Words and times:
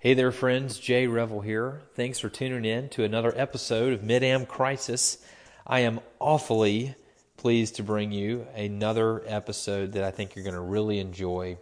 Hey 0.00 0.14
there, 0.14 0.32
friends. 0.32 0.78
Jay 0.78 1.06
Revell 1.06 1.42
here. 1.42 1.82
Thanks 1.94 2.18
for 2.18 2.30
tuning 2.30 2.64
in 2.64 2.88
to 2.88 3.04
another 3.04 3.34
episode 3.36 3.92
of 3.92 4.02
Mid 4.02 4.22
Am 4.22 4.46
Crisis. 4.46 5.18
I 5.66 5.80
am 5.80 6.00
awfully 6.18 6.94
pleased 7.36 7.76
to 7.76 7.82
bring 7.82 8.10
you 8.10 8.46
another 8.54 9.22
episode 9.26 9.92
that 9.92 10.04
I 10.04 10.10
think 10.10 10.34
you're 10.34 10.42
going 10.42 10.54
to 10.54 10.60
really 10.62 11.00
enjoy. 11.00 11.58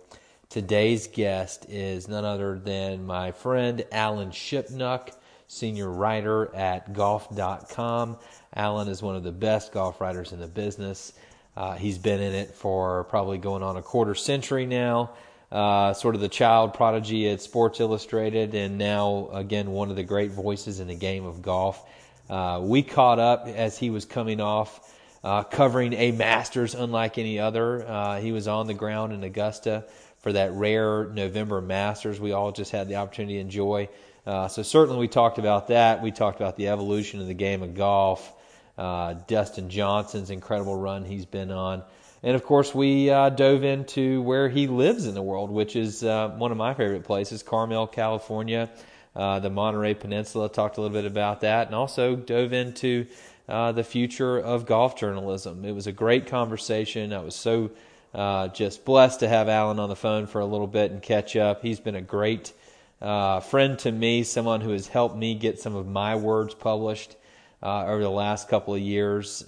Today's 0.51 1.09
guest 1.09 1.67
is 1.69 2.07
none 2.07 2.25
other 2.25 2.61
than 2.61 3.05
my 3.05 3.33
friend 3.33 3.85
Alan 3.91 4.31
Shipnuck, 4.31 5.11
senior 5.49 5.91
writer 5.91 6.55
at 6.55 6.93
golf.com. 6.93 8.19
Alan 8.55 8.87
is 8.87 9.03
one 9.03 9.17
of 9.17 9.25
the 9.25 9.33
best 9.33 9.73
golf 9.73 10.01
writers 10.01 10.31
in 10.31 10.39
the 10.39 10.47
business. 10.47 11.13
Uh, 11.57 11.75
he's 11.75 11.99
been 11.99 12.21
in 12.21 12.35
it 12.35 12.55
for 12.55 13.03
probably 13.03 13.39
going 13.39 13.65
on 13.65 13.77
a 13.77 13.83
quarter 13.83 14.15
century 14.15 14.65
now 14.65 15.11
uh, 15.51 15.95
sort 15.95 16.15
of 16.15 16.21
the 16.21 16.29
child 16.29 16.75
prodigy 16.75 17.29
at 17.29 17.41
Sports 17.41 17.81
Illustrated, 17.81 18.55
and 18.55 18.79
now 18.79 19.31
again 19.33 19.71
one 19.71 19.91
of 19.91 19.97
the 19.97 20.03
great 20.03 20.31
voices 20.31 20.81
in 20.81 20.89
the 20.89 20.95
game 20.95 21.25
of 21.25 21.43
golf. 21.43 21.83
Uh, 22.29 22.61
we 22.63 22.83
caught 22.83 23.19
up 23.19 23.47
as 23.47 23.79
he 23.79 23.91
was 23.91 24.05
coming 24.05 24.41
off, 24.41 24.95
uh, 25.25 25.43
covering 25.45 25.95
a 25.95 26.13
Masters 26.13 26.75
unlike 26.75 27.17
any 27.17 27.39
other. 27.39 27.87
Uh, 27.87 28.21
he 28.21 28.33
was 28.33 28.47
on 28.47 28.67
the 28.67 28.75
ground 28.75 29.13
in 29.13 29.25
Augusta 29.25 29.85
for 30.19 30.33
that 30.33 30.53
rare 30.53 31.07
November 31.07 31.61
Masters. 31.61 32.21
We 32.21 32.33
all 32.33 32.53
just 32.53 32.71
had 32.71 32.89
the 32.89 32.97
opportunity 32.97 33.35
to 33.35 33.41
enjoy. 33.41 33.89
Uh, 34.27 34.49
so 34.49 34.63
certainly 34.63 35.01
we 35.01 35.09
talked 35.09 35.39
about 35.39 35.69
that. 35.69 36.03
We 36.03 36.11
talked 36.11 36.39
about 36.39 36.57
the 36.57 36.69
evolution 36.69 37.21
of 37.21 37.27
the 37.29 37.35
game 37.35 37.63
of 37.63 37.75
golf. 37.75 38.35
Uh, 38.77 39.15
Dustin 39.27 39.71
Johnson's 39.71 40.31
incredible 40.31 40.77
run 40.77 41.05
he's 41.05 41.25
been 41.25 41.51
on. 41.51 41.83
And 42.23 42.35
of 42.35 42.45
course, 42.45 42.75
we 42.75 43.11
uh, 43.11 43.31
dove 43.31 43.63
into 43.63 44.23
where 44.23 44.49
he 44.49 44.67
lives 44.67 45.07
in 45.07 45.15
the 45.15 45.23
world, 45.23 45.51
which 45.51 45.77
is 45.77 46.03
uh, 46.03 46.31
one 46.31 46.51
of 46.51 46.59
my 46.59 46.75
favorite 46.75 47.05
places, 47.05 47.45
Carmel, 47.45 47.87
California, 47.87 48.69
uh, 49.15 49.39
the 49.39 49.51
Monterey 49.51 49.95
Peninsula. 49.95 50.49
Talked 50.49 50.79
a 50.79 50.81
little 50.81 50.97
bit 50.97 51.05
about 51.05 51.43
that, 51.43 51.69
and 51.69 51.77
also 51.77 52.17
dove 52.17 52.53
into 52.53 53.07
uh, 53.49 53.71
the 53.71 53.85
future 53.85 54.37
of 54.37 54.67
golf 54.67 54.97
journalism. 54.97 55.65
It 55.65 55.73
was 55.73 55.87
a 55.87 55.93
great 55.93 56.27
conversation. 56.27 57.13
I 57.13 57.21
was 57.21 57.37
so 57.37 57.71
uh, 58.13 58.49
just 58.49 58.85
blessed 58.85 59.21
to 59.21 59.29
have 59.29 59.49
Alan 59.49 59.79
on 59.79 59.89
the 59.89 59.97
phone 59.97 60.27
for 60.27 60.41
a 60.41 60.47
little 60.47 60.67
bit 60.67 60.91
and 60.91 61.01
catch 61.01 61.37
up. 61.37 61.63
He's 61.63 61.79
been 61.79 61.95
a 61.95 62.03
great 62.03 62.53
uh, 63.01 63.39
friend 63.39 63.79
to 63.81 63.93
me, 63.93 64.25
someone 64.25 64.61
who 64.61 64.71
has 64.71 64.89
helped 64.89 65.17
me 65.17 65.37
get 65.37 65.61
some 65.61 65.77
of 65.77 65.87
my 65.87 66.17
words 66.17 66.53
published 66.53 67.15
over 67.63 68.03
the 68.03 68.11
last 68.11 68.49
couple 68.49 68.75
of 68.75 68.81
years 68.81 69.45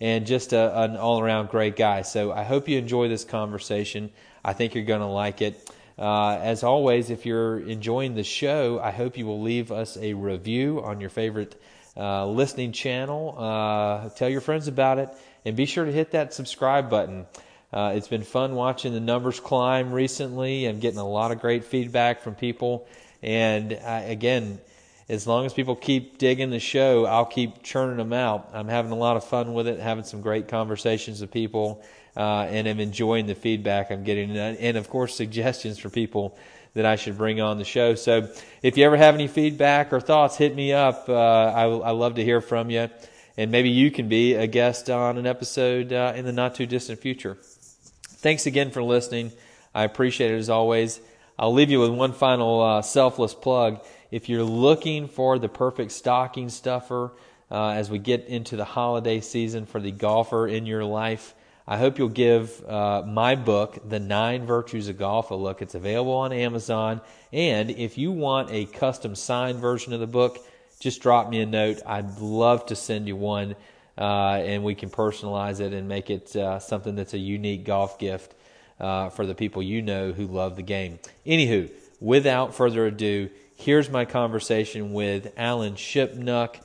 and 0.00 0.26
just 0.26 0.52
a, 0.52 0.82
an 0.82 0.96
all 0.96 1.20
around 1.20 1.48
great 1.48 1.76
guy. 1.76 2.02
So 2.02 2.32
I 2.32 2.44
hope 2.44 2.68
you 2.68 2.78
enjoy 2.78 3.08
this 3.08 3.24
conversation. 3.24 4.10
I 4.44 4.52
think 4.52 4.74
you're 4.74 4.84
going 4.84 5.00
to 5.00 5.06
like 5.06 5.42
it. 5.42 5.70
Uh, 5.98 6.38
as 6.42 6.62
always, 6.62 7.08
if 7.10 7.24
you're 7.24 7.58
enjoying 7.58 8.14
the 8.14 8.24
show, 8.24 8.78
I 8.78 8.90
hope 8.90 9.16
you 9.16 9.26
will 9.26 9.40
leave 9.40 9.72
us 9.72 9.96
a 9.96 10.12
review 10.12 10.82
on 10.82 11.00
your 11.00 11.08
favorite 11.08 11.60
uh, 11.96 12.26
listening 12.26 12.72
channel. 12.72 13.34
Uh, 13.38 14.10
tell 14.10 14.28
your 14.28 14.42
friends 14.42 14.68
about 14.68 14.98
it, 14.98 15.08
and 15.46 15.56
be 15.56 15.64
sure 15.64 15.86
to 15.86 15.92
hit 15.92 16.10
that 16.10 16.34
subscribe 16.34 16.90
button. 16.90 17.26
Uh, 17.72 17.92
it's 17.94 18.08
been 18.08 18.22
fun 18.22 18.54
watching 18.54 18.92
the 18.92 19.00
numbers 19.00 19.40
climb 19.40 19.92
recently 19.92 20.66
and 20.66 20.80
getting 20.80 20.98
a 20.98 21.08
lot 21.08 21.32
of 21.32 21.40
great 21.40 21.64
feedback 21.64 22.20
from 22.20 22.34
people. 22.34 22.86
And 23.22 23.72
uh, 23.72 24.02
again, 24.04 24.60
as 25.08 25.26
long 25.26 25.46
as 25.46 25.52
people 25.52 25.76
keep 25.76 26.18
digging 26.18 26.50
the 26.50 26.58
show, 26.58 27.06
I'll 27.06 27.26
keep 27.26 27.62
churning 27.62 27.96
them 27.96 28.12
out. 28.12 28.50
I'm 28.52 28.68
having 28.68 28.90
a 28.90 28.96
lot 28.96 29.16
of 29.16 29.24
fun 29.24 29.54
with 29.54 29.68
it, 29.68 29.78
having 29.78 30.04
some 30.04 30.20
great 30.20 30.48
conversations 30.48 31.20
with 31.20 31.30
people, 31.30 31.84
uh, 32.16 32.46
and 32.50 32.66
I'm 32.66 32.80
enjoying 32.80 33.26
the 33.26 33.36
feedback 33.36 33.90
I'm 33.90 34.02
getting, 34.02 34.36
and 34.36 34.76
of 34.76 34.90
course 34.90 35.14
suggestions 35.14 35.78
for 35.78 35.90
people 35.90 36.36
that 36.74 36.84
I 36.84 36.96
should 36.96 37.16
bring 37.16 37.40
on 37.40 37.58
the 37.58 37.64
show. 37.64 37.94
So 37.94 38.28
if 38.62 38.76
you 38.76 38.84
ever 38.84 38.96
have 38.96 39.14
any 39.14 39.28
feedback 39.28 39.92
or 39.92 40.00
thoughts, 40.00 40.36
hit 40.36 40.54
me 40.54 40.72
up. 40.72 41.08
Uh, 41.08 41.14
I, 41.14 41.64
I 41.64 41.90
love 41.92 42.16
to 42.16 42.24
hear 42.24 42.40
from 42.40 42.68
you, 42.68 42.90
and 43.36 43.50
maybe 43.50 43.70
you 43.70 43.92
can 43.92 44.08
be 44.08 44.34
a 44.34 44.46
guest 44.46 44.90
on 44.90 45.18
an 45.18 45.26
episode 45.26 45.92
uh, 45.92 46.12
in 46.16 46.24
the 46.24 46.32
not 46.32 46.56
too 46.56 46.66
distant 46.66 47.00
future. 47.00 47.38
Thanks 47.40 48.46
again 48.46 48.72
for 48.72 48.82
listening. 48.82 49.30
I 49.72 49.84
appreciate 49.84 50.32
it 50.32 50.38
as 50.38 50.50
always. 50.50 51.00
I'll 51.38 51.52
leave 51.52 51.70
you 51.70 51.80
with 51.80 51.90
one 51.90 52.12
final 52.12 52.60
uh, 52.60 52.82
selfless 52.82 53.34
plug 53.34 53.84
if 54.10 54.28
you're 54.28 54.44
looking 54.44 55.08
for 55.08 55.38
the 55.38 55.48
perfect 55.48 55.92
stocking 55.92 56.48
stuffer 56.48 57.12
uh, 57.50 57.70
as 57.70 57.90
we 57.90 57.98
get 57.98 58.26
into 58.26 58.56
the 58.56 58.64
holiday 58.64 59.20
season 59.20 59.66
for 59.66 59.80
the 59.80 59.90
golfer 59.90 60.46
in 60.46 60.66
your 60.66 60.84
life, 60.84 61.34
I 61.68 61.78
hope 61.78 61.98
you'll 61.98 62.08
give 62.08 62.64
uh, 62.68 63.02
my 63.04 63.34
book, 63.34 63.88
The 63.88 63.98
Nine 63.98 64.46
Virtues 64.46 64.88
of 64.88 64.98
Golf, 64.98 65.32
a 65.32 65.34
look. 65.34 65.62
It's 65.62 65.74
available 65.74 66.12
on 66.12 66.32
Amazon. 66.32 67.00
And 67.32 67.70
if 67.70 67.98
you 67.98 68.12
want 68.12 68.50
a 68.52 68.66
custom 68.66 69.16
signed 69.16 69.58
version 69.58 69.92
of 69.92 69.98
the 69.98 70.06
book, 70.06 70.38
just 70.78 71.02
drop 71.02 71.28
me 71.28 71.40
a 71.40 71.46
note. 71.46 71.80
I'd 71.84 72.18
love 72.18 72.66
to 72.66 72.76
send 72.76 73.08
you 73.08 73.16
one, 73.16 73.56
uh, 73.98 74.34
and 74.44 74.62
we 74.62 74.76
can 74.76 74.90
personalize 74.90 75.58
it 75.58 75.72
and 75.72 75.88
make 75.88 76.08
it 76.08 76.36
uh, 76.36 76.60
something 76.60 76.94
that's 76.94 77.14
a 77.14 77.18
unique 77.18 77.64
golf 77.64 77.98
gift 77.98 78.34
uh, 78.78 79.08
for 79.08 79.26
the 79.26 79.34
people 79.34 79.60
you 79.60 79.82
know 79.82 80.12
who 80.12 80.26
love 80.26 80.54
the 80.54 80.62
game. 80.62 81.00
Anywho, 81.26 81.68
without 82.00 82.54
further 82.54 82.86
ado, 82.86 83.28
Here's 83.58 83.90
my 83.90 84.04
conversation 84.04 84.92
with 84.92 85.32
Alan 85.36 85.74
Shipnuck. 85.74 86.56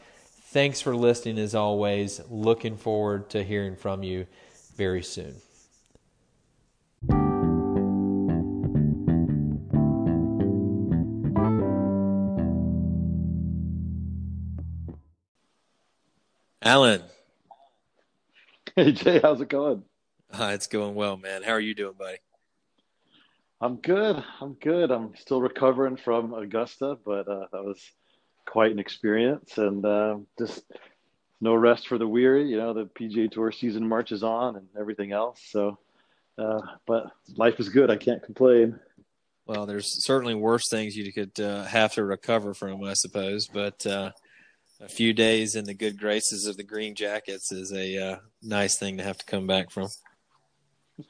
Thanks 0.50 0.82
for 0.82 0.96
listening 0.96 1.40
as 1.40 1.56
always. 1.56 2.22
Looking 2.30 2.76
forward 2.76 3.30
to 3.30 3.44
hearing 3.44 3.78
from 3.78 4.04
you 4.04 4.28
very 4.76 5.02
soon. 5.02 5.36
Alan. 16.62 17.02
Hey 18.76 18.92
Jay, 18.92 19.20
how's 19.22 19.42
it 19.42 19.50
going? 19.50 19.84
Uh, 20.32 20.52
it's 20.54 20.68
going 20.68 20.96
well, 20.96 21.18
man. 21.18 21.42
How 21.44 21.54
are 21.54 21.60
you 21.60 21.74
doing, 21.74 21.96
buddy? 21.98 22.18
I'm 23.62 23.76
good. 23.76 24.24
I'm 24.42 24.54
good. 24.54 24.90
I'm 24.90 25.16
still 25.16 25.40
recovering 25.40 25.96
from 25.96 26.34
Augusta, 26.34 26.98
but 27.06 27.28
uh, 27.28 27.46
that 27.52 27.64
was 27.64 27.80
quite 28.48 28.72
an 28.72 28.80
experience, 28.80 29.60
and 29.60 29.86
uh, 29.86 30.18
just 30.40 30.64
no 31.40 31.54
rest 31.54 31.88
for 31.88 32.00
the 32.00 32.08
weary. 32.08 32.50
You 32.50 32.58
know, 32.58 32.74
the 32.74 32.86
PGA 32.86 33.30
Tour 33.30 33.52
season 33.52 33.88
marches 33.88 34.24
on, 34.24 34.56
and 34.56 34.68
everything 34.80 35.12
else. 35.12 35.42
So, 35.52 35.78
uh, 36.40 36.62
but 36.88 37.12
life 37.38 37.60
is 37.60 37.70
good. 37.70 37.92
I 37.92 37.98
can't 37.98 38.24
complain. 38.24 38.80
Well, 39.46 39.68
there's 39.68 40.04
certainly 40.06 40.34
worse 40.34 40.68
things 40.72 40.96
you 40.96 41.14
could 41.14 41.40
uh, 41.40 41.66
have 41.66 41.94
to 41.94 42.04
recover 42.04 42.56
from, 42.56 42.84
I 42.84 42.94
suppose. 42.94 43.48
But 43.48 43.86
uh, 43.86 44.12
a 44.80 44.90
few 44.90 45.14
days 45.14 45.56
in 45.56 45.66
the 45.66 45.76
good 45.76 46.00
graces 46.00 46.48
of 46.48 46.58
the 46.58 46.64
Green 46.64 46.96
Jackets 46.96 47.52
is 47.52 47.72
a 47.72 48.14
uh, 48.14 48.16
nice 48.42 48.80
thing 48.80 48.98
to 48.98 49.04
have 49.04 49.20
to 49.20 49.26
come 49.26 49.46
back 49.46 49.70
from. 49.70 49.88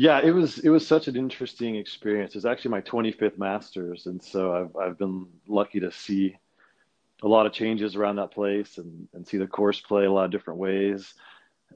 Yeah, 0.00 0.22
it 0.24 0.30
was 0.30 0.60
it 0.60 0.70
was 0.70 0.86
such 0.86 1.08
an 1.08 1.16
interesting 1.16 1.76
experience. 1.76 2.34
It's 2.34 2.46
actually 2.46 2.70
my 2.70 2.80
25th 2.80 3.36
Masters, 3.36 4.06
and 4.06 4.22
so 4.22 4.54
I've 4.54 4.74
I've 4.74 4.98
been 4.98 5.26
lucky 5.46 5.78
to 5.80 5.92
see 5.92 6.34
a 7.22 7.28
lot 7.28 7.44
of 7.44 7.52
changes 7.52 7.96
around 7.96 8.16
that 8.16 8.30
place 8.30 8.78
and 8.78 9.08
and 9.12 9.28
see 9.28 9.36
the 9.36 9.46
course 9.46 9.78
play 9.78 10.06
a 10.06 10.10
lot 10.10 10.24
of 10.24 10.30
different 10.30 10.58
ways. 10.58 11.12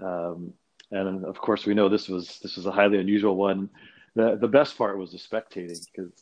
Um, 0.00 0.54
and 0.90 1.26
of 1.26 1.36
course, 1.36 1.66
we 1.66 1.74
know 1.74 1.90
this 1.90 2.08
was 2.08 2.38
this 2.42 2.56
was 2.56 2.64
a 2.64 2.70
highly 2.70 2.98
unusual 2.98 3.36
one. 3.36 3.68
The 4.14 4.38
the 4.40 4.48
best 4.48 4.78
part 4.78 4.96
was 4.96 5.12
the 5.12 5.18
spectating 5.18 5.78
because 5.92 6.12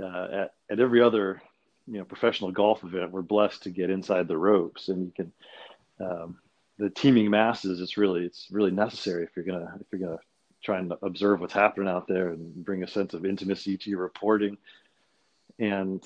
uh, 0.00 0.42
at 0.42 0.54
at 0.70 0.78
every 0.78 1.02
other 1.02 1.42
you 1.88 1.98
know 1.98 2.04
professional 2.04 2.52
golf 2.52 2.84
event, 2.84 3.10
we're 3.10 3.22
blessed 3.22 3.64
to 3.64 3.70
get 3.70 3.90
inside 3.90 4.28
the 4.28 4.38
ropes, 4.38 4.88
and 4.88 5.06
you 5.06 5.12
can. 5.16 5.32
Um, 5.98 6.38
the 6.78 6.90
teeming 6.90 7.28
masses, 7.28 7.80
it's 7.80 7.96
really 7.96 8.24
it's 8.24 8.46
really 8.52 8.70
necessary 8.70 9.24
if 9.24 9.30
you're 9.34 9.44
gonna 9.44 9.74
if 9.80 9.86
you're 9.90 10.08
gonna 10.08 10.20
try 10.64 10.78
and 10.78 10.92
observe 11.02 11.40
what's 11.40 11.52
happening 11.52 11.88
out 11.88 12.08
there 12.08 12.28
and 12.28 12.64
bring 12.64 12.82
a 12.82 12.88
sense 12.88 13.14
of 13.14 13.26
intimacy 13.26 13.76
to 13.76 13.90
your 13.90 14.00
reporting. 14.00 14.56
And 15.58 16.02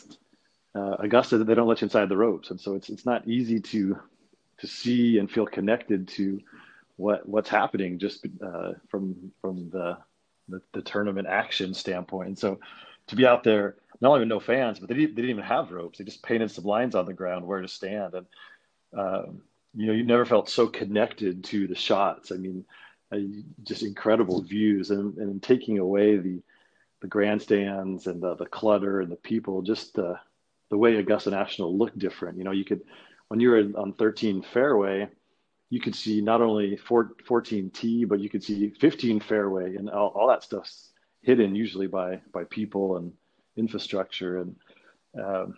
uh, 0.75 0.96
Augusta, 0.99 1.38
they 1.38 1.55
don't 1.55 1.69
let 1.69 1.81
you 1.81 1.87
inside 1.87 2.08
the 2.08 2.16
ropes, 2.16 2.50
and 2.50 2.60
so 2.60 2.75
it's 2.75 2.90
it's 2.90 3.06
not 3.06 3.26
easy 3.26 3.60
to 3.60 3.99
to 4.58 4.66
see 4.66 5.19
and 5.19 5.31
feel 5.31 5.46
connected 5.46 6.08
to 6.08 6.40
what 6.96 7.26
what's 7.26 7.49
happening 7.49 7.99
just 7.99 8.26
uh, 8.44 8.72
from 8.88 9.32
from 9.40 9.70
the, 9.70 9.96
the, 10.49 10.61
the 10.72 10.82
tournament 10.82 11.26
action 11.26 11.72
standpoint. 11.72 12.28
And 12.28 12.38
so 12.38 12.61
to 13.06 13.16
be 13.16 13.26
out 13.26 13.44
there, 13.44 13.76
not 14.00 14.08
only 14.08 14.20
with 14.20 14.28
no 14.28 14.40
fans, 14.40 14.78
but 14.78 14.88
they 14.88 14.94
didn't, 14.94 15.14
they 15.14 15.22
didn't 15.22 15.31
even 15.38 15.44
have 15.44 15.72
ropes. 15.72 15.99
They 15.99 16.04
just 16.04 16.22
painted 16.22 16.50
some 16.50 16.64
lines 16.64 16.94
on 16.94 17.06
the 17.06 17.14
ground 17.14 17.46
where 17.46 17.62
to 17.62 17.69
stand, 17.69 18.14
and 18.14 18.26
um, 18.93 19.43
you 19.75 19.87
know 19.87 19.93
you 19.94 20.04
never 20.04 20.26
felt 20.26 20.50
so 20.50 20.66
connected 20.66 21.44
to 21.44 21.66
the 21.66 21.75
shots. 21.75 22.32
I 22.32 22.37
mean 22.37 22.66
just 23.62 23.82
incredible 23.82 24.43
views 24.43 24.90
and, 24.90 25.16
and 25.19 25.43
taking 25.43 25.78
away 25.78 26.16
the 26.16 26.43
the 27.00 27.06
grandstands 27.06 28.08
and 28.08 28.20
the, 28.20 28.34
the 28.34 28.46
clutter 28.46 29.00
and 29.00 29.10
the 29.10 29.16
people 29.16 29.62
just 29.62 29.94
the 29.94 30.19
the 30.70 30.76
way 30.76 30.96
augusta 30.96 31.31
national 31.31 31.76
looked 31.76 31.99
different 31.99 32.37
you 32.37 32.44
know 32.44 32.50
you 32.50 32.64
could 32.64 32.82
when 33.28 33.40
you 33.40 33.50
were 33.50 33.58
on 33.76 33.93
13 33.94 34.43
fairway 34.43 35.08
you 35.70 35.81
could 35.81 35.94
see 35.94 36.20
not 36.20 36.43
only 36.43 36.76
14 36.76 37.70
tee 37.70 38.05
but 38.05 38.20
you 38.20 38.28
could 38.28 38.43
see 38.43 38.70
15 38.81 39.20
fairway 39.20 39.76
and 39.76 39.88
all, 39.90 40.08
all 40.08 40.28
that 40.28 40.43
stuff's 40.43 40.90
hidden 41.22 41.54
usually 41.54 41.87
by 41.87 42.20
by 42.32 42.44
people 42.44 42.96
and 42.96 43.12
infrastructure 43.56 44.38
and 44.38 44.56
um, 45.22 45.54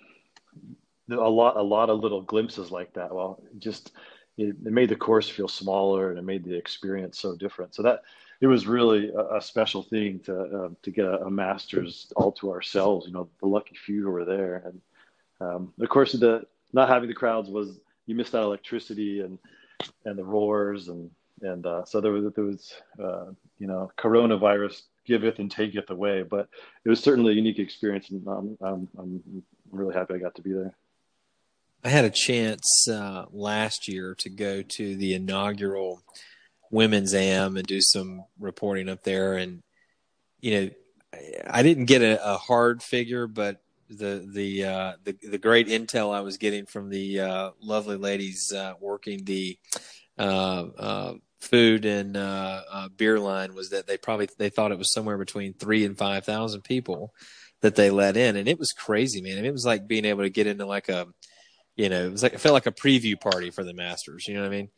a 1.10 1.16
lot 1.16 1.56
a 1.56 1.62
lot 1.62 1.90
of 1.90 2.00
little 2.00 2.22
glimpses 2.22 2.70
like 2.70 2.92
that. 2.94 3.14
Well, 3.14 3.42
just 3.58 3.92
it, 4.40 4.56
it, 4.64 4.72
made 4.72 4.88
the 4.88 4.96
course 4.96 5.28
feel 5.28 5.48
smaller 5.48 6.10
and 6.10 6.18
it 6.18 6.24
made 6.24 6.44
the 6.44 6.54
experience 6.54 7.18
so 7.18 7.36
different. 7.36 7.74
So 7.74 7.82
that 7.82 8.02
it 8.40 8.46
was 8.46 8.66
really 8.66 9.10
a, 9.10 9.36
a 9.36 9.40
special 9.40 9.82
thing 9.82 10.20
to 10.20 10.40
uh, 10.40 10.68
to 10.82 10.90
get 10.90 11.04
a, 11.04 11.22
a, 11.22 11.30
Masters 11.30 12.12
all 12.16 12.32
to 12.32 12.52
ourselves. 12.52 13.06
You 13.06 13.12
know, 13.12 13.28
the 13.40 13.48
lucky 13.48 13.76
few 13.76 14.02
who 14.02 14.10
were 14.10 14.24
there, 14.24 14.62
and 14.64 14.80
um, 15.40 15.72
of 15.80 15.88
course 15.88 16.12
the 16.12 16.46
not 16.72 16.88
having 16.88 17.08
the 17.08 17.14
crowds 17.14 17.50
was 17.50 17.80
you 18.06 18.14
missed 18.14 18.32
that 18.32 18.42
electricity 18.42 19.20
and 19.20 19.38
and 20.04 20.18
the 20.18 20.24
roars 20.24 20.88
and 20.88 21.10
and 21.42 21.66
uh, 21.66 21.84
so 21.84 22.00
there 22.00 22.12
was 22.12 22.32
there 22.34 22.44
was 22.44 22.74
uh, 23.02 23.26
you 23.58 23.66
know 23.66 23.90
coronavirus 23.98 24.82
giveth 25.06 25.38
and 25.38 25.50
taketh 25.50 25.90
away, 25.90 26.22
but 26.22 26.48
it 26.84 26.88
was 26.88 27.02
certainly 27.02 27.32
a 27.32 27.36
unique 27.36 27.58
experience, 27.58 28.10
and 28.10 28.26
I'm 28.26 28.58
I'm, 28.62 28.88
I'm 28.98 29.42
really 29.70 29.94
happy 29.94 30.14
I 30.14 30.18
got 30.18 30.34
to 30.36 30.42
be 30.42 30.52
there. 30.52 30.74
I 31.82 31.88
had 31.88 32.04
a 32.04 32.10
chance 32.10 32.86
uh, 32.88 33.24
last 33.30 33.88
year 33.88 34.14
to 34.18 34.28
go 34.28 34.62
to 34.62 34.96
the 34.96 35.14
inaugural 35.14 36.02
women's 36.70 37.14
AM 37.14 37.56
and 37.56 37.66
do 37.66 37.80
some 37.80 38.24
reporting 38.38 38.88
up 38.88 39.02
there, 39.02 39.34
and 39.34 39.62
you 40.40 40.60
know, 40.60 40.70
I 41.48 41.62
didn't 41.62 41.86
get 41.86 42.02
a, 42.02 42.34
a 42.34 42.36
hard 42.36 42.82
figure, 42.82 43.26
but 43.26 43.62
the 43.88 44.24
the 44.32 44.64
uh, 44.64 44.92
the 45.04 45.16
the 45.28 45.38
great 45.38 45.68
intel 45.68 46.14
I 46.14 46.20
was 46.20 46.36
getting 46.36 46.66
from 46.66 46.90
the 46.90 47.20
uh, 47.20 47.50
lovely 47.60 47.96
ladies 47.96 48.52
uh, 48.52 48.74
working 48.80 49.24
the 49.24 49.58
uh, 50.18 50.66
uh, 50.78 51.14
food 51.40 51.84
and 51.84 52.12
beer 52.96 53.18
line 53.18 53.54
was 53.54 53.70
that 53.70 53.86
they 53.86 53.96
probably 53.96 54.28
they 54.38 54.50
thought 54.50 54.72
it 54.72 54.78
was 54.78 54.92
somewhere 54.92 55.18
between 55.18 55.54
three 55.54 55.84
and 55.84 55.98
five 55.98 56.24
thousand 56.24 56.62
people 56.62 57.12
that 57.62 57.74
they 57.74 57.90
let 57.90 58.16
in, 58.16 58.36
and 58.36 58.48
it 58.48 58.58
was 58.58 58.72
crazy, 58.72 59.20
man. 59.20 59.32
I 59.32 59.36
mean, 59.36 59.46
it 59.46 59.52
was 59.52 59.66
like 59.66 59.88
being 59.88 60.04
able 60.04 60.22
to 60.22 60.30
get 60.30 60.46
into 60.46 60.66
like 60.66 60.88
a 60.88 61.06
you 61.80 61.88
know, 61.88 62.04
it 62.04 62.12
was 62.12 62.22
like 62.22 62.34
it 62.34 62.40
felt 62.40 62.52
like 62.52 62.66
a 62.66 62.72
preview 62.72 63.18
party 63.18 63.50
for 63.50 63.64
the 63.64 63.72
Masters. 63.72 64.28
You 64.28 64.34
know 64.34 64.42
what 64.42 64.46
I 64.46 64.50
mean? 64.50 64.68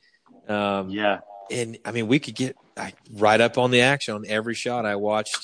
Um, 0.49 0.91
yeah. 0.91 1.21
And 1.51 1.79
I 1.85 1.91
mean, 1.91 2.07
we 2.07 2.21
could 2.21 2.37
get 2.37 2.57
like, 2.77 2.95
right 3.11 3.41
up 3.41 3.59
on 3.59 3.73
the 3.73 3.81
action 3.81 4.15
on 4.15 4.25
every 4.27 4.55
shot. 4.55 4.87
I 4.87 4.95
watched 4.95 5.37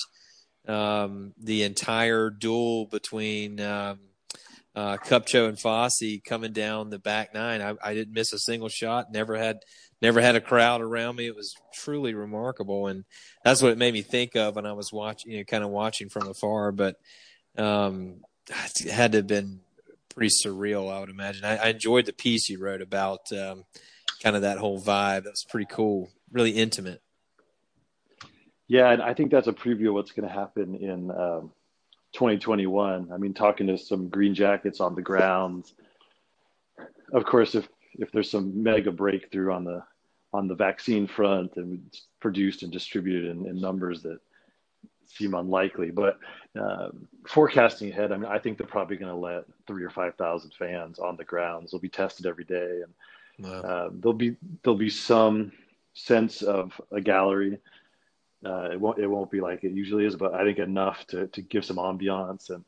um, 0.69 1.33
the 1.37 1.63
entire 1.63 2.29
duel 2.29 2.85
between 2.85 3.59
um, 3.59 3.99
uh, 4.73 4.95
Kupcho 4.97 5.49
and 5.49 5.57
Fassi 5.57 6.23
coming 6.23 6.53
down 6.53 6.91
the 6.91 6.99
back 6.99 7.33
nine. 7.33 7.61
I, 7.61 7.75
I, 7.83 7.93
didn't 7.93 8.13
miss 8.13 8.31
a 8.31 8.39
single 8.39 8.69
shot. 8.69 9.11
Never 9.11 9.35
had 9.35 9.57
never 10.01 10.21
had 10.21 10.37
a 10.37 10.41
crowd 10.41 10.79
around 10.79 11.17
me. 11.17 11.27
It 11.27 11.35
was 11.35 11.55
truly 11.73 12.13
remarkable, 12.13 12.87
and 12.87 13.03
that's 13.43 13.61
what 13.61 13.73
it 13.73 13.77
made 13.77 13.93
me 13.93 14.01
think 14.01 14.37
of 14.37 14.55
when 14.55 14.65
I 14.65 14.73
was 14.73 14.93
watching, 14.93 15.33
you 15.33 15.37
know, 15.39 15.43
kind 15.43 15.65
of 15.65 15.71
watching 15.71 16.07
from 16.07 16.29
afar. 16.29 16.71
But 16.71 16.95
um, 17.57 18.21
it 18.47 18.89
had 18.89 19.11
to 19.11 19.17
have 19.17 19.27
been 19.27 19.59
pretty 20.09 20.33
surreal, 20.45 20.91
I 20.91 20.99
would 20.99 21.09
imagine. 21.09 21.45
I, 21.45 21.57
I 21.57 21.67
enjoyed 21.69 22.05
the 22.05 22.13
piece 22.13 22.49
you 22.49 22.59
wrote 22.59 22.81
about 22.81 23.31
um, 23.31 23.65
kind 24.21 24.35
of 24.35 24.41
that 24.43 24.57
whole 24.57 24.81
vibe. 24.81 25.23
That's 25.23 25.43
pretty 25.43 25.67
cool, 25.69 26.11
really 26.31 26.51
intimate. 26.51 27.01
Yeah, 28.67 28.91
and 28.91 29.01
I 29.01 29.13
think 29.13 29.31
that's 29.31 29.47
a 29.47 29.53
preview 29.53 29.89
of 29.89 29.95
what's 29.95 30.11
going 30.11 30.27
to 30.27 30.33
happen 30.33 30.75
in 30.75 31.09
um, 31.09 31.51
2021. 32.13 33.09
I 33.11 33.17
mean, 33.17 33.33
talking 33.33 33.67
to 33.67 33.77
some 33.77 34.09
Green 34.09 34.35
Jackets 34.35 34.79
on 34.79 34.95
the 34.95 35.01
ground. 35.01 35.71
Of 37.11 37.25
course, 37.25 37.55
if 37.55 37.67
if 37.95 38.11
there's 38.11 38.29
some 38.29 38.61
mega 38.61 38.91
breakthrough 38.91 39.51
on 39.53 39.63
the 39.63 39.83
on 40.31 40.47
the 40.47 40.55
vaccine 40.55 41.07
front 41.07 41.55
and 41.55 41.81
produced 42.19 42.61
and 42.61 42.71
distributed 42.71 43.31
in, 43.31 43.47
in 43.47 43.59
numbers 43.59 44.03
that 44.03 44.19
seem 45.07 45.33
unlikely. 45.33 45.91
But 45.91 46.19
uh, 46.57 46.89
forecasting 47.27 47.89
ahead, 47.89 48.11
I 48.11 48.17
mean, 48.17 48.29
I 48.29 48.39
think 48.39 48.57
they're 48.57 48.67
probably 48.67 48.97
going 48.97 49.11
to 49.11 49.19
let 49.19 49.43
three 49.67 49.83
or 49.83 49.89
five 49.89 50.15
thousand 50.15 50.53
fans 50.57 50.99
on 50.99 51.15
the 51.15 51.23
grounds. 51.23 51.71
They'll 51.71 51.79
be 51.79 51.89
tested 51.89 52.25
every 52.25 52.45
day, 52.45 52.81
and 52.83 53.47
wow. 53.47 53.59
uh, 53.59 53.89
there'll 53.93 54.13
be 54.13 54.35
there'll 54.63 54.77
be 54.77 54.89
some 54.89 55.51
sense 55.93 56.41
of 56.41 56.79
a 56.91 57.01
gallery. 57.01 57.59
Uh, 58.43 58.69
it 58.71 58.79
won't 58.79 58.97
it 58.99 59.07
won't 59.07 59.29
be 59.29 59.41
like 59.41 59.63
it 59.63 59.73
usually 59.73 60.05
is, 60.05 60.15
but 60.15 60.33
I 60.33 60.43
think 60.43 60.57
enough 60.59 61.05
to 61.07 61.27
to 61.27 61.41
give 61.41 61.65
some 61.65 61.77
ambiance, 61.77 62.49
and 62.49 62.63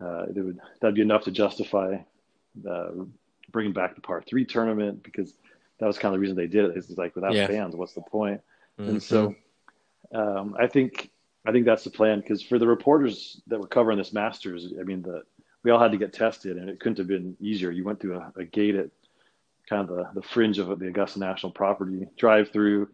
uh, 0.00 0.24
it 0.34 0.40
would 0.40 0.58
that'd 0.80 0.94
be 0.94 1.02
enough 1.02 1.24
to 1.24 1.30
justify 1.30 1.98
uh, 2.68 2.90
bringing 3.52 3.72
back 3.72 3.94
the 3.94 4.00
par 4.00 4.22
three 4.26 4.44
tournament 4.44 5.02
because 5.02 5.34
that 5.78 5.86
was 5.86 5.98
kind 5.98 6.12
of 6.12 6.18
the 6.18 6.20
reason 6.20 6.36
they 6.36 6.46
did 6.46 6.64
it. 6.64 6.76
It's 6.76 6.90
like 6.90 7.14
without 7.14 7.34
yeah. 7.34 7.46
fans, 7.46 7.76
what's 7.76 7.92
the 7.92 8.00
point? 8.00 8.40
Mm-hmm. 8.80 8.90
And 8.90 9.02
so 9.02 9.34
um, 10.12 10.56
I 10.58 10.66
think 10.66 11.10
I 11.46 11.52
think 11.52 11.64
that's 11.64 11.84
the 11.84 11.90
plan 11.90 12.20
because 12.20 12.42
for 12.42 12.58
the 12.58 12.66
reporters 12.66 13.40
that 13.46 13.60
were 13.60 13.68
covering 13.68 13.98
this 13.98 14.12
Masters, 14.12 14.72
I 14.78 14.82
mean, 14.82 15.02
the 15.02 15.22
we 15.62 15.70
all 15.70 15.80
had 15.80 15.92
to 15.92 15.98
get 15.98 16.12
tested, 16.12 16.56
and 16.56 16.68
it 16.68 16.80
couldn't 16.80 16.98
have 16.98 17.06
been 17.06 17.36
easier. 17.40 17.70
You 17.70 17.84
went 17.84 18.00
through 18.00 18.18
a, 18.18 18.32
a 18.36 18.44
gate 18.44 18.76
at 18.76 18.90
kind 19.68 19.88
of 19.88 19.96
the, 19.96 20.20
the 20.20 20.22
fringe 20.22 20.58
of 20.58 20.78
the 20.78 20.88
Augusta 20.88 21.18
National 21.18 21.50
Property, 21.50 22.06
drive 22.16 22.50
through, 22.50 22.88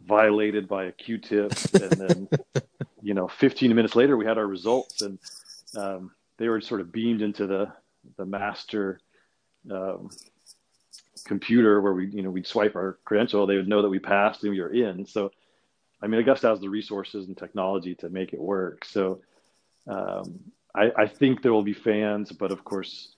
violated 0.00 0.68
by 0.68 0.84
a 0.84 0.92
Q-tip, 0.92 1.52
and 1.74 1.90
then 1.92 2.28
you 3.02 3.14
know, 3.14 3.26
15 3.26 3.74
minutes 3.74 3.96
later, 3.96 4.16
we 4.16 4.24
had 4.24 4.38
our 4.38 4.46
results, 4.46 5.02
and 5.02 5.18
um, 5.76 6.12
they 6.38 6.48
were 6.48 6.60
sort 6.60 6.80
of 6.80 6.92
beamed 6.92 7.22
into 7.22 7.46
the 7.46 7.72
the 8.16 8.26
master 8.26 9.00
um, 9.70 10.10
computer 11.24 11.80
where 11.80 11.92
we 11.92 12.08
you 12.08 12.22
know 12.22 12.30
we'd 12.30 12.46
swipe 12.46 12.74
our 12.74 12.98
credential, 13.04 13.46
they 13.46 13.56
would 13.56 13.68
know 13.68 13.82
that 13.82 13.88
we 13.88 13.98
passed 13.98 14.42
and 14.42 14.52
we 14.52 14.60
were 14.60 14.72
in. 14.72 15.06
So 15.06 15.30
I 16.02 16.08
mean, 16.08 16.20
Augusta 16.20 16.48
has 16.48 16.60
the 16.60 16.68
resources 16.68 17.28
and 17.28 17.36
technology 17.36 17.94
to 17.96 18.08
make 18.08 18.32
it 18.32 18.40
work. 18.40 18.84
So 18.84 19.20
um, 19.86 20.40
I, 20.74 20.90
I, 20.96 21.06
think 21.06 21.42
there 21.42 21.52
will 21.52 21.62
be 21.62 21.72
fans, 21.72 22.32
but 22.32 22.50
of 22.50 22.64
course, 22.64 23.14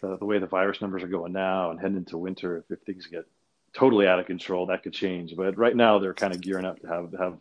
the, 0.00 0.16
the, 0.18 0.24
way 0.24 0.38
the 0.38 0.46
virus 0.46 0.80
numbers 0.80 1.02
are 1.02 1.08
going 1.08 1.32
now 1.32 1.70
and 1.70 1.80
heading 1.80 1.96
into 1.96 2.18
winter, 2.18 2.58
if, 2.58 2.70
if, 2.70 2.80
things 2.82 3.06
get 3.06 3.24
totally 3.72 4.06
out 4.06 4.20
of 4.20 4.26
control, 4.26 4.66
that 4.66 4.82
could 4.82 4.92
change. 4.92 5.34
But 5.36 5.58
right 5.58 5.74
now, 5.74 5.98
they're 5.98 6.14
kind 6.14 6.34
of 6.34 6.40
gearing 6.40 6.64
up 6.64 6.80
to 6.80 6.86
have 6.86 7.12
have 7.18 7.38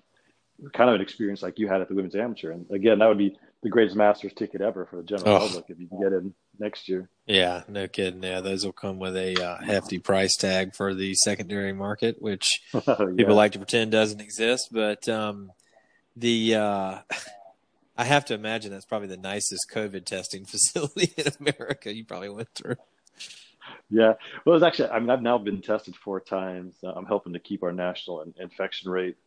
kind 0.73 0.89
of 0.89 0.95
an 0.95 1.01
experience 1.01 1.41
like 1.41 1.59
you 1.59 1.67
had 1.67 1.81
at 1.81 1.89
the 1.89 1.95
Women's 1.95 2.15
Amateur. 2.15 2.51
And 2.51 2.65
again, 2.71 2.99
that 2.99 3.07
would 3.07 3.17
be 3.17 3.37
the 3.65 3.71
greatest 3.71 3.95
Masters 3.95 4.31
ticket 4.33 4.61
ever 4.61 4.85
for 4.85 4.97
the 4.97 5.03
general 5.03 5.27
oh. 5.27 5.39
public 5.39 5.65
if 5.69 5.79
you 5.79 5.87
can 5.87 5.99
get 5.99 6.13
in 6.13 6.35
next 6.59 6.87
year. 6.87 7.09
Yeah, 7.25 7.63
no 7.67 7.87
kidding. 7.87 8.21
Yeah, 8.21 8.41
those 8.41 8.63
will 8.63 8.71
come 8.71 8.99
with 8.99 9.17
a 9.17 9.43
uh, 9.43 9.57
hefty 9.57 9.97
price 9.97 10.35
tag 10.35 10.75
for 10.75 10.93
the 10.93 11.15
secondary 11.15 11.73
market, 11.73 12.21
which 12.21 12.61
yeah. 12.73 12.95
people 13.17 13.33
like 13.33 13.53
to 13.53 13.57
pretend 13.57 13.91
doesn't 13.91 14.21
exist. 14.21 14.69
But 14.71 15.09
um, 15.09 15.51
the 16.15 16.53
uh, 16.53 16.99
I 17.97 18.03
have 18.03 18.25
to 18.25 18.35
imagine 18.35 18.69
that's 18.69 18.85
probably 18.85 19.07
the 19.07 19.17
nicest 19.17 19.65
COVID 19.73 20.05
testing 20.05 20.45
facility 20.45 21.11
in 21.17 21.25
America 21.39 21.91
you 21.91 22.05
probably 22.05 22.29
went 22.29 22.49
through. 22.53 22.75
Yeah, 23.89 24.13
well, 24.45 24.57
it's 24.57 24.63
actually. 24.63 24.89
I 24.89 24.99
mean, 24.99 25.09
I've 25.09 25.23
now 25.23 25.39
been 25.39 25.63
tested 25.63 25.95
four 25.95 26.19
times. 26.19 26.75
Uh, 26.83 26.91
I'm 26.91 27.07
helping 27.07 27.33
to 27.33 27.39
keep 27.39 27.63
our 27.63 27.73
national 27.73 28.31
infection 28.39 28.91
rate 28.91 29.17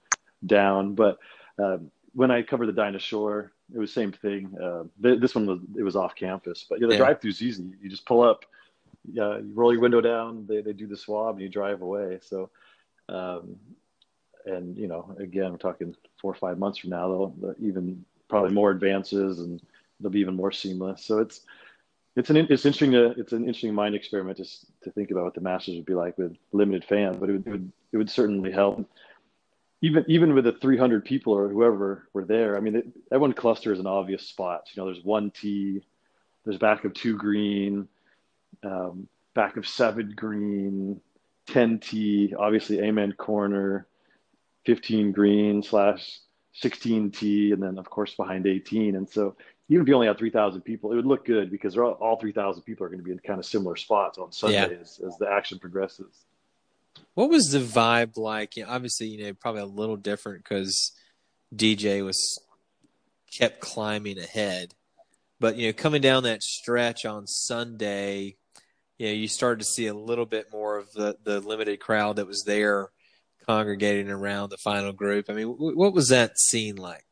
down, 0.47 0.95
but. 0.95 1.19
Um, 1.61 1.91
when 2.15 2.31
I 2.31 2.43
covered 2.43 2.67
the 2.67 2.73
Dinah 2.73 3.01
Shore, 3.01 3.53
it 3.75 3.79
was 3.79 3.93
same 3.93 4.13
thing. 4.13 4.57
Uh, 4.63 4.85
th- 5.03 5.21
this 5.21 5.35
one 5.35 5.47
was 5.47 5.61
it 5.77 5.83
was 5.83 5.97
off 5.97 6.15
campus, 6.15 6.65
but 6.69 6.81
yeah, 6.81 6.87
the 6.87 6.95
yeah. 6.95 6.99
drive 6.99 7.21
through's 7.21 7.43
easy. 7.43 7.65
You 7.83 7.89
just 7.89 8.07
pull 8.07 8.23
up, 8.23 8.45
uh, 9.19 9.39
you 9.39 9.53
roll 9.55 9.73
your 9.73 9.83
window 9.83 10.01
down, 10.01 10.47
they 10.47 10.61
they 10.61 10.73
do 10.73 10.87
the 10.87 10.97
swab, 10.97 11.35
and 11.35 11.43
you 11.43 11.49
drive 11.49 11.83
away. 11.83 12.19
So, 12.23 12.51
um, 13.09 13.57
and 14.47 14.77
you 14.77 14.89
know, 14.89 15.15
again, 15.19 15.53
we're 15.53 15.59
talking 15.59 15.95
four 16.21 16.33
or 16.33 16.37
five 16.37 16.59
months 16.59 16.79
from 16.79 16.91
now, 16.91 17.09
they'll, 17.09 17.55
even 17.61 18.05
probably 18.29 18.53
more 18.53 18.71
advances, 18.71 19.41
and 19.41 19.61
they'll 20.01 20.11
be 20.11 20.21
even 20.21 20.37
more 20.37 20.53
seamless. 20.53 21.05
So 21.05 21.19
it's 21.19 21.43
it's 22.17 22.31
an 22.31 22.37
it's 22.37 22.65
interesting 22.65 22.93
to 22.93 23.11
it's 23.19 23.33
an 23.33 23.43
interesting 23.43 23.75
mind 23.75 23.95
experiment 23.95 24.39
just 24.39 24.67
to 24.83 24.91
think 24.91 25.11
about 25.11 25.25
what 25.25 25.35
the 25.35 25.41
Masters 25.41 25.77
would 25.77 25.87
be 25.87 25.95
like 25.95 26.17
with 26.17 26.37
limited 26.53 26.85
fans, 26.85 27.17
but 27.19 27.29
it 27.29 27.33
would 27.33 27.47
it 27.47 27.51
would, 27.51 27.73
it 27.93 27.97
would 27.99 28.11
certainly 28.11 28.51
help 28.51 28.89
even 29.81 30.05
even 30.09 30.35
with 30.35 30.45
the 30.45 30.53
300 30.53 31.05
people 31.05 31.33
or 31.33 31.49
whoever 31.49 32.09
were 32.13 32.25
there, 32.25 32.57
I 32.57 32.61
mean, 32.61 32.77
it, 32.77 32.87
everyone 33.13 33.33
clusters 33.33 33.79
in 33.79 33.87
obvious 33.87 34.27
spots. 34.27 34.73
You 34.75 34.83
know, 34.83 34.93
there's 34.93 35.05
one 35.05 35.31
tee, 35.31 35.83
there's 36.45 36.59
back 36.59 36.85
of 36.85 36.95
two 36.95 37.17
green, 37.17 37.89
um, 38.65 39.09
back 39.35 39.57
of 39.57 39.69
seven 39.69 40.15
green, 40.17 41.01
10 41.47 41.79
tee, 41.79 42.35
obviously 42.39 42.81
amen 42.81 43.13
corner, 43.13 43.87
15 44.67 45.13
green 45.13 45.63
slash 45.63 46.19
16 46.55 47.11
tee, 47.13 47.53
and 47.53 47.63
then 47.63 47.79
of 47.79 47.89
course 47.89 48.15
behind 48.15 48.47
18. 48.47 48.97
And 48.97 49.09
so 49.09 49.37
even 49.69 49.83
if 49.83 49.89
you 49.89 49.95
only 49.95 50.07
had 50.07 50.19
3,000 50.19 50.63
people, 50.63 50.93
it 50.93 50.97
would 50.97 51.07
look 51.07 51.25
good 51.25 51.51
because 51.51 51.77
all, 51.77 51.93
all 51.93 52.19
3,000 52.19 52.63
people 52.63 52.85
are 52.85 52.89
going 52.89 52.99
to 52.99 53.05
be 53.05 53.13
in 53.13 53.19
kind 53.21 53.39
of 53.39 53.47
similar 53.47 53.77
spots 53.77 54.19
on 54.19 54.33
Sunday 54.33 54.73
yeah. 54.73 54.81
as, 54.81 55.01
as 55.07 55.17
the 55.19 55.29
action 55.31 55.59
progresses. 55.59 56.25
What 57.15 57.31
was 57.31 57.47
the 57.47 57.59
vibe 57.59 58.17
like? 58.17 58.57
You 58.57 58.65
know, 58.65 58.71
obviously, 58.71 59.09
you 59.09 59.25
know, 59.25 59.33
probably 59.35 59.63
a 59.63 59.67
little 59.67 59.97
different 59.97 60.45
because 60.45 60.93
DJ 61.55 62.05
was 62.05 62.39
kept 63.37 63.61
climbing 63.61 64.19
ahead. 64.19 64.75
But 65.41 65.57
you 65.57 65.69
know, 65.69 65.73
coming 65.73 66.01
down 66.01 66.25
that 66.25 66.43
stretch 66.43 67.05
on 67.05 67.27
Sunday, 67.27 68.37
you 68.99 69.07
know, 69.07 69.13
you 69.13 69.29
started 69.29 69.61
to 69.61 69.65
see 69.65 69.87
a 69.87 69.95
little 69.95 70.27
bit 70.27 70.47
more 70.53 70.79
of 70.79 70.93
the 70.93 71.17
the 71.23 71.41
limited 71.41 71.81
crowd 71.81 72.17
that 72.17 72.27
was 72.27 72.43
there 72.45 72.91
congregating 73.47 74.11
around 74.11 74.51
the 74.51 74.59
final 74.59 74.93
group. 74.93 75.27
I 75.29 75.33
mean, 75.33 75.53
w- 75.53 75.77
what 75.77 75.95
was 75.95 76.09
that 76.09 76.39
scene 76.39 76.77
like? 76.77 77.05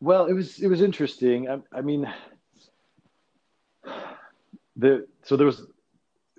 Well, 0.00 0.26
it 0.26 0.32
was 0.32 0.58
it 0.58 0.68
was 0.68 0.82
interesting. 0.82 1.48
I, 1.48 1.60
I 1.72 1.80
mean, 1.82 2.12
the 4.76 5.06
so 5.22 5.36
there 5.36 5.46
was 5.46 5.66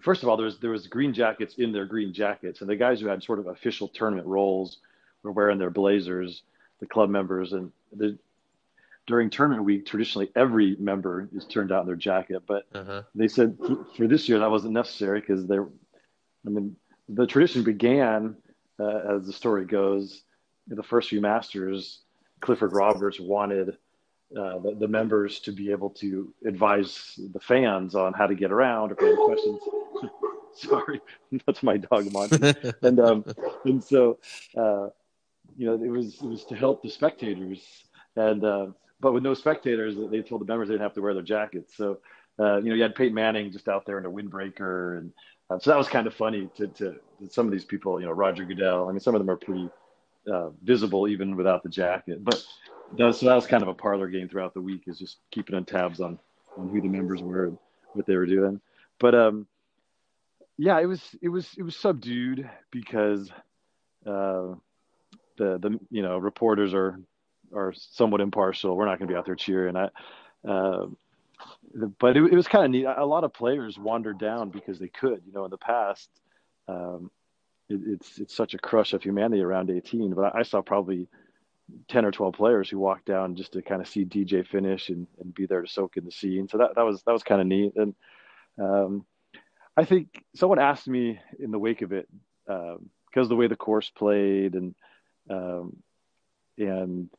first 0.05 0.21
of 0.21 0.29
all 0.29 0.37
there 0.37 0.45
was 0.45 0.59
there 0.59 0.69
was 0.69 0.87
green 0.87 1.13
jackets 1.13 1.55
in 1.57 1.73
their 1.73 1.85
green 1.85 2.13
jackets, 2.13 2.61
and 2.61 2.69
the 2.69 2.75
guys 2.75 3.01
who 3.01 3.07
had 3.07 3.21
sort 3.23 3.39
of 3.39 3.47
official 3.47 3.87
tournament 3.89 4.27
roles 4.27 4.77
were 5.23 5.31
wearing 5.31 5.57
their 5.57 5.71
blazers. 5.71 6.43
The 6.79 6.85
club 6.85 7.09
members 7.09 7.53
and 7.53 7.71
the, 7.91 8.17
during 9.07 9.29
tournament 9.29 9.65
week, 9.65 9.85
traditionally 9.85 10.29
every 10.35 10.75
member 10.77 11.27
is 11.33 11.45
turned 11.45 11.71
out 11.71 11.81
in 11.81 11.87
their 11.87 11.95
jacket, 11.95 12.43
but 12.47 12.65
uh-huh. 12.73 13.03
they 13.15 13.27
said 13.27 13.57
for 13.95 14.07
this 14.07 14.29
year 14.29 14.39
that 14.39 14.51
wasn't 14.51 14.73
necessary 14.73 15.19
because 15.19 15.47
they're. 15.47 15.67
I 16.45 16.49
mean, 16.49 16.75
the 17.09 17.25
tradition 17.25 17.63
began 17.63 18.35
uh, 18.79 19.15
as 19.15 19.25
the 19.25 19.33
story 19.33 19.65
goes. 19.65 20.23
The 20.67 20.83
first 20.83 21.09
few 21.09 21.21
masters, 21.21 22.01
Clifford 22.41 22.73
Roberts 22.73 23.19
wanted 23.19 23.77
uh, 24.35 24.59
the, 24.59 24.75
the, 24.79 24.87
members 24.87 25.39
to 25.39 25.51
be 25.51 25.71
able 25.71 25.91
to 25.91 26.33
advise 26.45 27.19
the 27.33 27.39
fans 27.39 27.95
on 27.95 28.11
how 28.13 28.25
to 28.25 28.35
get 28.35 28.51
around 28.51 28.91
or 28.91 29.03
any 29.03 29.15
questions. 29.15 29.59
Sorry, 30.55 31.01
that's 31.45 31.63
my 31.63 31.77
dog 31.77 32.11
Monty. 32.13 32.53
and 32.81 32.99
um, 32.99 33.25
and 33.65 33.83
so 33.83 34.19
uh, 34.57 34.87
you 35.57 35.65
know 35.65 35.73
it 35.73 35.89
was 35.89 36.15
it 36.21 36.27
was 36.27 36.45
to 36.45 36.55
help 36.55 36.81
the 36.81 36.89
spectators 36.89 37.85
and 38.15 38.43
uh, 38.43 38.67
but 38.99 39.13
with 39.13 39.23
no 39.23 39.33
spectators, 39.33 39.95
they 40.09 40.21
told 40.21 40.41
the 40.41 40.45
members 40.45 40.67
they 40.67 40.73
didn't 40.73 40.83
have 40.83 40.93
to 40.93 41.01
wear 41.01 41.13
their 41.13 41.23
jackets. 41.23 41.75
So 41.75 41.99
uh, 42.39 42.57
you 42.57 42.69
know 42.69 42.75
you 42.75 42.81
had 42.81 42.95
Peyton 42.95 43.13
Manning 43.13 43.51
just 43.51 43.67
out 43.67 43.85
there 43.85 43.97
in 43.99 44.05
a 44.05 44.09
windbreaker, 44.09 44.97
and 44.99 45.13
uh, 45.49 45.59
so 45.59 45.71
that 45.71 45.77
was 45.77 45.87
kind 45.87 46.07
of 46.07 46.13
funny 46.13 46.49
to, 46.55 46.67
to, 46.67 46.95
to 47.19 47.29
some 47.29 47.45
of 47.45 47.51
these 47.51 47.65
people. 47.65 47.99
You 47.99 48.07
know 48.07 48.13
Roger 48.13 48.45
Goodell. 48.45 48.87
I 48.87 48.91
mean 48.91 48.99
some 48.99 49.15
of 49.15 49.19
them 49.19 49.29
are 49.29 49.37
pretty 49.37 49.69
uh, 50.31 50.49
visible 50.63 51.07
even 51.07 51.35
without 51.35 51.63
the 51.63 51.69
jacket, 51.69 52.23
but 52.23 52.43
that 52.97 53.05
was, 53.05 53.19
so 53.19 53.25
that 53.25 53.35
was 53.35 53.47
kind 53.47 53.63
of 53.63 53.69
a 53.69 53.73
parlor 53.73 54.07
game 54.07 54.29
throughout 54.29 54.53
the 54.53 54.61
week 54.61 54.83
is 54.87 54.99
just 54.99 55.17
keeping 55.31 55.55
on 55.55 55.65
tabs 55.65 55.99
on, 55.99 56.19
on 56.57 56.69
who 56.69 56.81
the 56.81 56.87
members 56.87 57.21
were 57.21 57.45
and 57.45 57.57
what 57.93 58.05
they 58.05 58.15
were 58.15 58.25
doing. 58.25 58.61
But 58.99 59.15
um, 59.15 59.47
yeah, 60.57 60.79
it 60.79 60.85
was 60.85 61.01
it 61.21 61.29
was 61.29 61.49
it 61.57 61.63
was 61.63 61.75
subdued 61.75 62.49
because 62.71 63.29
uh, 64.05 64.55
the 65.37 65.57
the 65.59 65.79
you 65.89 66.01
know 66.01 66.17
reporters 66.17 66.73
are 66.73 66.99
are 67.53 67.73
somewhat 67.73 68.21
impartial. 68.21 68.75
We're 68.75 68.85
not 68.85 68.99
going 68.99 69.07
to 69.07 69.13
be 69.13 69.17
out 69.17 69.25
there 69.25 69.35
cheering. 69.35 69.75
I, 69.75 69.89
uh, 70.47 70.87
but 71.99 72.15
it, 72.15 72.23
it 72.31 72.35
was 72.35 72.47
kind 72.47 72.65
of 72.65 72.71
neat. 72.71 72.85
A 72.85 73.05
lot 73.05 73.23
of 73.23 73.33
players 73.33 73.77
wandered 73.77 74.17
down 74.17 74.49
because 74.49 74.79
they 74.79 74.87
could. 74.87 75.21
You 75.25 75.33
know, 75.33 75.45
in 75.45 75.51
the 75.51 75.57
past, 75.57 76.09
um, 76.67 77.11
it, 77.69 77.81
it's 77.85 78.19
it's 78.19 78.35
such 78.35 78.53
a 78.53 78.59
crush 78.59 78.93
of 78.93 79.03
humanity 79.03 79.41
around 79.41 79.69
18. 79.69 80.13
But 80.13 80.35
I, 80.35 80.39
I 80.39 80.43
saw 80.43 80.61
probably 80.61 81.07
10 81.89 82.05
or 82.05 82.11
12 82.11 82.33
players 82.33 82.69
who 82.69 82.79
walked 82.79 83.05
down 83.05 83.35
just 83.35 83.53
to 83.53 83.61
kind 83.61 83.81
of 83.81 83.87
see 83.87 84.05
DJ 84.05 84.45
finish 84.45 84.89
and, 84.89 85.07
and 85.19 85.33
be 85.33 85.45
there 85.45 85.61
to 85.61 85.67
soak 85.67 85.97
in 85.97 86.05
the 86.05 86.11
scene. 86.11 86.47
So 86.47 86.59
that, 86.59 86.75
that 86.75 86.85
was, 86.85 87.01
that 87.03 87.11
was 87.11 87.23
kind 87.23 87.41
of 87.41 87.47
neat. 87.47 87.73
And, 87.75 87.95
um, 88.61 89.05
I 89.77 89.85
think 89.85 90.23
someone 90.35 90.59
asked 90.59 90.87
me 90.87 91.19
in 91.39 91.51
the 91.51 91.59
wake 91.59 91.81
of 91.81 91.91
it, 91.91 92.07
um, 92.47 92.89
because 93.07 93.29
the 93.29 93.35
way 93.35 93.47
the 93.47 93.55
course 93.55 93.89
played 93.89 94.55
and, 94.55 94.75
um, 95.29 95.77
and 96.57 97.09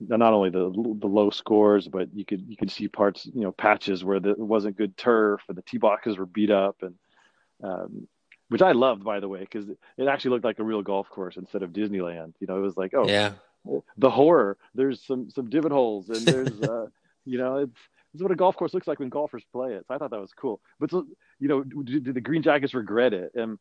not 0.00 0.32
only 0.32 0.50
the 0.50 0.70
the 1.00 1.06
low 1.06 1.30
scores, 1.30 1.86
but 1.88 2.08
you 2.14 2.24
could 2.24 2.44
you 2.48 2.56
could 2.56 2.70
see 2.70 2.88
parts, 2.88 3.26
you 3.26 3.42
know, 3.42 3.52
patches 3.52 4.04
where 4.04 4.20
there 4.20 4.34
wasn't 4.36 4.76
good 4.76 4.96
turf 4.96 5.42
and 5.48 5.56
the 5.56 5.62
tee 5.62 5.78
boxes 5.78 6.18
were 6.18 6.26
beat 6.26 6.50
up, 6.50 6.82
and 6.82 6.94
um, 7.62 8.08
which 8.48 8.62
I 8.62 8.72
loved, 8.72 9.04
by 9.04 9.20
the 9.20 9.28
way, 9.28 9.40
because 9.40 9.68
it 9.68 10.08
actually 10.08 10.32
looked 10.32 10.44
like 10.44 10.58
a 10.58 10.64
real 10.64 10.82
golf 10.82 11.08
course 11.08 11.36
instead 11.36 11.62
of 11.62 11.70
Disneyland. 11.70 12.34
You 12.40 12.46
know, 12.46 12.56
it 12.56 12.62
was 12.62 12.76
like, 12.76 12.92
oh, 12.94 13.08
yeah, 13.08 13.32
the 13.96 14.10
horror. 14.10 14.56
There's 14.74 15.02
some 15.02 15.30
some 15.30 15.48
divot 15.48 15.72
holes, 15.72 16.10
and 16.10 16.26
there's 16.26 16.60
uh, 16.60 16.86
you 17.24 17.38
know, 17.38 17.58
it's 17.58 17.80
this 18.12 18.20
is 18.20 18.22
what 18.22 18.32
a 18.32 18.36
golf 18.36 18.56
course 18.56 18.74
looks 18.74 18.86
like 18.86 18.98
when 18.98 19.08
golfers 19.08 19.44
play 19.52 19.72
it. 19.72 19.86
So 19.88 19.94
I 19.94 19.98
thought 19.98 20.10
that 20.10 20.20
was 20.20 20.34
cool. 20.34 20.60
But 20.78 20.90
so, 20.90 21.06
you 21.38 21.48
know, 21.48 21.62
did, 21.62 22.04
the 22.04 22.20
Green 22.20 22.42
Jackets 22.42 22.74
regret 22.74 23.14
it? 23.14 23.32
And 23.34 23.58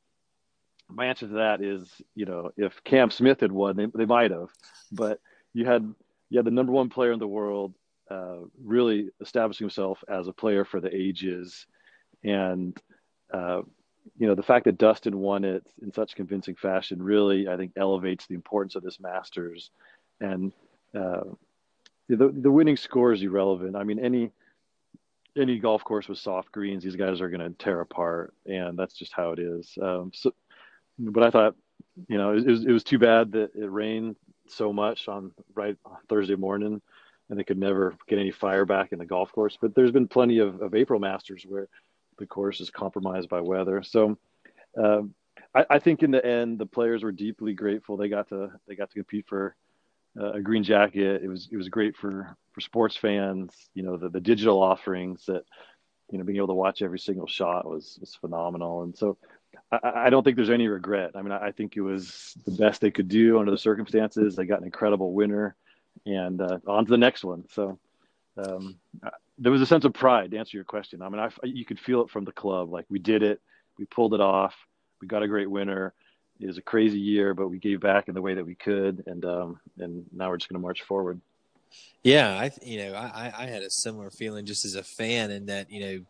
my 0.89 1.05
answer 1.05 1.27
to 1.27 1.33
that 1.35 1.61
is, 1.61 1.89
you 2.15 2.25
know, 2.25 2.51
if 2.57 2.83
Cam 2.83 3.11
Smith 3.11 3.39
had 3.39 3.51
won, 3.51 3.77
they, 3.77 3.85
they 3.95 4.05
might 4.05 4.31
have. 4.31 4.49
But 4.91 5.21
you 5.53 5.65
had 5.65 5.93
you 6.29 6.37
had 6.37 6.45
the 6.45 6.51
number 6.51 6.71
one 6.71 6.89
player 6.89 7.13
in 7.13 7.19
the 7.19 7.27
world, 7.27 7.73
uh, 8.09 8.37
really 8.61 9.09
establishing 9.21 9.65
himself 9.65 10.03
as 10.09 10.27
a 10.27 10.33
player 10.33 10.65
for 10.65 10.81
the 10.81 10.93
ages, 10.93 11.65
and 12.23 12.77
uh, 13.33 13.61
you 14.17 14.27
know 14.27 14.35
the 14.35 14.43
fact 14.43 14.65
that 14.65 14.77
Dustin 14.77 15.17
won 15.17 15.45
it 15.45 15.65
in 15.81 15.93
such 15.93 16.15
convincing 16.15 16.55
fashion 16.55 17.01
really, 17.01 17.47
I 17.47 17.55
think, 17.55 17.71
elevates 17.77 18.25
the 18.25 18.35
importance 18.35 18.75
of 18.75 18.83
this 18.83 18.99
Masters, 18.99 19.71
and 20.19 20.51
uh, 20.93 21.23
the 22.09 22.33
the 22.33 22.51
winning 22.51 22.77
score 22.77 23.13
is 23.13 23.21
irrelevant. 23.21 23.77
I 23.77 23.83
mean, 23.83 23.99
any 23.99 24.31
any 25.37 25.59
golf 25.59 25.83
course 25.83 26.07
with 26.07 26.17
soft 26.17 26.51
greens, 26.51 26.83
these 26.83 26.95
guys 26.95 27.21
are 27.21 27.29
going 27.29 27.41
to 27.41 27.57
tear 27.57 27.81
apart, 27.81 28.33
and 28.45 28.77
that's 28.77 28.93
just 28.93 29.13
how 29.13 29.31
it 29.31 29.39
is. 29.39 29.77
Um, 29.81 30.11
so, 30.13 30.33
but 30.99 31.23
I 31.23 31.29
thought, 31.29 31.55
you 32.07 32.17
know, 32.17 32.33
it, 32.33 32.45
it, 32.45 32.51
was, 32.51 32.65
it 32.65 32.71
was 32.71 32.83
too 32.83 32.99
bad 32.99 33.31
that 33.33 33.55
it 33.55 33.71
rained 33.71 34.17
so 34.47 34.73
much 34.73 35.07
on 35.07 35.31
right 35.55 35.77
on 35.85 35.97
Thursday 36.09 36.35
morning, 36.35 36.81
and 37.29 37.39
they 37.39 37.43
could 37.43 37.57
never 37.57 37.95
get 38.07 38.19
any 38.19 38.31
fire 38.31 38.65
back 38.65 38.91
in 38.91 38.99
the 38.99 39.05
golf 39.05 39.31
course. 39.31 39.57
But 39.59 39.73
there's 39.73 39.91
been 39.91 40.07
plenty 40.07 40.39
of, 40.39 40.61
of 40.61 40.75
April 40.75 40.99
Masters 40.99 41.45
where 41.47 41.67
the 42.17 42.27
course 42.27 42.59
is 42.59 42.69
compromised 42.69 43.29
by 43.29 43.41
weather. 43.41 43.83
So, 43.83 44.17
um, 44.77 45.13
I, 45.55 45.65
I, 45.69 45.79
think 45.79 46.03
in 46.03 46.11
the 46.11 46.25
end, 46.25 46.59
the 46.59 46.65
players 46.65 47.03
were 47.03 47.11
deeply 47.11 47.53
grateful. 47.53 47.97
They 47.97 48.09
got 48.09 48.29
to 48.29 48.51
they 48.67 48.75
got 48.75 48.89
to 48.89 48.95
compete 48.95 49.25
for 49.27 49.55
uh, 50.19 50.33
a 50.33 50.41
green 50.41 50.63
jacket. 50.63 51.21
It 51.23 51.27
was 51.27 51.49
it 51.51 51.57
was 51.57 51.69
great 51.69 51.95
for 51.95 52.35
for 52.53 52.61
sports 52.61 52.95
fans. 52.95 53.53
You 53.73 53.83
know, 53.83 53.97
the 53.97 54.09
the 54.09 54.21
digital 54.21 54.61
offerings 54.61 55.25
that 55.27 55.43
you 56.11 56.17
know 56.17 56.23
being 56.23 56.37
able 56.37 56.47
to 56.47 56.53
watch 56.53 56.81
every 56.81 56.99
single 56.99 57.27
shot 57.27 57.65
was 57.65 57.97
was 57.99 58.15
phenomenal. 58.15 58.83
And 58.83 58.97
so 58.97 59.17
I, 59.71 60.05
I 60.05 60.09
don't 60.09 60.23
think 60.23 60.35
there's 60.35 60.49
any 60.49 60.67
regret. 60.67 61.11
I 61.15 61.21
mean, 61.21 61.31
I, 61.31 61.47
I, 61.47 61.51
think 61.51 61.77
it 61.77 61.81
was 61.81 62.35
the 62.45 62.51
best 62.51 62.81
they 62.81 62.91
could 62.91 63.07
do 63.07 63.39
under 63.39 63.51
the 63.51 63.57
circumstances. 63.57 64.35
They 64.35 64.45
got 64.45 64.59
an 64.59 64.65
incredible 64.65 65.13
winner, 65.13 65.55
and 66.05 66.41
uh, 66.41 66.59
on 66.67 66.85
to 66.85 66.91
the 66.91 66.97
next 66.97 67.23
one. 67.23 67.45
So 67.49 67.79
um, 68.37 68.77
there 69.37 69.51
was 69.51 69.61
a 69.61 69.65
sense 69.65 69.85
of 69.85 69.93
pride 69.93 70.31
to 70.31 70.37
answer 70.37 70.57
your 70.57 70.65
question. 70.65 71.01
I 71.01 71.09
mean, 71.09 71.19
I, 71.19 71.29
you 71.43 71.65
could 71.65 71.79
feel 71.79 72.01
it 72.01 72.09
from 72.09 72.25
the 72.25 72.31
club. 72.31 72.71
Like 72.71 72.85
we 72.89 72.99
did 72.99 73.23
it, 73.23 73.41
we 73.77 73.85
pulled 73.85 74.13
it 74.13 74.21
off, 74.21 74.55
we 75.01 75.07
got 75.07 75.23
a 75.23 75.27
great 75.27 75.49
winner. 75.49 75.93
It 76.41 76.47
was 76.47 76.57
a 76.57 76.61
crazy 76.61 76.99
year, 76.99 77.33
but 77.33 77.49
we 77.49 77.59
gave 77.59 77.79
back 77.79 78.07
in 78.07 78.15
the 78.15 78.21
way 78.21 78.33
that 78.33 78.45
we 78.45 78.55
could, 78.55 79.03
and 79.07 79.23
um, 79.25 79.59
and 79.77 80.05
now 80.11 80.29
we're 80.29 80.37
just 80.37 80.49
going 80.49 80.59
to 80.59 80.65
march 80.65 80.81
forward. 80.81 81.21
Yeah, 82.03 82.29
I 82.29 82.51
you 82.63 82.83
know 82.83 82.93
I 82.93 83.31
I 83.37 83.45
had 83.45 83.63
a 83.63 83.69
similar 83.69 84.09
feeling 84.09 84.45
just 84.45 84.65
as 84.65 84.75
a 84.75 84.83
fan 84.83 85.31
in 85.31 85.45
that 85.47 85.71
you 85.71 85.79
know 85.79 86.05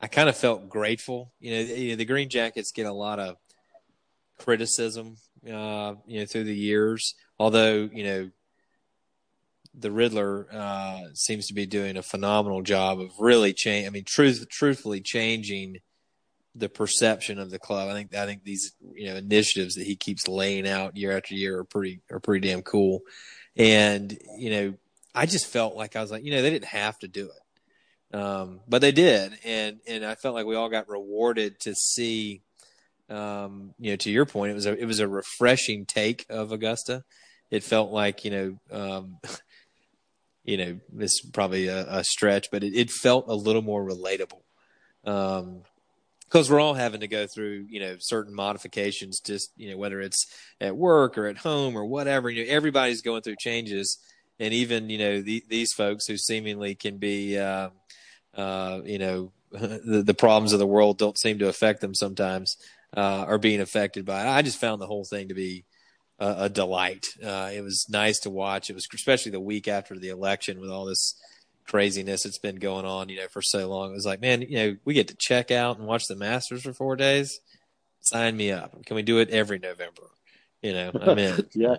I 0.00 0.06
kind 0.06 0.28
of 0.28 0.36
felt 0.36 0.68
grateful. 0.68 1.32
You 1.40 1.54
know, 1.54 1.60
you 1.60 1.90
know, 1.90 1.96
the 1.96 2.04
Green 2.04 2.28
Jackets 2.28 2.72
get 2.72 2.86
a 2.86 2.92
lot 2.92 3.18
of 3.18 3.36
criticism, 4.38 5.16
uh, 5.46 5.94
you 6.06 6.20
know, 6.20 6.26
through 6.26 6.44
the 6.44 6.54
years. 6.54 7.14
Although, 7.38 7.88
you 7.92 8.04
know, 8.04 8.30
the 9.72 9.90
Riddler 9.90 10.46
uh, 10.52 11.00
seems 11.14 11.46
to 11.46 11.54
be 11.54 11.66
doing 11.66 11.96
a 11.96 12.02
phenomenal 12.02 12.62
job 12.62 13.00
of 13.00 13.12
really 13.18 13.52
change. 13.52 13.86
I 13.86 13.90
mean, 13.90 14.04
truth, 14.04 14.46
truthfully 14.50 15.00
changing 15.00 15.78
the 16.54 16.68
perception 16.68 17.38
of 17.38 17.50
the 17.50 17.58
club. 17.58 17.88
I 17.88 17.94
think 17.94 18.14
I 18.14 18.26
think 18.26 18.44
these 18.44 18.72
you 18.94 19.06
know 19.08 19.16
initiatives 19.16 19.74
that 19.74 19.86
he 19.86 19.96
keeps 19.96 20.28
laying 20.28 20.68
out 20.68 20.96
year 20.96 21.16
after 21.16 21.34
year 21.34 21.58
are 21.58 21.64
pretty 21.64 22.00
are 22.10 22.20
pretty 22.20 22.48
damn 22.48 22.62
cool. 22.62 23.00
And 23.56 24.16
you 24.36 24.50
know, 24.50 24.74
I 25.14 25.26
just 25.26 25.46
felt 25.46 25.76
like 25.76 25.96
I 25.96 26.00
was 26.00 26.10
like, 26.10 26.24
you 26.24 26.32
know, 26.32 26.42
they 26.42 26.50
didn't 26.50 26.66
have 26.66 26.98
to 27.00 27.08
do 27.08 27.26
it. 27.26 28.16
Um, 28.16 28.60
but 28.68 28.80
they 28.80 28.92
did, 28.92 29.32
and 29.44 29.80
and 29.86 30.04
I 30.04 30.14
felt 30.14 30.34
like 30.34 30.46
we 30.46 30.54
all 30.54 30.68
got 30.68 30.88
rewarded 30.88 31.58
to 31.60 31.74
see. 31.74 32.42
Um, 33.10 33.74
you 33.78 33.90
know, 33.90 33.96
to 33.96 34.10
your 34.10 34.24
point, 34.24 34.52
it 34.52 34.54
was 34.54 34.66
a 34.66 34.80
it 34.80 34.86
was 34.86 35.00
a 35.00 35.08
refreshing 35.08 35.84
take 35.84 36.24
of 36.30 36.52
Augusta. 36.52 37.04
It 37.50 37.64
felt 37.64 37.90
like 37.90 38.24
you 38.24 38.30
know, 38.30 38.58
um, 38.70 39.18
you 40.44 40.56
know, 40.56 40.78
it's 40.98 41.20
probably 41.22 41.66
a, 41.66 41.86
a 41.88 42.04
stretch, 42.04 42.48
but 42.52 42.62
it, 42.62 42.74
it, 42.74 42.90
felt 42.90 43.26
a 43.28 43.34
little 43.34 43.62
more 43.62 43.84
relatable. 43.84 44.42
Um, 45.04 45.62
because 46.34 46.50
we're 46.50 46.58
all 46.58 46.74
having 46.74 46.98
to 46.98 47.06
go 47.06 47.28
through, 47.28 47.64
you 47.68 47.78
know, 47.78 47.94
certain 48.00 48.34
modifications, 48.34 49.20
just 49.20 49.52
you 49.56 49.70
know, 49.70 49.76
whether 49.76 50.00
it's 50.00 50.26
at 50.60 50.76
work 50.76 51.16
or 51.16 51.28
at 51.28 51.36
home 51.36 51.76
or 51.76 51.84
whatever. 51.84 52.28
You 52.28 52.44
know, 52.44 52.50
everybody's 52.50 53.02
going 53.02 53.22
through 53.22 53.36
changes, 53.38 53.98
and 54.40 54.52
even 54.52 54.90
you 54.90 54.98
know 54.98 55.22
the, 55.22 55.44
these 55.48 55.72
folks 55.72 56.08
who 56.08 56.16
seemingly 56.16 56.74
can 56.74 56.98
be, 56.98 57.38
uh, 57.38 57.68
uh, 58.36 58.80
you 58.84 58.98
know, 58.98 59.30
the, 59.52 60.02
the, 60.04 60.12
problems 60.14 60.52
of 60.52 60.58
the 60.58 60.66
world 60.66 60.98
don't 60.98 61.16
seem 61.16 61.38
to 61.38 61.46
affect 61.46 61.80
them 61.80 61.94
sometimes, 61.94 62.56
uh, 62.96 63.24
are 63.28 63.38
being 63.38 63.60
affected 63.60 64.04
by 64.04 64.24
it. 64.24 64.28
I 64.28 64.42
just 64.42 64.60
found 64.60 64.82
the 64.82 64.88
whole 64.88 65.04
thing 65.04 65.28
to 65.28 65.34
be 65.34 65.64
a, 66.18 66.34
a 66.38 66.48
delight. 66.48 67.06
Uh, 67.22 67.52
it 67.54 67.60
was 67.60 67.86
nice 67.88 68.18
to 68.20 68.30
watch. 68.30 68.70
It 68.70 68.74
was 68.74 68.88
especially 68.92 69.30
the 69.30 69.38
week 69.38 69.68
after 69.68 69.96
the 69.96 70.08
election 70.08 70.60
with 70.60 70.70
all 70.70 70.86
this 70.86 71.14
craziness 71.66 72.22
that's 72.22 72.38
been 72.38 72.56
going 72.56 72.84
on, 72.84 73.08
you 73.08 73.16
know, 73.16 73.28
for 73.30 73.42
so 73.42 73.68
long. 73.68 73.90
It 73.90 73.94
was 73.94 74.06
like, 74.06 74.20
man, 74.20 74.42
you 74.42 74.56
know, 74.56 74.76
we 74.84 74.94
get 74.94 75.08
to 75.08 75.16
check 75.18 75.50
out 75.50 75.78
and 75.78 75.86
watch 75.86 76.06
the 76.06 76.16
Masters 76.16 76.62
for 76.62 76.72
four 76.72 76.96
days. 76.96 77.40
Sign 78.00 78.36
me 78.36 78.52
up. 78.52 78.84
Can 78.84 78.96
we 78.96 79.02
do 79.02 79.18
it 79.18 79.30
every 79.30 79.58
November? 79.58 80.02
You 80.62 80.72
know, 80.72 80.90
I'm 81.00 81.18
in. 81.18 81.46
yeah. 81.54 81.76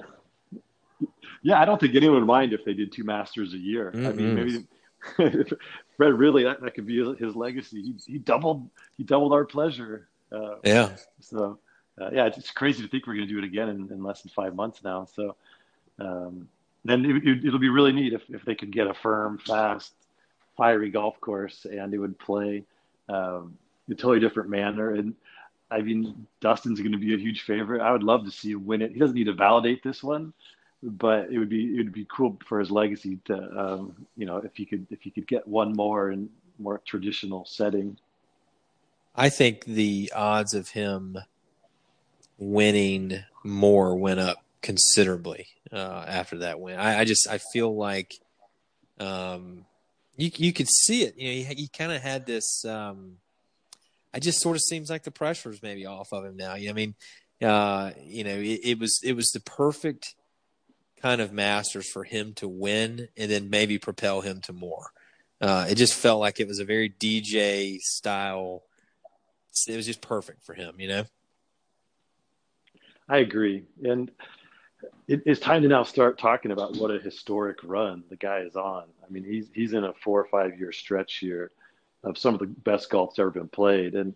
Yeah, 1.43 1.61
I 1.61 1.65
don't 1.65 1.79
think 1.79 1.93
anyone 1.93 2.19
would 2.19 2.25
mind 2.25 2.53
if 2.53 2.65
they 2.65 2.73
did 2.73 2.91
two 2.91 3.03
Masters 3.03 3.53
a 3.53 3.57
year. 3.57 3.91
Mm-hmm. 3.91 4.07
I 4.07 4.11
mean, 4.13 4.35
maybe 4.35 5.45
Fred 5.97 6.13
Ridley 6.13 6.43
that, 6.43 6.61
that 6.61 6.73
could 6.73 6.87
be 6.87 7.15
his 7.19 7.35
legacy. 7.35 7.81
He, 7.81 8.13
he 8.13 8.17
doubled 8.17 8.67
he 8.97 9.03
doubled 9.03 9.33
our 9.33 9.45
pleasure. 9.45 10.07
Uh, 10.31 10.55
yeah. 10.63 10.95
So 11.21 11.59
uh, 12.01 12.09
yeah, 12.11 12.25
it's, 12.25 12.51
crazy 12.51 12.81
to 12.83 12.89
think 12.89 13.07
we're 13.07 13.15
going 13.15 13.27
to 13.27 13.33
do 13.33 13.37
it 13.37 13.45
again 13.45 13.69
in, 13.69 13.89
in, 13.91 14.03
less 14.03 14.21
than 14.21 14.31
five 14.35 14.53
months 14.55 14.83
now. 14.83 15.05
So 15.05 15.35
um, 15.99 16.49
then 16.85 17.21
it, 17.23 17.51
will 17.51 17.59
be 17.59 17.69
really 17.69 17.91
neat 17.91 18.13
if 18.13 18.23
if 18.29 18.45
they 18.45 18.55
could 18.55 18.71
get 18.71 18.87
a 18.87 18.93
firm, 18.93 19.39
fast, 19.39 19.93
fiery 20.55 20.91
golf 20.91 21.19
course 21.19 21.65
and 21.65 21.93
it 21.93 21.97
would 21.97 22.17
play 22.17 22.63
um, 23.09 23.57
a 23.89 23.95
totally 23.95 24.19
different 24.19 24.49
manner. 24.49 24.91
And 24.91 25.15
I 25.71 25.81
mean, 25.81 26.27
Dustin's 26.39 26.79
going 26.79 26.91
to 26.91 26.97
be 26.97 27.13
a 27.13 27.17
huge 27.17 27.41
favorite. 27.41 27.81
I 27.81 27.91
would 27.91 28.03
love 28.03 28.23
to 28.25 28.31
see 28.31 28.51
him 28.51 28.65
win 28.65 28.81
it. 28.81 28.91
He 28.91 28.99
doesn't 28.99 29.15
need 29.15 29.25
to 29.25 29.33
validate 29.33 29.83
this 29.83 30.03
one, 30.03 30.31
but 30.83 31.31
it 31.31 31.39
would 31.39 31.49
be 31.49 31.75
it 31.75 31.77
would 31.77 31.91
be 31.91 32.07
cool 32.09 32.37
for 32.47 32.59
his 32.59 32.71
legacy 32.71 33.19
to 33.25 33.59
um, 33.59 34.07
you 34.15 34.25
know 34.25 34.37
if 34.37 34.55
he 34.55 34.65
could 34.65 34.85
if 34.91 35.01
he 35.01 35.09
could 35.09 35.27
get 35.27 35.47
one 35.47 35.73
more 35.73 36.11
in 36.11 36.29
more 36.59 36.81
traditional 36.85 37.45
setting. 37.45 37.97
I 39.15 39.29
think 39.29 39.65
the 39.65 40.11
odds 40.15 40.53
of 40.53 40.69
him 40.69 41.17
winning 42.37 43.23
more 43.43 43.95
went 43.95 44.19
up 44.19 44.44
considerably 44.65 45.45
uh, 45.71 46.05
after 46.07 46.39
that 46.39 46.59
win. 46.59 46.79
I, 46.79 47.01
I, 47.01 47.05
just 47.05 47.29
I 47.29 47.37
feel 47.37 47.73
like 47.75 48.15
um, 48.99 49.65
you 50.17 50.31
you 50.35 50.51
could 50.51 50.67
see 50.67 51.03
it. 51.03 51.15
You 51.17 51.27
know, 51.27 51.49
he, 51.49 51.55
he 51.61 51.67
kind 51.67 51.91
of 51.91 52.01
had 52.01 52.25
this. 52.25 52.65
Um, 52.65 53.17
it 54.13 54.21
just 54.21 54.41
sort 54.41 54.55
of 54.55 54.63
seems 54.63 54.89
like 54.89 55.03
the 55.03 55.11
pressure's 55.11 55.61
maybe 55.61 55.85
off 55.85 56.11
of 56.11 56.25
him 56.25 56.35
now. 56.35 56.55
You 56.55 56.67
know, 56.67 56.71
I 56.71 56.73
mean, 56.73 56.95
uh, 57.43 57.91
you 58.03 58.23
know, 58.23 58.35
it, 58.35 58.61
it, 58.63 58.79
was 58.79 58.99
it 59.03 59.13
was 59.13 59.29
the 59.31 59.39
perfect 59.39 60.15
kind 60.99 61.21
of 61.21 61.31
Masters 61.31 61.89
for 61.91 62.03
him 62.03 62.33
to 62.35 62.47
win 62.47 63.09
and 63.15 63.29
then 63.29 63.51
maybe 63.51 63.77
propel 63.77 64.21
him 64.21 64.41
to 64.41 64.53
more. 64.53 64.87
Uh, 65.39 65.67
it 65.69 65.75
just 65.75 65.93
felt 65.93 66.19
like 66.19 66.39
it 66.39 66.47
was 66.47 66.59
a 66.59 66.65
very 66.65 66.89
DJ 66.89 67.77
style. 67.81 68.63
It 69.67 69.75
was 69.75 69.85
just 69.85 70.01
perfect 70.01 70.43
for 70.43 70.55
him, 70.55 70.75
you 70.79 70.87
know. 70.87 71.03
I 73.07 73.17
agree, 73.17 73.65
and 73.83 74.09
it, 75.07 75.21
it's 75.25 75.39
time 75.39 75.61
to 75.61 75.67
now 75.67 75.83
start 75.83 76.17
talking 76.17 76.51
about 76.51 76.75
what 76.77 76.91
a 76.91 76.99
historic 76.99 77.59
run 77.63 78.03
the 78.09 78.15
guy 78.15 78.39
is 78.39 78.55
on. 78.55 78.85
I 79.05 79.11
mean, 79.11 79.23
he's 79.23 79.49
he's 79.53 79.73
in 79.73 79.83
a 79.83 79.93
four 79.93 80.19
or 80.19 80.27
five 80.27 80.59
year 80.59 80.71
stretch 80.71 81.17
here 81.17 81.51
of 82.03 82.17
some 82.17 82.33
of 82.33 82.39
the 82.39 82.47
best 82.47 82.89
golf 82.89 83.11
that's 83.11 83.19
ever 83.19 83.31
been 83.31 83.47
played. 83.47 83.95
And, 83.95 84.15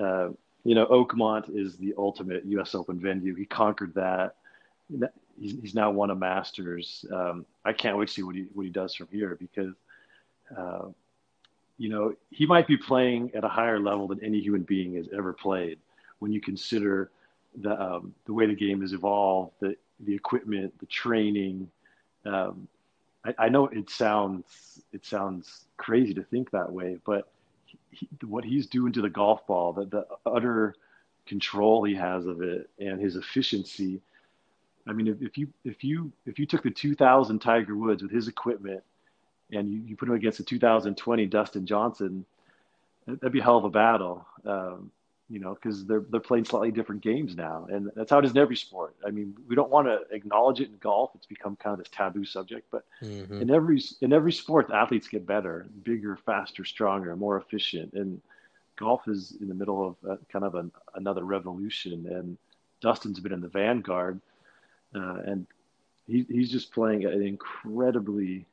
uh, 0.00 0.28
you 0.64 0.74
know, 0.74 0.86
Oakmont 0.86 1.54
is 1.54 1.76
the 1.76 1.94
ultimate 1.98 2.44
U.S. 2.46 2.74
Open 2.74 2.98
venue. 2.98 3.34
He 3.34 3.44
conquered 3.44 3.94
that. 3.94 4.36
He's, 5.38 5.56
he's 5.60 5.74
now 5.74 5.90
won 5.90 6.10
a 6.10 6.14
Masters. 6.14 7.04
Um, 7.12 7.44
I 7.64 7.72
can't 7.72 7.96
wait 7.96 8.08
to 8.08 8.14
see 8.14 8.22
what 8.22 8.34
he 8.34 8.46
what 8.52 8.64
he 8.64 8.70
does 8.70 8.94
from 8.94 9.08
here 9.12 9.36
because, 9.38 9.74
uh, 10.56 10.86
you 11.78 11.88
know, 11.88 12.14
he 12.30 12.46
might 12.46 12.66
be 12.66 12.76
playing 12.76 13.32
at 13.34 13.44
a 13.44 13.48
higher 13.48 13.78
level 13.78 14.08
than 14.08 14.24
any 14.24 14.40
human 14.40 14.62
being 14.62 14.94
has 14.96 15.08
ever 15.16 15.32
played. 15.32 15.78
When 16.18 16.32
you 16.32 16.40
consider 16.40 17.10
the 17.60 17.80
um, 17.80 18.14
the 18.24 18.32
way 18.32 18.46
the 18.46 18.54
game 18.54 18.80
has 18.80 18.92
evolved, 18.92 19.52
the 19.60 19.76
the 20.00 20.14
equipment, 20.14 20.78
the 20.78 20.86
training, 20.86 21.70
um, 22.24 22.68
I, 23.24 23.34
I 23.38 23.48
know 23.48 23.66
it 23.66 23.90
sounds 23.90 24.82
it 24.92 25.04
sounds 25.04 25.66
crazy 25.76 26.14
to 26.14 26.22
think 26.22 26.50
that 26.50 26.72
way, 26.72 26.98
but 27.04 27.28
he, 27.90 28.08
what 28.24 28.44
he's 28.44 28.66
doing 28.66 28.92
to 28.92 29.02
the 29.02 29.10
golf 29.10 29.46
ball, 29.46 29.72
the, 29.72 29.86
the 29.86 30.06
utter 30.24 30.74
control 31.26 31.84
he 31.84 31.94
has 31.94 32.26
of 32.26 32.42
it, 32.42 32.70
and 32.78 33.00
his 33.00 33.16
efficiency. 33.16 34.00
I 34.86 34.92
mean, 34.92 35.08
if, 35.08 35.20
if 35.20 35.38
you 35.38 35.48
if 35.64 35.82
you 35.82 36.12
if 36.24 36.38
you 36.38 36.46
took 36.46 36.62
the 36.62 36.70
2000 36.70 37.40
Tiger 37.40 37.76
Woods 37.76 38.02
with 38.02 38.12
his 38.12 38.28
equipment, 38.28 38.82
and 39.50 39.70
you, 39.70 39.80
you 39.80 39.96
put 39.96 40.08
him 40.08 40.14
against 40.14 40.38
the 40.38 40.44
2020 40.44 41.26
Dustin 41.26 41.66
Johnson, 41.66 42.24
that'd 43.06 43.32
be 43.32 43.40
a 43.40 43.42
hell 43.42 43.58
of 43.58 43.64
a 43.64 43.70
battle. 43.70 44.26
Um, 44.44 44.90
you 45.28 45.40
know, 45.40 45.54
because 45.54 45.84
they're 45.86 46.04
they're 46.10 46.20
playing 46.20 46.44
slightly 46.44 46.70
different 46.70 47.02
games 47.02 47.36
now, 47.36 47.66
and 47.68 47.90
that's 47.96 48.10
how 48.10 48.18
it 48.18 48.24
is 48.24 48.30
in 48.30 48.38
every 48.38 48.56
sport. 48.56 48.94
I 49.04 49.10
mean, 49.10 49.34
we 49.48 49.56
don't 49.56 49.70
want 49.70 49.88
to 49.88 50.02
acknowledge 50.14 50.60
it 50.60 50.68
in 50.68 50.76
golf; 50.78 51.10
it's 51.14 51.26
become 51.26 51.56
kind 51.56 51.74
of 51.74 51.78
this 51.78 51.88
taboo 51.90 52.24
subject. 52.24 52.68
But 52.70 52.84
mm-hmm. 53.02 53.42
in 53.42 53.50
every 53.50 53.82
in 54.00 54.12
every 54.12 54.32
sport, 54.32 54.70
athletes 54.70 55.08
get 55.08 55.26
better, 55.26 55.66
bigger, 55.82 56.16
faster, 56.24 56.64
stronger, 56.64 57.16
more 57.16 57.36
efficient, 57.38 57.94
and 57.94 58.20
golf 58.76 59.08
is 59.08 59.36
in 59.40 59.48
the 59.48 59.54
middle 59.54 59.88
of 59.88 60.10
a, 60.10 60.18
kind 60.26 60.44
of 60.44 60.54
an, 60.54 60.70
another 60.94 61.24
revolution. 61.24 62.06
And 62.08 62.38
Dustin's 62.80 63.18
been 63.18 63.32
in 63.32 63.40
the 63.40 63.48
vanguard, 63.48 64.20
uh, 64.94 65.22
and 65.26 65.46
he, 66.06 66.24
he's 66.28 66.52
just 66.52 66.72
playing 66.72 67.04
at 67.04 67.12
an 67.12 67.22
incredibly 67.22 68.46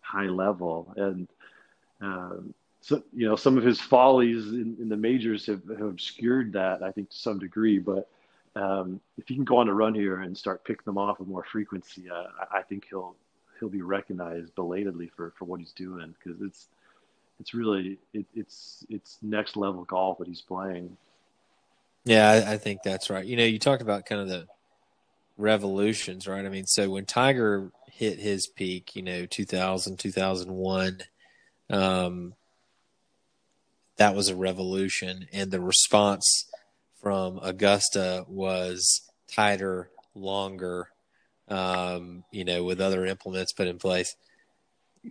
high 0.00 0.26
level, 0.26 0.92
and 0.96 1.28
um, 2.02 2.54
so 2.80 3.02
you 3.12 3.28
know 3.28 3.36
some 3.36 3.58
of 3.58 3.64
his 3.64 3.80
follies 3.80 4.48
in, 4.48 4.76
in 4.80 4.88
the 4.88 4.96
majors 4.96 5.46
have, 5.46 5.62
have, 5.68 5.82
obscured 5.82 6.52
that 6.52 6.82
I 6.82 6.92
think 6.92 7.10
to 7.10 7.16
some 7.16 7.38
degree. 7.38 7.78
But 7.78 8.08
um, 8.56 9.00
if 9.16 9.28
he 9.28 9.34
can 9.34 9.44
go 9.44 9.58
on 9.58 9.68
a 9.68 9.74
run 9.74 9.94
here 9.94 10.20
and 10.20 10.36
start 10.36 10.64
picking 10.64 10.84
them 10.84 10.98
off 10.98 11.18
with 11.18 11.28
more 11.28 11.44
frequency, 11.44 12.08
uh, 12.10 12.24
I, 12.50 12.62
think 12.62 12.86
he'll 12.88 13.14
he'll 13.58 13.68
be 13.68 13.82
recognized 13.82 14.54
belatedly 14.54 15.10
for, 15.16 15.32
for 15.38 15.44
what 15.44 15.60
he's 15.60 15.72
doing 15.72 16.14
because 16.18 16.40
it's 16.40 16.66
it's 17.40 17.54
really 17.54 17.98
it, 18.12 18.26
it's 18.34 18.84
it's 18.88 19.18
next 19.22 19.56
level 19.56 19.84
golf 19.84 20.18
that 20.18 20.28
he's 20.28 20.42
playing. 20.42 20.96
Yeah, 22.04 22.30
I, 22.30 22.52
I 22.54 22.58
think 22.58 22.82
that's 22.82 23.10
right. 23.10 23.24
You 23.24 23.36
know, 23.36 23.44
you 23.44 23.58
talked 23.58 23.82
about 23.82 24.06
kind 24.06 24.20
of 24.20 24.28
the 24.28 24.46
revolutions, 25.36 26.26
right? 26.26 26.44
I 26.44 26.48
mean, 26.48 26.66
so 26.66 26.90
when 26.90 27.04
Tiger 27.04 27.70
hit 27.90 28.18
his 28.18 28.46
peak, 28.46 28.96
you 28.96 29.02
know, 29.02 29.26
2000, 29.26 29.98
2001, 29.98 31.02
um, 31.70 32.34
that 33.98 34.14
was 34.14 34.28
a 34.28 34.36
revolution. 34.36 35.26
And 35.32 35.50
the 35.50 35.60
response 35.60 36.46
from 37.00 37.38
Augusta 37.42 38.24
was 38.28 39.02
tighter, 39.30 39.90
longer, 40.14 40.88
um, 41.48 42.24
you 42.32 42.44
know, 42.44 42.64
with 42.64 42.80
other 42.80 43.06
implements 43.06 43.52
put 43.52 43.66
in 43.66 43.78
place. 43.78 44.16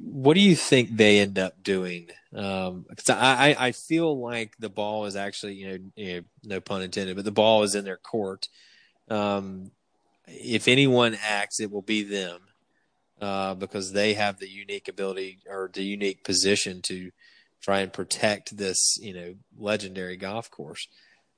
What 0.01 0.33
do 0.33 0.41
you 0.41 0.55
think 0.55 0.95
they 0.95 1.19
end 1.19 1.39
up 1.39 1.63
doing? 1.63 2.09
Um, 2.35 2.85
cause 2.95 3.09
I, 3.09 3.55
I 3.57 3.71
feel 3.71 4.19
like 4.19 4.53
the 4.59 4.69
ball 4.69 5.05
is 5.05 5.15
actually, 5.15 5.53
you 5.53 5.67
know, 5.69 5.77
you 5.95 6.13
know, 6.13 6.21
no 6.43 6.59
pun 6.59 6.81
intended, 6.81 7.15
but 7.15 7.25
the 7.25 7.31
ball 7.31 7.63
is 7.63 7.73
in 7.73 7.85
their 7.85 7.97
court. 7.97 8.49
Um, 9.09 9.71
if 10.27 10.67
anyone 10.67 11.17
acts, 11.23 11.59
it 11.59 11.71
will 11.71 11.81
be 11.81 12.03
them, 12.03 12.41
uh, 13.21 13.55
because 13.55 13.93
they 13.93 14.13
have 14.13 14.39
the 14.39 14.49
unique 14.49 14.89
ability 14.89 15.39
or 15.49 15.71
the 15.73 15.83
unique 15.83 16.23
position 16.23 16.81
to, 16.83 17.11
try 17.61 17.79
and 17.79 17.91
protect 17.91 18.55
this, 18.55 18.97
you 19.01 19.13
know, 19.13 19.33
legendary 19.57 20.17
golf 20.17 20.49
course. 20.49 20.87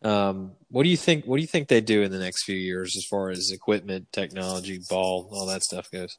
Um, 0.02 0.54
what 0.70 0.84
do 0.84 0.90
you 0.90 0.98
think? 0.98 1.26
What 1.26 1.38
do 1.38 1.42
you 1.42 1.48
think 1.48 1.68
they 1.68 1.82
do 1.82 2.04
in 2.04 2.12
the 2.12 2.20
next 2.20 2.44
few 2.44 2.56
years 2.56 2.96
as 2.96 3.06
far 3.06 3.30
as 3.30 3.52
equipment, 3.52 4.08
technology, 4.14 4.80
ball, 4.90 5.30
all 5.32 5.46
that 5.48 5.64
stuff 5.64 5.92
goes? 5.92 6.18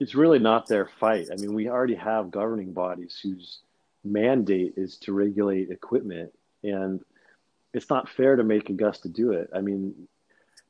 It's 0.00 0.14
really 0.14 0.38
not 0.38 0.66
their 0.66 0.88
fight. 0.98 1.28
I 1.30 1.36
mean, 1.36 1.54
we 1.54 1.68
already 1.68 1.94
have 1.94 2.30
governing 2.30 2.72
bodies 2.72 3.20
whose 3.22 3.60
mandate 4.02 4.74
is 4.76 4.96
to 4.98 5.12
regulate 5.12 5.70
equipment, 5.70 6.32
and 6.64 7.00
it's 7.74 7.90
not 7.90 8.08
fair 8.08 8.36
to 8.36 8.44
make 8.44 8.70
Augusta 8.70 9.08
do 9.08 9.32
it. 9.32 9.50
I 9.54 9.60
mean, 9.60 10.08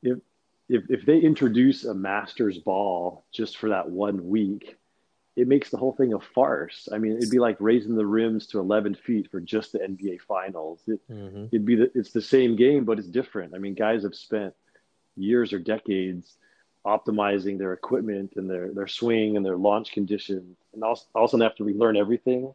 if 0.01 0.19
if 0.67 0.83
if 0.89 1.05
they 1.05 1.19
introduce 1.19 1.85
a 1.85 1.93
Masters 1.93 2.59
ball 2.59 3.23
just 3.31 3.57
for 3.57 3.69
that 3.69 3.89
one 3.89 4.27
week, 4.27 4.77
it 5.35 5.47
makes 5.47 5.69
the 5.69 5.77
whole 5.77 5.93
thing 5.93 6.13
a 6.13 6.19
farce. 6.19 6.87
I 6.91 6.99
mean, 6.99 7.17
it'd 7.17 7.31
be 7.31 7.39
like 7.39 7.57
raising 7.59 7.95
the 7.95 8.05
rims 8.05 8.45
to 8.47 8.59
11 8.59 8.95
feet 8.95 9.31
for 9.31 9.39
just 9.39 9.71
the 9.71 9.79
NBA 9.79 10.21
Finals. 10.21 10.81
It, 10.87 10.99
mm-hmm. 11.09 11.45
It'd 11.51 11.65
be 11.65 11.75
the, 11.75 11.91
it's 11.95 12.11
the 12.11 12.21
same 12.21 12.55
game, 12.55 12.85
but 12.85 12.99
it's 12.99 13.07
different. 13.07 13.55
I 13.55 13.57
mean, 13.57 13.73
guys 13.73 14.03
have 14.03 14.15
spent 14.15 14.53
years 15.15 15.51
or 15.51 15.59
decades 15.59 16.37
optimizing 16.85 17.57
their 17.57 17.73
equipment 17.73 18.33
and 18.35 18.49
their 18.49 18.73
their 18.73 18.87
swing 18.87 19.37
and 19.37 19.45
their 19.45 19.57
launch 19.57 19.91
conditions, 19.91 20.57
and 20.73 20.83
also 20.83 21.05
also 21.15 21.39
have 21.39 21.55
to 21.55 21.63
relearn 21.63 21.97
everything 21.97 22.53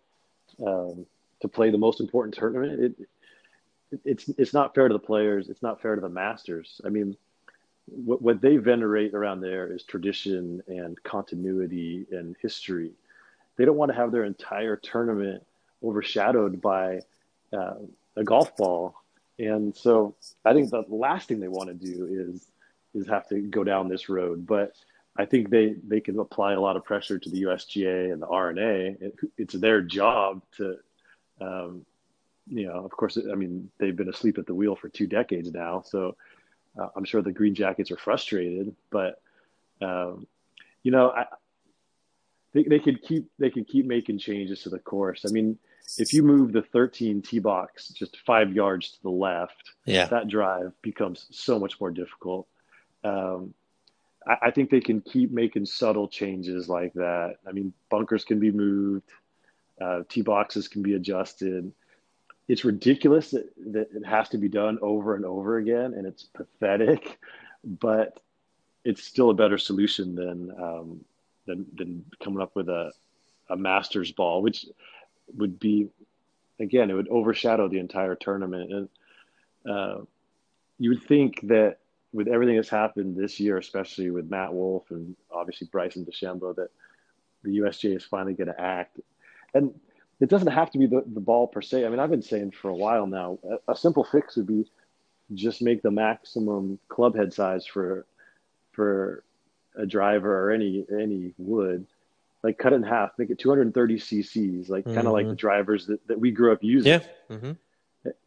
um, 0.64 1.07
to 1.41 1.49
play 1.49 1.71
the 1.71 1.79
most 1.79 2.01
important 2.01 2.35
tournament. 2.35 2.81
It, 2.81 2.95
it, 3.01 4.01
it's 4.05 4.29
it's 4.37 4.53
not 4.53 4.75
fair 4.75 4.87
to 4.87 4.93
the 4.93 4.99
players. 5.01 5.49
It's 5.49 5.62
not 5.62 5.81
fair 5.81 5.95
to 5.95 6.01
the 6.01 6.09
masters. 6.09 6.81
I 6.85 6.91
mean 6.91 7.17
what, 7.90 8.22
what 8.22 8.40
they 8.40 8.57
venerate 8.57 9.14
around 9.14 9.40
there 9.40 9.72
is 9.72 9.83
tradition 9.83 10.62
and 10.66 11.03
continuity 11.03 12.07
and 12.11 12.37
history. 12.40 12.92
They 13.57 13.64
don't 13.64 13.77
want 13.77 13.90
to 13.90 13.96
have 13.96 14.12
their 14.12 14.24
entire 14.24 14.77
tournament 14.77 15.44
overshadowed 15.83 16.61
by 16.61 17.01
uh, 17.53 17.74
a 18.16 18.24
golf 18.24 18.57
ball. 18.57 18.94
And 19.38 19.77
so 19.77 20.16
I 20.44 20.53
think 20.53 20.70
the 20.70 20.85
last 20.88 21.29
thing 21.29 21.40
they 21.40 21.48
want 21.48 21.68
to 21.68 21.74
do 21.74 22.07
is 22.11 22.46
is 22.94 23.07
have 23.07 23.29
to 23.29 23.40
go 23.40 23.64
down 23.64 23.88
this 23.88 24.09
road. 24.09 24.46
But 24.46 24.72
I 25.16 25.24
think 25.24 25.51
they 25.51 25.77
they 25.87 26.01
can 26.01 26.18
apply 26.18 26.55
a 26.55 26.61
lot 26.61 26.77
of 26.77 26.85
pressure 26.85 27.18
to 27.18 27.31
the 27.31 27.42
USGA 27.42 28.12
and 28.12 28.22
the 28.22 28.27
R&A. 28.27 28.96
It, 29.01 29.16
it's 29.37 29.55
their 29.55 29.83
job 29.83 30.42
to, 30.57 30.77
um, 31.40 31.85
you 32.48 32.66
know, 32.66 32.85
of 32.85 32.90
course. 32.90 33.18
I 33.31 33.35
mean, 33.35 33.70
they've 33.79 33.96
been 33.96 34.09
asleep 34.09 34.38
at 34.38 34.46
the 34.46 34.55
wheel 34.55 34.77
for 34.77 34.88
two 34.88 35.07
decades 35.07 35.53
now, 35.53 35.83
so 35.85 36.16
uh, 36.79 36.88
I'm 36.97 37.05
sure 37.05 37.23
the 37.23 37.33
Green 37.33 37.55
Jackets 37.55 37.91
are 37.91 37.97
frustrated, 37.97 38.75
but 38.91 39.21
um, 39.81 40.27
you 40.83 40.91
know, 40.91 41.11
I, 41.11 41.27
they, 42.53 42.62
they 42.64 42.79
could 42.79 43.03
keep 43.03 43.31
they 43.38 43.51
could 43.51 43.69
keep 43.69 43.87
making 43.87 44.19
changes 44.19 44.62
to 44.62 44.71
the 44.71 44.79
course. 44.79 45.25
I 45.27 45.31
mean, 45.31 45.59
if 45.99 46.12
you 46.12 46.23
move 46.23 46.53
the 46.53 46.62
13 46.62 47.23
tee 47.23 47.38
box 47.38 47.88
just 47.88 48.19
five 48.27 48.53
yards 48.53 48.93
to 48.93 49.03
the 49.03 49.11
left, 49.11 49.73
yeah. 49.85 50.07
that 50.07 50.29
drive 50.29 50.73
becomes 50.83 51.27
so 51.31 51.59
much 51.59 51.81
more 51.81 51.91
difficult. 51.91 52.47
Um, 53.05 53.55
I, 54.27 54.37
I, 54.43 54.51
think 54.51 54.71
they 54.71 54.81
can 54.81 55.01
keep 55.01 55.31
making 55.31 55.67
subtle 55.67 56.09
changes 56.09 56.69
like 56.69 56.93
that. 56.95 57.37
I 57.47 57.53
mean, 57.53 57.73
bunkers 57.91 58.25
can 58.25 58.38
be 58.41 58.51
moved, 58.51 59.09
uh, 59.81 60.03
tee 60.09 60.23
boxes 60.23 60.69
can 60.69 60.83
be 60.83 60.95
adjusted. 60.95 61.73
It's 62.49 62.65
ridiculous 62.65 63.31
that, 63.31 63.51
that 63.73 63.89
it 63.95 64.07
has 64.07 64.31
to 64.31 64.39
be 64.39 64.49
done 64.49 64.79
over 64.81 65.15
and 65.15 65.25
over 65.25 65.59
again, 65.59 65.95
and 65.95 66.07
it's 66.07 66.25
pathetic, 66.25 67.19
but 67.65 68.21
it's 68.85 69.05
still 69.05 69.31
a 69.31 69.35
better 69.35 69.59
solution 69.59 70.15
than 70.15 70.51
um, 70.59 71.05
than 71.47 71.67
than 71.75 72.05
coming 72.23 72.41
up 72.41 72.57
with 72.57 72.69
a 72.69 72.93
a 73.51 73.57
Masters 73.57 74.13
ball, 74.13 74.43
which 74.43 74.67
would 75.37 75.61
be 75.61 75.89
again 76.59 76.91
it 76.91 76.95
would 76.95 77.09
overshadow 77.09 77.69
the 77.69 77.79
entire 77.79 78.15
tournament. 78.15 78.73
And 78.73 78.89
uh, 79.71 79.99
you 80.79 80.91
would 80.91 81.03
think 81.03 81.41
that 81.49 81.79
with 82.13 82.29
everything 82.29 82.57
that's 82.57 82.71
happened 82.71 83.17
this 83.17 83.39
year, 83.39 83.59
especially 83.59 84.11
with 84.11 84.31
Matt 84.31 84.53
Wolff 84.53 84.91
and 84.91 85.15
obviously 85.31 85.69
Bryson 85.71 86.07
DeChambeau, 86.07 86.57
that 86.57 86.71
the 87.43 87.59
USGA 87.59 87.97
is 87.97 88.05
finally 88.05 88.35
going 88.35 88.49
to 88.49 88.61
act. 88.61 89.01
And 89.55 89.79
it 90.20 90.28
doesn't 90.28 90.48
have 90.48 90.70
to 90.72 90.78
be 90.78 90.87
the, 90.87 91.04
the 91.07 91.20
ball 91.20 91.46
per 91.46 91.62
se. 91.62 91.87
I 91.87 91.88
mean, 91.88 92.00
I've 92.00 92.11
been 92.11 92.22
saying 92.22 92.52
for 92.52 92.68
a 92.68 92.74
while 92.74 93.07
now, 93.07 93.38
a, 93.68 93.72
a 93.72 93.76
simple 93.76 94.04
fix 94.04 94.37
would 94.37 94.46
be 94.46 94.66
just 95.35 95.62
make 95.62 95.83
the 95.83 95.90
maximum 95.90 96.78
club 96.88 97.16
head 97.16 97.33
size 97.33 97.66
for 97.66 98.07
for 98.72 99.24
a 99.76 99.87
driver 99.87 100.46
or 100.46 100.50
any 100.50 100.85
any 100.90 101.35
wood 101.38 101.87
like 102.42 102.59
cut 102.59 102.72
it 102.72 102.76
in 102.76 102.83
half 102.83 103.11
make 103.18 103.31
it 103.31 103.38
230 103.38 103.96
cc's 103.96 104.68
like 104.68 104.85
mm-hmm. 104.85 104.94
kind 104.94 105.07
of 105.07 105.12
like 105.12 105.26
the 105.26 105.35
drivers 105.35 105.87
that, 105.87 106.07
that 106.09 106.18
we 106.18 106.31
grew 106.31 106.52
up 106.52 106.62
using 106.62 106.92
yeah 106.92 107.00
mm-hmm. 107.31 107.52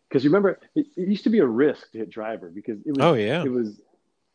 because 0.08 0.24
you 0.24 0.30
remember 0.30 0.60
it, 0.76 0.86
it, 0.96 1.08
used 1.08 1.24
to 1.24 1.30
be 1.30 1.40
a 1.40 1.46
risk 1.46 1.92
to 1.92 2.00
hit 2.00 2.10
driver 2.10 2.50
because 2.50 2.80
it 2.86 2.90
was 2.90 2.98
oh 3.00 3.14
yeah 3.14 3.44
it 3.44 3.52
was 3.52 3.82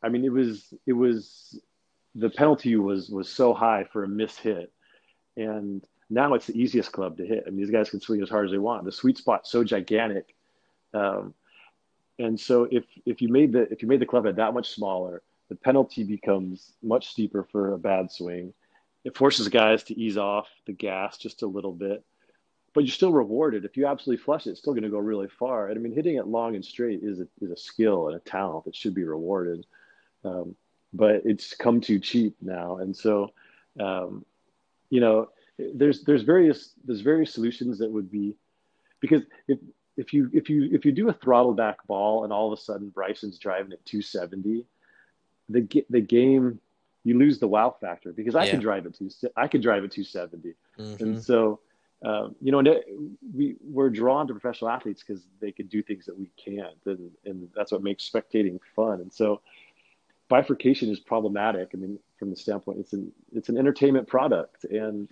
i 0.02 0.08
mean 0.08 0.24
it 0.24 0.32
was 0.32 0.72
it 0.86 0.92
was 0.92 1.60
the 2.14 2.30
penalty 2.30 2.76
was 2.76 3.08
was 3.10 3.28
so 3.28 3.54
high 3.54 3.84
for 3.92 4.04
a 4.04 4.08
miss 4.08 4.36
hit 4.38 4.72
and 5.36 5.84
now 6.08 6.34
it's 6.34 6.46
the 6.46 6.60
easiest 6.60 6.92
club 6.92 7.16
to 7.16 7.26
hit 7.26 7.44
i 7.46 7.50
mean 7.50 7.58
these 7.58 7.70
guys 7.70 7.90
can 7.90 8.00
swing 8.00 8.22
as 8.22 8.28
hard 8.28 8.46
as 8.46 8.52
they 8.52 8.58
want 8.58 8.84
the 8.84 8.92
sweet 8.92 9.18
spot's 9.18 9.50
so 9.50 9.64
gigantic 9.64 10.34
um, 10.94 11.34
and 12.18 12.38
so 12.38 12.68
if 12.70 12.84
if 13.04 13.20
you 13.20 13.28
made 13.28 13.52
the 13.52 13.70
if 13.72 13.82
you 13.82 13.88
made 13.88 14.00
the 14.00 14.06
club 14.06 14.24
head 14.24 14.36
that 14.36 14.54
much 14.54 14.70
smaller 14.70 15.22
the 15.48 15.54
penalty 15.54 16.04
becomes 16.04 16.72
much 16.82 17.08
steeper 17.08 17.44
for 17.50 17.72
a 17.72 17.78
bad 17.78 18.10
swing. 18.10 18.52
It 19.04 19.16
forces 19.16 19.48
guys 19.48 19.84
to 19.84 19.98
ease 19.98 20.16
off 20.16 20.48
the 20.66 20.72
gas 20.72 21.16
just 21.18 21.42
a 21.42 21.46
little 21.46 21.72
bit, 21.72 22.04
but 22.74 22.84
you're 22.84 22.92
still 22.92 23.12
rewarded. 23.12 23.64
If 23.64 23.76
you 23.76 23.86
absolutely 23.86 24.24
flush 24.24 24.46
it, 24.46 24.50
it's 24.50 24.60
still 24.60 24.72
going 24.72 24.82
to 24.82 24.90
go 24.90 24.98
really 24.98 25.28
far. 25.28 25.68
And 25.68 25.78
I 25.78 25.80
mean, 25.80 25.94
hitting 25.94 26.16
it 26.16 26.26
long 26.26 26.56
and 26.56 26.64
straight 26.64 27.00
is 27.02 27.20
a, 27.20 27.28
is 27.40 27.52
a 27.52 27.56
skill 27.56 28.08
and 28.08 28.16
a 28.16 28.20
talent 28.20 28.64
that 28.64 28.74
should 28.74 28.94
be 28.94 29.04
rewarded. 29.04 29.64
Um, 30.24 30.56
but 30.92 31.22
it's 31.24 31.54
come 31.54 31.80
too 31.80 32.00
cheap 32.00 32.36
now. 32.40 32.78
And 32.78 32.96
so, 32.96 33.32
um, 33.78 34.24
you 34.90 35.00
know, 35.00 35.28
there's, 35.58 36.04
there's 36.04 36.22
various, 36.22 36.72
there's 36.84 37.00
various 37.00 37.32
solutions 37.32 37.78
that 37.78 37.90
would 37.90 38.10
be, 38.10 38.36
because 39.00 39.22
if, 39.48 39.58
if 39.96 40.12
you, 40.12 40.30
if 40.32 40.50
you, 40.50 40.68
if 40.72 40.84
you 40.84 40.92
do 40.92 41.08
a 41.08 41.12
throttle 41.12 41.54
back 41.54 41.86
ball 41.86 42.24
and 42.24 42.32
all 42.32 42.52
of 42.52 42.58
a 42.58 42.60
sudden 42.60 42.90
Bryson's 42.90 43.38
driving 43.38 43.72
at 43.72 43.84
270, 43.86 44.66
the 45.48 45.84
the 45.90 46.00
game 46.00 46.60
you 47.04 47.18
lose 47.18 47.38
the 47.38 47.48
wow 47.48 47.74
factor 47.80 48.12
because 48.12 48.34
I 48.34 48.44
yeah. 48.44 48.52
can 48.52 48.60
drive 48.60 48.86
it 48.86 48.94
to 48.94 49.30
I 49.36 49.48
can 49.48 49.60
drive 49.60 49.84
it 49.84 49.92
270, 49.92 50.54
mm-hmm. 50.78 51.02
and 51.02 51.22
so 51.22 51.60
um, 52.04 52.34
you 52.42 52.50
know 52.50 52.62
we 53.34 53.56
we're 53.62 53.90
drawn 53.90 54.26
to 54.26 54.34
professional 54.34 54.70
athletes 54.70 55.04
because 55.06 55.22
they 55.40 55.52
can 55.52 55.66
do 55.66 55.82
things 55.82 56.04
that 56.06 56.18
we 56.18 56.30
can't, 56.36 56.78
and 56.86 57.10
and 57.24 57.48
that's 57.54 57.70
what 57.72 57.82
makes 57.82 58.08
spectating 58.08 58.58
fun. 58.74 59.00
And 59.00 59.12
so 59.12 59.40
bifurcation 60.28 60.90
is 60.90 60.98
problematic. 60.98 61.70
I 61.74 61.76
mean, 61.76 61.98
from 62.18 62.30
the 62.30 62.36
standpoint, 62.36 62.80
it's 62.80 62.92
an 62.92 63.12
it's 63.32 63.48
an 63.48 63.56
entertainment 63.56 64.08
product, 64.08 64.64
and 64.64 65.08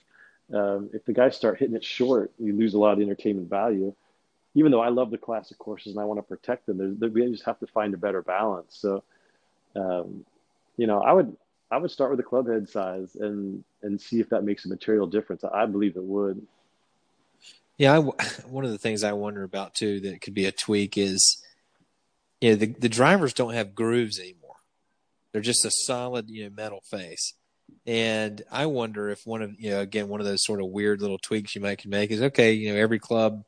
um, 0.53 0.91
if 0.93 1.05
the 1.05 1.13
guys 1.13 1.37
start 1.37 1.59
hitting 1.59 1.77
it 1.77 1.85
short, 1.85 2.33
you 2.39 2.53
lose 2.53 2.75
a 2.75 2.79
lot 2.79 2.93
of 2.93 3.01
entertainment 3.01 3.49
value. 3.49 3.95
Even 4.55 4.71
though 4.71 4.81
I 4.81 4.89
love 4.89 5.11
the 5.11 5.19
classic 5.19 5.59
courses 5.59 5.93
and 5.93 6.01
I 6.01 6.05
want 6.05 6.19
to 6.19 6.23
protect 6.23 6.67
them, 6.67 6.99
we 7.01 7.31
just 7.31 7.45
have 7.45 7.59
to 7.61 7.67
find 7.67 7.93
a 7.93 7.97
better 7.97 8.23
balance. 8.23 8.77
So 8.79 9.03
um, 9.77 10.25
you 10.77 10.87
know, 10.87 11.01
I 11.01 11.13
would 11.13 11.37
I 11.71 11.77
would 11.77 11.91
start 11.91 12.11
with 12.11 12.19
the 12.19 12.25
club 12.25 12.49
head 12.49 12.69
size 12.69 13.17
and 13.17 13.65
and 13.83 14.01
see 14.01 14.21
if 14.21 14.31
that 14.31 14.45
makes 14.45 14.65
a 14.65 14.69
material 14.69 15.07
difference. 15.07 15.45
I 15.45 15.67
believe 15.67 15.97
it 15.97 16.05
would. 16.05 16.47
Yeah, 17.79 17.99
I, 17.99 17.99
one 18.49 18.65
of 18.65 18.71
the 18.71 18.79
things 18.79 19.05
I 19.05 19.13
wonder 19.13 19.43
about 19.43 19.75
too 19.75 20.01
that 20.01 20.21
could 20.21 20.35
be 20.35 20.47
a 20.47 20.53
tweak 20.53 20.97
is, 20.97 21.43
you 22.41 22.51
know, 22.51 22.57
the 22.57 22.67
the 22.67 22.89
drivers 22.89 23.35
don't 23.35 23.55
have 23.55 23.75
grooves 23.75 24.19
anymore. 24.19 24.57
They're 25.33 25.41
just 25.41 25.65
a 25.65 25.71
solid, 25.71 26.31
you 26.31 26.45
know, 26.45 26.51
metal 26.55 26.83
face. 26.89 27.35
And 27.87 28.43
I 28.51 28.67
wonder 28.67 29.11
if 29.11 29.27
one 29.27 29.43
of 29.43 29.61
you 29.61 29.71
know 29.71 29.81
again 29.81 30.09
one 30.09 30.21
of 30.21 30.27
those 30.27 30.45
sort 30.45 30.61
of 30.61 30.69
weird 30.69 31.01
little 31.01 31.19
tweaks 31.19 31.55
you 31.55 31.61
might 31.61 31.79
can 31.79 31.91
make 31.91 32.11
is 32.11 32.23
okay, 32.23 32.53
you 32.53 32.73
know, 32.73 32.79
every 32.79 32.99
club 32.99 33.45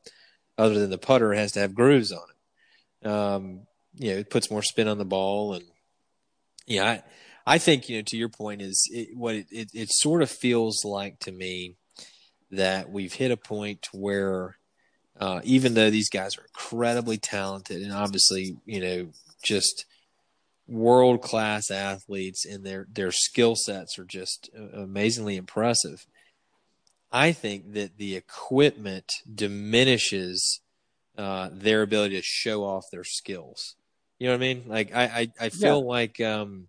other 0.59 0.79
than 0.79 0.91
the 0.91 0.99
putter 0.99 1.33
has 1.33 1.53
to 1.53 1.61
have 1.61 1.75
grooves 1.75 2.13
on 2.13 2.23
it. 3.03 3.09
Um, 3.09 3.61
you 3.95 4.13
know, 4.13 4.19
it 4.19 4.31
puts 4.31 4.51
more 4.51 4.63
spin 4.63 4.89
on 4.89 4.99
the 4.99 5.05
ball 5.05 5.55
and 5.55 5.65
yeah, 6.67 6.85
I, 6.85 7.03
I 7.47 7.59
think 7.59 7.89
you 7.89 7.99
know 7.99 8.03
to 8.09 8.17
your 8.17 8.29
point 8.29 8.61
is 8.61 8.89
it, 8.93 9.17
what 9.17 9.37
it, 9.37 9.47
it, 9.51 9.71
it 9.73 9.89
sort 9.91 10.23
of 10.23 10.31
feels 10.31 10.85
like 10.85 11.21
to 11.21 11.33
me 11.33 11.77
that 12.51 12.91
we've 12.91 13.13
hit 13.13 13.31
a 13.31 13.37
point 13.37 13.89
where 13.93 14.57
uh, 15.19 15.41
even 15.45 15.75
though 15.75 15.91
these 15.91 16.11
guys 16.11 16.37
are 16.37 16.45
incredibly 16.45 17.19
talented 17.19 17.83
and 17.83 17.93
obviously 17.93 18.57
you 18.67 18.81
know 18.81 19.09
just 19.43 19.87
world 20.69 21.23
class 21.23 21.71
athletes 21.71 22.45
and 22.45 22.65
their 22.65 22.87
their 22.93 23.13
skill 23.13 23.55
sets 23.55 23.99
are 23.99 24.05
just 24.05 24.51
amazingly 24.73 25.37
impressive. 25.37 26.07
I 27.13 27.33
think 27.33 27.75
that 27.75 27.99
the 27.99 28.17
equipment 28.17 29.13
diminishes 29.33 30.61
uh, 31.17 31.51
their 31.53 31.83
ability 31.83 32.17
to 32.17 32.23
show 32.23 32.65
off 32.65 32.85
their 32.91 33.05
skills. 33.05 33.77
You 34.19 34.27
know 34.27 34.35
what 34.35 34.39
I 34.39 34.41
mean? 34.41 34.65
Like 34.67 34.95
I 34.95 35.05
I, 35.05 35.29
I 35.41 35.49
feel 35.51 35.81
yeah. 35.81 35.89
like 35.89 36.21
um, 36.21 36.67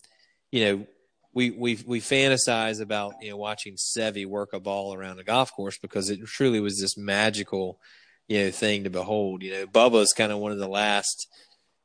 you 0.52 0.66
know, 0.66 0.88
we 1.34 1.52
we 1.52 1.80
we 1.86 2.00
fantasize 2.00 2.82
about 2.82 3.16
you 3.22 3.32
know 3.32 3.38
watching 3.38 3.76
Seve 3.76 4.26
work 4.28 4.54
a 4.54 4.60
ball 4.60 4.94
around 4.94 5.20
a 5.20 5.24
golf 5.24 5.52
course 5.54 5.78
because 5.78 6.10
it 6.10 6.24
truly 6.26 6.60
was 6.60 6.80
this 6.80 6.98
magical 6.98 7.80
you 8.28 8.44
know 8.44 8.52
thing 8.52 8.84
to 8.84 8.90
behold. 8.90 9.44
You 9.44 9.54
know, 9.54 9.66
Bubba's 9.66 10.14
kind 10.14 10.32
of 10.32 10.40
one 10.40 10.52
of 10.52 10.60
the 10.60 10.68
last 10.68 11.28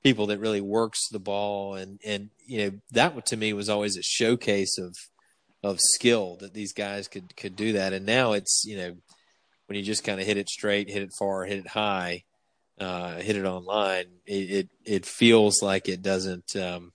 people 0.03 0.27
that 0.27 0.41
really 0.41 0.61
works 0.61 1.09
the 1.09 1.19
ball, 1.19 1.75
and 1.75 2.01
and 2.05 2.31
you 2.47 2.59
know 2.59 2.79
that 2.93 3.27
to 3.27 3.37
me 3.37 3.53
was 3.53 3.69
always 3.69 3.97
a 3.97 4.03
showcase 4.03 4.79
of 4.79 4.97
of 5.63 5.79
skill 5.81 6.37
that 6.41 6.55
these 6.55 6.73
guys 6.73 7.09
could 7.09 7.37
could 7.37 7.57
do 7.57 7.73
that. 7.75 7.93
And 7.93 8.07
now 8.07 8.33
it's 8.33 8.65
you 8.65 8.77
know 8.77 8.97
when 9.67 9.79
you 9.79 9.85
just 9.85 10.05
kind 10.05 10.21
of 10.21 10.27
hit 10.27 10.37
it 10.37 10.49
straight, 10.49 10.91
hit 10.91 11.03
it 11.03 11.13
far, 11.19 11.45
hit 11.45 11.59
it 11.59 11.69
high 11.69 12.25
uh, 12.83 13.21
hit 13.21 13.37
it 13.37 13.45
online, 13.45 14.07
it, 14.27 14.51
it, 14.51 14.69
it 14.85 15.07
feels 15.07 15.63
like 15.63 15.89
it 15.89 16.03
doesn't 16.03 16.57
um, 16.57 16.93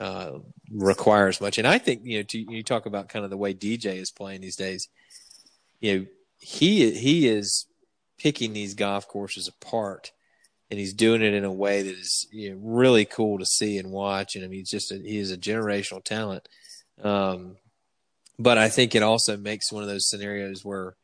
uh, 0.00 0.32
require 0.72 1.28
as 1.28 1.40
much. 1.40 1.58
And 1.58 1.66
I 1.66 1.78
think 1.78 2.02
you 2.04 2.18
know, 2.18 2.22
to, 2.22 2.38
you 2.38 2.62
talk 2.62 2.86
about 2.86 3.08
kind 3.08 3.24
of 3.24 3.30
the 3.30 3.36
way 3.36 3.52
DJ 3.52 3.96
is 3.96 4.10
playing 4.10 4.40
these 4.40 4.56
days. 4.56 4.88
You 5.80 5.98
know, 5.98 6.06
he 6.38 6.90
he 6.92 7.28
is 7.28 7.66
picking 8.18 8.52
these 8.52 8.74
golf 8.74 9.06
courses 9.06 9.48
apart, 9.48 10.12
and 10.70 10.80
he's 10.80 10.94
doing 10.94 11.22
it 11.22 11.34
in 11.34 11.44
a 11.44 11.52
way 11.52 11.82
that 11.82 11.96
is 11.96 12.26
you 12.32 12.50
know, 12.50 12.58
really 12.60 13.04
cool 13.04 13.38
to 13.38 13.46
see 13.46 13.78
and 13.78 13.90
watch. 13.90 14.34
And 14.34 14.44
I 14.44 14.48
mean, 14.48 14.60
he's 14.60 14.70
just 14.70 14.92
a, 14.92 14.96
he 14.96 15.18
is 15.18 15.30
a 15.30 15.36
generational 15.36 16.02
talent. 16.02 16.48
Um, 17.02 17.56
but 18.38 18.58
I 18.58 18.68
think 18.68 18.94
it 18.94 19.02
also 19.02 19.36
makes 19.36 19.72
one 19.72 19.82
of 19.82 19.88
those 19.88 20.08
scenarios 20.08 20.64
where 20.64 20.96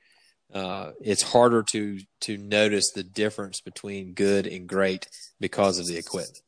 uh, 0.53 0.91
it's 1.01 1.23
harder 1.23 1.63
to 1.63 2.01
to 2.21 2.37
notice 2.37 2.93
the 2.93 3.03
difference 3.03 3.61
between 3.61 4.13
good 4.13 4.47
and 4.47 4.69
great 4.69 5.09
because 5.41 5.79
of 5.79 5.87
the 5.87 5.97
equipment. 5.97 6.41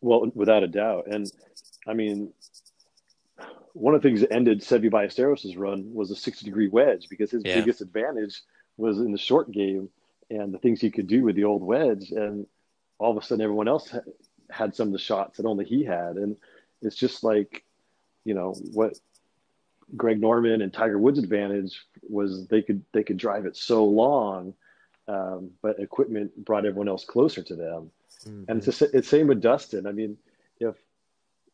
Well, 0.00 0.30
without 0.34 0.62
a 0.62 0.68
doubt, 0.68 1.06
and 1.08 1.30
I 1.88 1.94
mean, 1.94 2.32
one 3.72 3.94
of 3.94 4.02
the 4.02 4.08
things 4.08 4.20
that 4.20 4.32
ended 4.32 4.60
Seve 4.60 4.90
Ballesteros' 4.90 5.58
run 5.58 5.92
was 5.92 6.10
a 6.10 6.16
60 6.16 6.44
degree 6.44 6.68
wedge 6.68 7.08
because 7.08 7.30
his 7.30 7.42
yeah. 7.44 7.56
biggest 7.56 7.80
advantage 7.80 8.40
was 8.76 8.98
in 8.98 9.12
the 9.12 9.18
short 9.18 9.50
game 9.50 9.88
and 10.32 10.52
the 10.52 10.58
things 10.58 10.80
he 10.80 10.90
could 10.90 11.06
do 11.06 11.22
with 11.22 11.36
the 11.36 11.44
old 11.44 11.62
wedge, 11.62 12.10
and 12.10 12.46
all 12.98 13.10
of 13.16 13.22
a 13.22 13.26
sudden 13.26 13.44
everyone 13.44 13.68
else 13.68 13.94
had 14.50 14.74
some 14.74 14.88
of 14.88 14.92
the 14.92 14.98
shots 14.98 15.36
that 15.36 15.46
only 15.46 15.64
he 15.64 15.84
had, 15.84 16.16
and 16.16 16.36
it's 16.80 16.96
just 16.96 17.22
like, 17.22 17.64
you 18.24 18.34
know, 18.34 18.54
what 18.72 18.98
Greg 19.96 20.20
Norman 20.20 20.62
and 20.62 20.72
Tiger 20.72 20.98
Woods' 20.98 21.18
advantage 21.18 21.80
was 22.08 22.46
they 22.46 22.62
could 22.62 22.82
they 22.92 23.02
could 23.02 23.18
drive 23.18 23.46
it 23.46 23.56
so 23.56 23.84
long, 23.84 24.54
um, 25.08 25.50
but 25.60 25.78
equipment 25.78 26.44
brought 26.44 26.66
everyone 26.66 26.88
else 26.88 27.04
closer 27.04 27.42
to 27.42 27.54
them. 27.54 27.90
Mm-hmm. 28.26 28.44
And 28.48 28.66
it's 28.66 28.78
the 28.78 29.02
same 29.02 29.26
with 29.26 29.42
Dustin. 29.42 29.86
I 29.86 29.92
mean, 29.92 30.16
if 30.60 30.76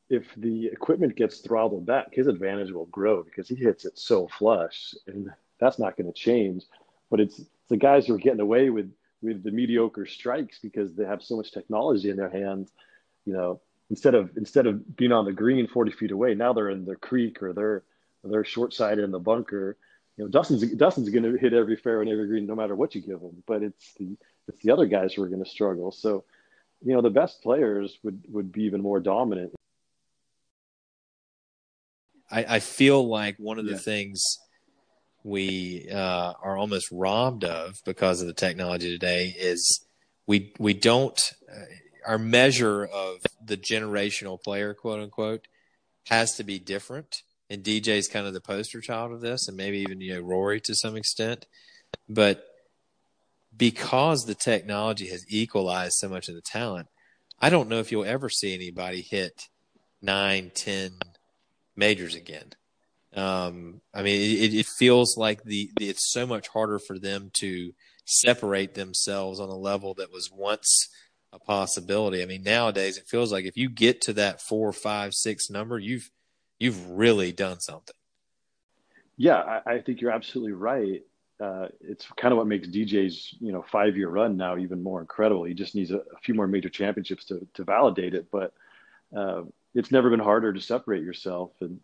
if 0.09 0.25
the 0.37 0.67
equipment 0.67 1.17
gets 1.17 1.39
throttled 1.41 1.85
back, 1.85 2.15
his 2.15 2.29
advantage 2.29 2.71
will 2.71 2.87
grow 2.87 3.23
because 3.23 3.49
he 3.49 3.55
hits 3.55 3.85
it 3.85 3.99
so 3.99 4.29
flush, 4.29 4.95
and 5.07 5.31
that's 5.59 5.79
not 5.79 5.97
going 5.97 6.11
to 6.13 6.19
change. 6.19 6.65
But 7.11 7.21
it's, 7.21 7.39
it's 7.39 7.49
the 7.69 7.77
guys 7.77 8.07
who 8.07 8.15
are 8.15 8.19
getting 8.19 8.41
away 8.41 8.71
with 8.71 8.93
with 9.21 9.43
the 9.43 9.51
mediocre 9.51 10.07
strikes 10.07 10.59
because 10.61 10.95
they 10.95 11.05
have 11.05 11.23
so 11.23 11.37
much 11.37 11.53
technology 11.53 12.11
in 12.11 12.17
their 12.17 12.31
hands. 12.31 12.71
You 13.25 13.33
know, 13.33 13.61
instead 13.91 14.15
of 14.15 14.37
instead 14.37 14.67
of 14.67 14.97
being 14.97 15.13
on 15.13 15.25
the 15.25 15.33
green 15.33 15.67
40 15.67 15.93
feet 15.93 16.11
away, 16.11 16.35
now 16.35 16.53
they're 16.53 16.71
in 16.71 16.85
the 16.85 16.97
creek 16.97 17.43
or 17.43 17.53
they're 17.53 17.83
they're 18.25 18.45
short 18.45 18.75
sided 18.75 19.05
in 19.05 19.11
the 19.11 19.19
bunker. 19.19 19.77
You 20.17 20.25
know, 20.25 20.31
Dustin's 20.31 20.71
Dustin's 20.73 21.11
going 21.11 21.25
to 21.25 21.39
hit 21.39 21.53
every 21.53 21.77
fair 21.77 22.01
and 22.01 22.11
every 22.11 22.27
green 22.27 22.47
no 22.47 22.55
matter 22.55 22.75
what 22.75 22.95
you 22.95 23.01
give 23.01 23.21
him. 23.21 23.43
But 23.47 23.63
it's 23.63 23.95
the 23.95 24.17
it's 24.49 24.61
the 24.63 24.73
other 24.73 24.87
guys 24.87 25.15
who 25.15 25.23
are 25.23 25.29
going 25.29 25.45
to 25.45 25.51
struggle. 25.51 25.93
So, 25.93 26.25
you 26.83 26.95
know, 26.95 27.03
the 27.03 27.11
best 27.11 27.43
players 27.43 27.99
would 28.03 28.23
would 28.29 28.53
be 28.53 28.65
even 28.65 28.83
more 28.83 29.01
dominant. 29.01 29.55
I, 32.31 32.45
I 32.57 32.59
feel 32.61 33.09
like 33.09 33.37
one 33.39 33.59
of 33.59 33.65
the 33.65 33.73
yeah. 33.73 33.79
things 33.79 34.39
we 35.25 35.89
uh, 35.91 36.33
are 36.43 36.57
almost 36.57 36.89
robbed 36.93 37.45
of 37.45 37.77
because 37.85 38.21
of 38.21 38.27
the 38.27 38.35
technology 38.35 38.91
today 38.91 39.35
is 39.39 39.85
we 40.27 40.53
we 40.59 40.75
don't 40.75 41.33
uh, 41.51 41.65
our 42.07 42.19
measure 42.19 42.85
of 42.85 43.19
the 43.45 43.57
generational 43.57 44.43
player 44.43 44.75
quote 44.75 45.01
unquote 45.01 45.49
has 46.09 46.35
to 46.37 46.45
be 46.45 46.59
different. 46.59 47.23
And 47.51 47.65
DJ 47.65 47.97
is 47.97 48.09
kind 48.09 48.27
of 48.27 48.35
the 48.35 48.41
poster 48.41 48.81
child 48.81 49.13
of 49.13 49.21
this 49.21 49.49
and 49.49 49.57
maybe 49.57 49.79
even 49.79 50.01
you 50.01 50.15
know 50.15 50.21
Rory 50.21 50.61
to 50.63 50.75
some 50.75 50.97
extent. 50.97 51.47
But 52.09 52.45
because 53.57 54.25
the 54.25 54.35
technology 54.35 55.09
has 55.09 55.25
equalized 55.29 55.95
so 55.95 56.09
much 56.09 56.29
of 56.29 56.35
the 56.35 56.43
talent 56.43 56.89
I 57.41 57.51
don't 57.51 57.69
know 57.69 57.79
if 57.79 57.93
you'll 57.93 58.05
ever 58.05 58.29
see 58.29 58.55
anybody 58.55 59.01
hit 59.01 59.49
nine 60.03 60.51
ten 60.55 60.93
majors 61.77 62.15
again 62.15 62.53
um, 63.17 63.81
I 63.95 64.03
mean, 64.03 64.21
it, 64.21 64.55
it 64.55 64.67
feels 64.67 65.17
like 65.17 65.43
the, 65.43 65.71
the, 65.79 65.89
it's 65.89 66.13
so 66.13 66.27
much 66.27 66.49
harder 66.49 66.79
for 66.79 66.99
them 66.99 67.31
to 67.41 67.73
separate 68.05 68.75
themselves 68.75 69.41
on 69.41 69.49
a 69.49 69.57
level 69.57 69.95
that 69.95 70.13
was 70.13 70.31
once 70.31 70.89
a 71.33 71.39
possibility. 71.39 72.23
I 72.23 72.27
mean, 72.27 72.43
nowadays 72.43 72.99
it 72.99 73.07
feels 73.07 73.33
like 73.33 73.45
if 73.45 73.57
you 73.57 73.69
get 73.69 74.01
to 74.03 74.13
that 74.15 74.41
four, 74.41 74.73
five, 74.73 75.15
six 75.15 75.51
number, 75.51 75.79
you've 75.79 76.11
you've 76.59 76.91
really 76.91 77.33
done 77.33 77.61
something. 77.61 77.95
Yeah, 79.17 79.37
I, 79.37 79.75
I 79.75 79.81
think 79.81 80.01
you're 80.01 80.11
absolutely 80.11 80.53
right. 80.53 81.03
Uh, 81.41 81.69
it's 81.81 82.07
kind 82.17 82.33
of 82.33 82.39
what 82.39 82.47
makes 82.47 82.69
DJ's 82.69 83.35
you 83.41 83.53
know 83.53 83.65
five 83.71 83.97
year 83.97 84.09
run 84.09 84.37
now 84.37 84.57
even 84.57 84.83
more 84.83 85.01
incredible. 85.01 85.45
He 85.45 85.55
just 85.55 85.75
needs 85.75 85.91
a, 85.91 85.99
a 85.99 86.19
few 86.23 86.35
more 86.35 86.47
major 86.47 86.69
championships 86.69 87.25
to 87.27 87.47
to 87.55 87.65
validate 87.65 88.15
it, 88.15 88.27
but 88.31 88.53
uh, 89.17 89.43
it's 89.75 89.91
never 89.91 90.11
been 90.11 90.21
harder 90.21 90.53
to 90.53 90.61
separate 90.61 91.03
yourself 91.03 91.53
and 91.61 91.81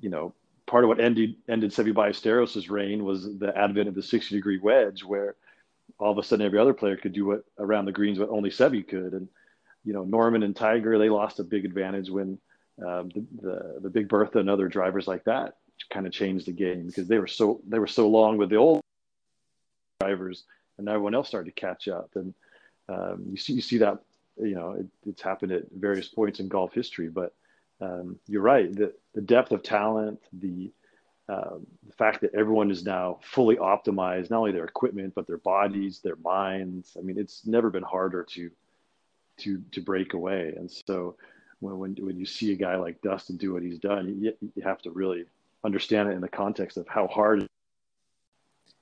you 0.00 0.08
know 0.08 0.34
part 0.68 0.84
of 0.84 0.88
what 0.88 1.00
ended 1.00 1.34
ended 1.48 1.72
Seve 1.72 1.94
Ballesteros' 1.94 2.70
reign 2.70 3.04
was 3.04 3.38
the 3.38 3.56
advent 3.56 3.88
of 3.88 3.94
the 3.94 4.02
60 4.02 4.34
degree 4.34 4.58
wedge, 4.58 5.02
where 5.02 5.34
all 5.98 6.12
of 6.12 6.18
a 6.18 6.22
sudden 6.22 6.46
every 6.46 6.58
other 6.58 6.74
player 6.74 6.96
could 6.96 7.12
do 7.12 7.26
what 7.26 7.44
around 7.58 7.86
the 7.86 7.92
greens 7.92 8.20
what 8.20 8.28
only 8.28 8.50
Seve 8.50 8.86
could. 8.86 9.14
And 9.14 9.28
you 9.84 9.92
know 9.92 10.04
Norman 10.04 10.44
and 10.44 10.54
Tiger 10.54 10.98
they 10.98 11.08
lost 11.08 11.40
a 11.40 11.44
big 11.44 11.64
advantage 11.64 12.10
when 12.10 12.38
um, 12.86 13.08
the, 13.08 13.26
the, 13.40 13.78
the 13.82 13.90
Big 13.90 14.08
Bertha 14.08 14.38
and 14.38 14.48
other 14.48 14.68
drivers 14.68 15.08
like 15.08 15.24
that 15.24 15.56
kind 15.90 16.06
of 16.06 16.12
changed 16.12 16.46
the 16.46 16.52
game 16.52 16.86
because 16.86 17.08
they 17.08 17.18
were 17.18 17.26
so 17.26 17.60
they 17.66 17.78
were 17.78 17.86
so 17.86 18.08
long 18.08 18.36
with 18.36 18.50
the 18.50 18.56
old 18.56 18.80
drivers, 20.00 20.44
and 20.76 20.88
everyone 20.88 21.14
else 21.14 21.28
started 21.28 21.54
to 21.54 21.60
catch 21.60 21.88
up. 21.88 22.10
And 22.14 22.34
um, 22.88 23.24
you 23.30 23.36
see 23.36 23.54
you 23.54 23.62
see 23.62 23.78
that 23.78 23.98
you 24.36 24.54
know 24.54 24.72
it, 24.72 24.86
it's 25.06 25.22
happened 25.22 25.52
at 25.52 25.64
various 25.72 26.08
points 26.08 26.40
in 26.40 26.48
golf 26.48 26.74
history, 26.74 27.08
but 27.08 27.34
um, 27.80 28.18
you're 28.26 28.42
right. 28.42 28.72
The, 28.74 28.92
the 29.14 29.20
depth 29.20 29.52
of 29.52 29.62
talent, 29.62 30.20
the, 30.32 30.72
uh, 31.28 31.58
the 31.86 31.92
fact 31.96 32.20
that 32.22 32.34
everyone 32.34 32.70
is 32.70 32.84
now 32.84 33.20
fully 33.22 33.56
optimized, 33.56 34.30
not 34.30 34.38
only 34.38 34.52
their 34.52 34.64
equipment, 34.64 35.14
but 35.14 35.26
their 35.26 35.38
bodies, 35.38 36.00
their 36.02 36.16
minds. 36.16 36.96
I 36.98 37.02
mean, 37.02 37.18
it's 37.18 37.46
never 37.46 37.70
been 37.70 37.82
harder 37.82 38.24
to, 38.34 38.50
to, 39.38 39.62
to 39.72 39.80
break 39.80 40.14
away. 40.14 40.54
And 40.56 40.70
so 40.70 41.16
when, 41.60 41.78
when, 41.78 41.96
when 42.00 42.18
you 42.18 42.26
see 42.26 42.52
a 42.52 42.56
guy 42.56 42.76
like 42.76 43.00
Dustin 43.02 43.36
do 43.36 43.52
what 43.52 43.62
he's 43.62 43.78
done, 43.78 44.20
you, 44.20 44.32
you 44.54 44.62
have 44.62 44.82
to 44.82 44.90
really 44.90 45.24
understand 45.64 46.08
it 46.08 46.12
in 46.12 46.20
the 46.20 46.28
context 46.28 46.76
of 46.76 46.86
how 46.88 47.06
hard 47.06 47.46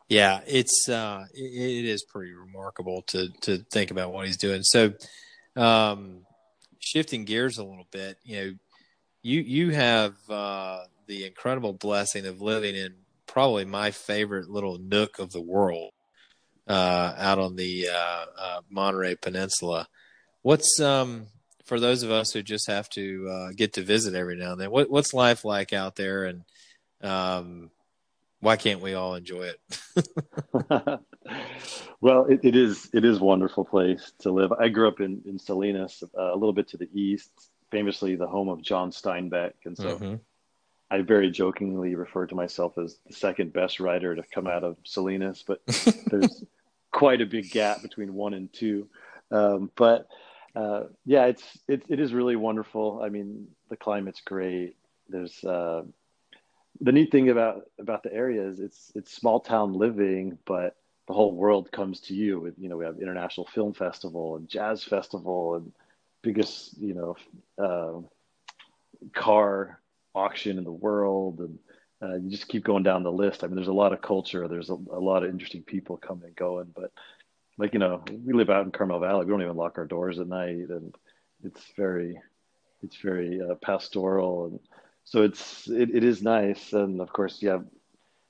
yeah, 0.09 0.41
it's 0.47 0.89
uh, 0.89 1.25
it, 1.35 1.41
it 1.41 1.85
is 1.85 2.05
pretty 2.05 2.33
remarkable 2.33 3.03
to 3.09 3.29
to 3.41 3.59
think 3.73 3.91
about 3.91 4.13
what 4.13 4.27
he's 4.27 4.37
doing. 4.37 4.63
So, 4.63 4.93
um, 5.57 6.21
shifting 6.79 7.25
gears 7.25 7.59
a 7.59 7.65
little 7.65 7.89
bit, 7.91 8.19
you 8.23 8.37
know, 8.37 8.53
you 9.27 9.41
you 9.41 9.71
have 9.71 10.15
uh, 10.31 10.85
the 11.09 11.27
incredible 11.27 11.73
blessing 11.73 12.27
of 12.27 12.41
living 12.41 12.77
in 12.77 12.95
probably 13.27 13.65
my 13.65 13.91
favorite 13.91 14.49
little 14.49 14.79
nook 14.79 15.19
of 15.19 15.33
the 15.33 15.43
world 15.43 15.91
uh, 16.69 17.13
out 17.19 17.41
on 17.41 17.57
the 17.57 17.89
uh, 17.93 18.25
uh 18.39 18.61
Monterey 18.71 19.17
Peninsula. 19.17 19.89
What's 20.43 20.81
um, 20.81 21.27
for 21.65 21.81
those 21.81 22.05
of 22.05 22.13
us 22.13 22.31
who 22.31 22.43
just 22.43 22.69
have 22.69 22.89
to 22.91 23.29
uh, 23.29 23.49
get 23.57 23.73
to 23.73 23.83
visit 23.83 24.15
every 24.15 24.37
now 24.37 24.53
and 24.53 24.61
then? 24.61 24.71
What, 24.71 24.91
what's 24.91 25.13
life 25.13 25.45
like 25.45 25.73
out 25.73 25.97
there, 25.97 26.27
and 26.27 26.45
um, 27.03 27.73
why 28.39 28.55
can't 28.55 28.81
we 28.81 28.95
all 28.95 29.17
enjoy 29.17 29.51
it? 29.51 29.61
well, 32.01 32.27
it, 32.27 32.45
it 32.45 32.55
is 32.55 32.89
it 32.95 33.05
is 33.05 33.19
wonderful 33.19 33.65
place 33.65 34.13
to 34.21 34.31
live. 34.31 34.53
I 34.53 34.69
grew 34.69 34.87
up 34.87 35.01
in 35.01 35.23
in 35.27 35.41
Salinas, 35.41 36.05
uh, 36.17 36.33
a 36.33 36.37
little 36.37 36.53
bit 36.53 36.69
to 36.69 36.77
the 36.77 36.89
east, 36.95 37.51
famously 37.71 38.17
the 38.17 38.27
home 38.27 38.49
of 38.49 38.63
John 38.63 38.91
Steinbeck, 38.91 39.53
and 39.65 39.77
so 39.77 39.97
mm-hmm. 39.97 40.15
I 40.91 41.03
very 41.03 41.31
jokingly 41.31 41.95
refer 41.95 42.27
to 42.27 42.35
myself 42.35 42.79
as 42.79 42.99
the 43.07 43.13
second 43.13 43.53
best 43.53 43.81
writer 43.81 44.15
to 44.15 44.23
come 44.33 44.47
out 44.47 44.65
of 44.65 44.77
Salinas, 44.85 45.43
but 45.47 45.61
there's 46.07 46.45
quite 46.93 47.21
a 47.21 47.27
big 47.27 47.51
gap 47.51 47.83
between 47.83 48.15
one 48.15 48.35
and 48.35 48.53
two. 48.53 48.89
Um, 49.31 49.71
but 49.77 50.09
uh, 50.55 50.85
yeah, 51.05 51.27
it's 51.27 51.59
it, 51.69 51.83
it 51.89 52.01
is 52.01 52.15
really 52.15 52.37
wonderful. 52.37 53.01
I 53.03 53.09
mean, 53.09 53.49
the 53.69 53.77
climate's 53.77 54.21
great. 54.21 54.77
There's 55.09 55.45
uh, 55.45 55.83
the 56.81 56.93
neat 56.93 57.11
thing 57.11 57.31
about 57.31 57.63
about 57.79 58.03
the 58.03 58.13
area 58.13 58.47
is 58.47 58.61
it's 58.61 58.93
it's 58.95 59.13
small 59.13 59.41
town 59.41 59.75
living, 59.75 60.39
but 60.47 60.77
the 61.07 61.15
whole 61.15 61.35
world 61.35 61.71
comes 61.73 62.01
to 62.03 62.15
you. 62.15 62.41
With 62.41 62.55
you 62.59 62.69
know, 62.69 62.77
we 62.77 62.85
have 62.85 63.01
international 63.01 63.47
film 63.47 63.75
festival 63.75 64.37
and 64.37 64.49
jazz 64.49 64.83
festival 64.83 65.57
and 65.57 65.73
biggest 66.27 66.77
you 66.79 66.93
know 66.93 67.17
uh, 67.65 68.01
car 69.15 69.81
auction 70.13 70.59
in 70.59 70.65
the 70.65 70.73
world 70.73 71.39
and 71.39 71.59
uh, 72.03 72.17
you 72.17 72.29
just 72.29 72.49
keep 72.49 72.65
going 72.65 72.83
down 72.83 73.05
the 73.05 73.13
list. 73.13 73.45
I 73.45 73.47
mean 73.47 73.55
there's 73.55 73.69
a 73.69 73.73
lot 73.73 73.93
of 73.93 74.03
culture 74.03 74.49
there's 74.49 74.71
a, 74.71 74.75
a, 74.75 75.03
lot 75.11 75.23
of 75.23 75.31
interesting 75.31 75.63
people 75.63 75.97
coming 75.97 76.25
and 76.27 76.35
going 76.35 76.73
but 76.75 76.91
like 77.59 77.75
you 77.75 77.79
know 77.79 78.03
we 78.25 78.33
live 78.33 78.51
out 78.51 78.65
in 78.65 78.73
carmel 78.73 78.99
valley. 78.99 79.25
We 79.25 79.31
don't 79.31 79.43
even 79.43 79.57
lock 79.57 79.79
our 79.79 79.87
doors 79.87 80.19
at 80.19 80.27
night 80.27 80.69
and 80.69 80.93
it's 81.45 81.63
very 81.77 82.21
it's 82.83 82.97
very 82.97 83.41
uh, 83.41 83.55
pastoral 83.63 84.47
and 84.47 84.61
so 85.05 85.23
it's 85.23 85.69
it, 85.69 85.95
it 85.95 86.03
is 86.03 86.23
nice. 86.23 86.73
And 86.73 87.01
of 87.01 87.13
course 87.13 87.41
you 87.41 87.51
have 87.51 87.65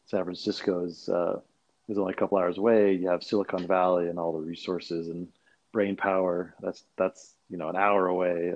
san 0.04 0.22
francisco 0.22 0.84
is 0.84 1.08
uh, 1.08 1.40
is 1.88 1.96
only 1.96 2.12
a 2.12 2.16
couple 2.16 2.36
hours 2.36 2.58
away. 2.58 2.92
You 2.92 3.08
have 3.08 3.24
silicon 3.24 3.66
valley 3.66 4.08
and 4.08 4.18
all 4.18 4.32
the 4.32 4.46
resources 4.46 5.08
and 5.08 5.28
brain 5.72 5.96
power. 5.96 6.54
That's 6.60 6.84
that's 6.98 7.35
you 7.48 7.56
know, 7.56 7.68
an 7.68 7.76
hour 7.76 8.06
away. 8.06 8.52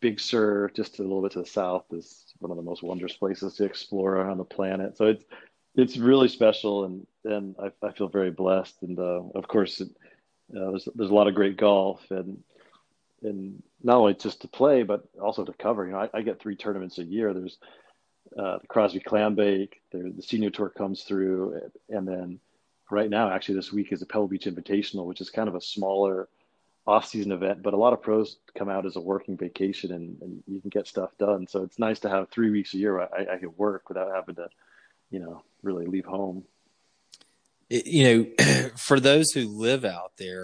Big 0.00 0.20
Sur, 0.20 0.70
just 0.74 0.98
a 0.98 1.02
little 1.02 1.22
bit 1.22 1.32
to 1.32 1.40
the 1.40 1.46
south, 1.46 1.84
is 1.92 2.32
one 2.38 2.50
of 2.50 2.56
the 2.56 2.62
most 2.62 2.82
wondrous 2.82 3.14
places 3.14 3.54
to 3.54 3.64
explore 3.64 4.18
on 4.28 4.38
the 4.38 4.44
planet. 4.44 4.96
So 4.96 5.06
it's 5.06 5.24
it's 5.74 5.96
really 5.96 6.28
special, 6.28 6.84
and 6.84 7.06
and 7.24 7.54
I, 7.60 7.86
I 7.86 7.92
feel 7.92 8.08
very 8.08 8.30
blessed. 8.30 8.82
And 8.82 8.98
uh, 8.98 9.22
of 9.34 9.48
course, 9.48 9.80
it, 9.80 9.88
uh, 10.56 10.70
there's 10.70 10.88
there's 10.94 11.10
a 11.10 11.14
lot 11.14 11.28
of 11.28 11.34
great 11.34 11.56
golf, 11.56 12.04
and 12.10 12.42
and 13.22 13.62
not 13.82 13.96
only 13.96 14.14
just 14.14 14.42
to 14.42 14.48
play, 14.48 14.82
but 14.82 15.08
also 15.20 15.44
to 15.44 15.52
cover. 15.52 15.86
You 15.86 15.92
know, 15.92 15.98
I, 16.00 16.10
I 16.14 16.22
get 16.22 16.40
three 16.40 16.56
tournaments 16.56 16.98
a 16.98 17.04
year. 17.04 17.34
There's 17.34 17.58
uh, 18.38 18.58
the 18.58 18.66
Crosby 18.66 19.00
Clambake, 19.00 19.74
the 19.90 20.14
senior 20.20 20.50
tour 20.50 20.68
comes 20.68 21.02
through, 21.02 21.60
and 21.88 22.06
then 22.06 22.38
right 22.90 23.10
now, 23.10 23.30
actually, 23.30 23.56
this 23.56 23.72
week 23.72 23.92
is 23.92 24.00
the 24.00 24.06
Pebble 24.06 24.28
Beach 24.28 24.44
Invitational, 24.44 25.06
which 25.06 25.20
is 25.20 25.30
kind 25.30 25.48
of 25.48 25.54
a 25.54 25.60
smaller 25.60 26.28
off-season 26.88 27.32
event, 27.32 27.62
but 27.62 27.74
a 27.74 27.76
lot 27.76 27.92
of 27.92 28.00
pros 28.00 28.38
come 28.56 28.70
out 28.70 28.86
as 28.86 28.96
a 28.96 29.00
working 29.00 29.36
vacation 29.36 29.92
and, 29.92 30.16
and 30.22 30.42
you 30.46 30.58
can 30.58 30.70
get 30.70 30.86
stuff 30.86 31.10
done. 31.18 31.46
So 31.46 31.62
it's 31.62 31.78
nice 31.78 32.00
to 32.00 32.08
have 32.08 32.30
three 32.30 32.50
weeks 32.50 32.72
a 32.72 32.78
year 32.78 32.98
I, 33.00 33.34
I 33.34 33.36
can 33.36 33.52
work 33.58 33.90
without 33.90 34.10
having 34.14 34.36
to, 34.36 34.48
you 35.10 35.18
know, 35.18 35.42
really 35.62 35.84
leave 35.84 36.06
home. 36.06 36.44
You 37.68 38.04
know, 38.38 38.68
for 38.76 39.00
those 39.00 39.32
who 39.32 39.48
live 39.48 39.84
out 39.84 40.12
there, 40.16 40.42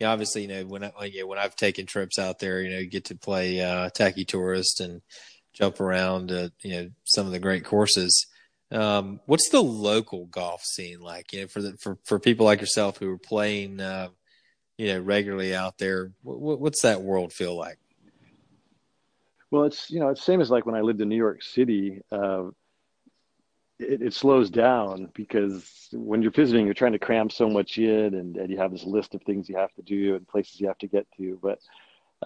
you 0.00 0.06
know, 0.06 0.12
obviously, 0.12 0.42
you 0.42 0.48
know, 0.48 0.64
when 0.64 0.82
I, 0.82 0.90
know, 1.08 1.26
when 1.28 1.38
I've 1.38 1.54
taken 1.54 1.86
trips 1.86 2.18
out 2.18 2.40
there, 2.40 2.60
you 2.60 2.70
know, 2.70 2.78
you 2.78 2.86
get 2.86 3.04
to 3.06 3.14
play 3.14 3.60
uh, 3.60 3.88
tacky 3.90 4.24
tourist 4.24 4.80
and 4.80 5.02
jump 5.52 5.80
around, 5.80 6.32
uh, 6.32 6.48
you 6.62 6.72
know, 6.72 6.90
some 7.04 7.26
of 7.26 7.32
the 7.32 7.38
great 7.38 7.64
courses. 7.64 8.26
Um, 8.72 9.20
what's 9.26 9.50
the 9.50 9.62
local 9.62 10.26
golf 10.26 10.62
scene 10.64 10.98
like? 10.98 11.32
You 11.32 11.42
know, 11.42 11.46
for 11.46 11.62
the 11.62 11.76
for 11.78 11.96
for 12.04 12.18
people 12.18 12.44
like 12.44 12.60
yourself 12.60 12.98
who 12.98 13.08
are 13.12 13.18
playing, 13.18 13.80
uh, 13.80 14.08
you 14.78 14.88
know, 14.88 15.00
regularly 15.00 15.54
out 15.54 15.78
there. 15.78 16.12
What's 16.22 16.82
that 16.82 17.02
world 17.02 17.32
feel 17.32 17.56
like? 17.56 17.78
Well, 19.50 19.64
it's 19.64 19.90
you 19.90 20.00
know 20.00 20.08
it's 20.08 20.22
same 20.22 20.40
as 20.40 20.50
like 20.50 20.66
when 20.66 20.74
I 20.74 20.80
lived 20.80 21.00
in 21.00 21.08
New 21.08 21.16
York 21.16 21.42
City. 21.42 22.02
Uh, 22.10 22.46
it, 23.78 24.00
it, 24.00 24.14
slows 24.14 24.48
down 24.48 25.10
because 25.14 25.88
when 25.92 26.22
you're 26.22 26.30
visiting, 26.30 26.64
you're 26.64 26.74
trying 26.74 26.92
to 26.92 26.98
cram 26.98 27.28
so 27.28 27.48
much 27.48 27.76
in, 27.76 28.14
and, 28.14 28.36
and 28.38 28.50
you 28.50 28.56
have 28.56 28.72
this 28.72 28.84
list 28.84 29.14
of 29.14 29.22
things 29.22 29.50
you 29.50 29.56
have 29.58 29.72
to 29.74 29.82
do 29.82 30.16
and 30.16 30.26
places 30.26 30.58
you 30.58 30.66
have 30.66 30.78
to 30.78 30.86
get 30.86 31.06
to. 31.18 31.38
But 31.42 31.58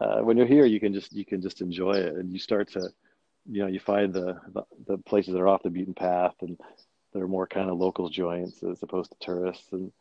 uh, 0.00 0.20
when 0.20 0.36
you're 0.36 0.46
here, 0.46 0.64
you 0.64 0.78
can 0.78 0.94
just 0.94 1.12
you 1.12 1.24
can 1.24 1.42
just 1.42 1.60
enjoy 1.60 1.92
it, 1.92 2.14
and 2.14 2.32
you 2.32 2.38
start 2.38 2.70
to, 2.72 2.88
you 3.50 3.62
know, 3.62 3.66
you 3.66 3.80
find 3.80 4.12
the 4.12 4.40
the, 4.52 4.62
the 4.86 4.98
places 4.98 5.34
that 5.34 5.40
are 5.40 5.48
off 5.48 5.62
the 5.62 5.70
beaten 5.70 5.94
path 5.94 6.34
and 6.40 6.58
that 7.12 7.20
are 7.20 7.28
more 7.28 7.46
kind 7.46 7.68
of 7.68 7.78
local 7.78 8.08
joints 8.08 8.62
as 8.62 8.82
opposed 8.82 9.10
to 9.10 9.16
tourists. 9.20 9.72
And 9.72 9.92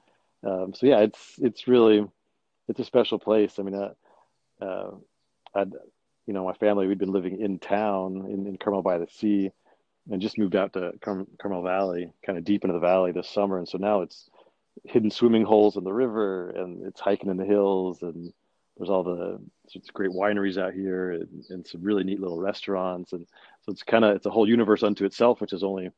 um, 0.44 0.74
so 0.74 0.86
yeah, 0.86 1.00
it's 1.00 1.34
it's 1.40 1.68
really 1.68 2.08
it's 2.70 2.80
a 2.80 2.86
special 2.86 3.20
place. 3.20 3.60
I 3.60 3.64
mean, 3.64 3.76
uh, 3.76 4.64
uh, 4.64 4.92
I'd 5.54 5.74
you 6.26 6.34
know 6.34 6.46
my 6.46 6.54
family 6.54 6.88
we'd 6.88 7.00
been 7.00 7.12
living 7.12 7.42
in 7.42 7.60
town 7.60 8.28
in, 8.30 8.48
in 8.48 8.58
Carmel 8.58 8.84
by 8.84 9.00
the 9.00 9.08
Sea 9.08 9.52
and 10.10 10.22
just 10.22 10.38
moved 10.38 10.56
out 10.56 10.74
to 10.74 10.94
Car- 11.02 11.28
Carmel 11.40 11.64
Valley, 11.64 12.12
kind 12.26 12.38
of 12.38 12.44
deep 12.44 12.64
into 12.64 12.74
the 12.74 12.80
valley 12.80 13.12
this 13.12 13.30
summer. 13.30 13.58
And 13.58 13.68
so 13.68 13.78
now 13.78 14.02
it's 14.02 14.30
hidden 14.86 15.12
swimming 15.12 15.44
holes 15.44 15.76
in 15.76 15.84
the 15.84 15.94
river 15.94 16.52
and 16.52 16.86
it's 16.86 17.02
hiking 17.02 17.30
in 17.30 17.38
the 17.38 17.46
hills 17.46 18.02
and 18.02 18.34
there's 18.78 18.90
all 18.90 19.04
the 19.04 19.40
it's 19.74 19.90
great 19.92 20.12
wineries 20.12 20.58
out 20.58 20.74
here 20.74 21.12
and, 21.12 21.46
and 21.50 21.68
some 21.68 21.84
really 21.84 22.04
neat 22.04 22.20
little 22.20 22.40
restaurants. 22.40 23.14
And 23.14 23.28
so 23.62 23.72
it's 23.72 23.84
kind 23.84 24.06
of, 24.06 24.16
it's 24.16 24.26
a 24.26 24.32
whole 24.32 24.48
universe 24.48 24.84
unto 24.84 25.06
itself, 25.06 25.42
which 25.42 25.54
is 25.54 25.64
only 25.64 25.92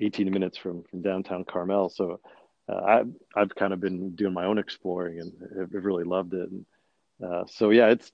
18 0.00 0.30
minutes 0.30 0.56
from, 0.56 0.82
from 0.84 1.02
downtown 1.02 1.44
Carmel. 1.44 1.88
So 1.88 2.20
uh, 2.68 2.74
I, 2.74 3.02
I've 3.34 3.54
kind 3.54 3.72
of 3.72 3.80
been 3.80 4.14
doing 4.14 4.34
my 4.34 4.44
own 4.44 4.58
exploring 4.58 5.20
and 5.20 5.32
have 5.58 5.84
really 5.84 6.04
loved 6.04 6.34
it. 6.34 6.50
And 6.50 6.66
uh, 7.24 7.44
so, 7.46 7.70
yeah, 7.70 7.88
it's, 7.88 8.12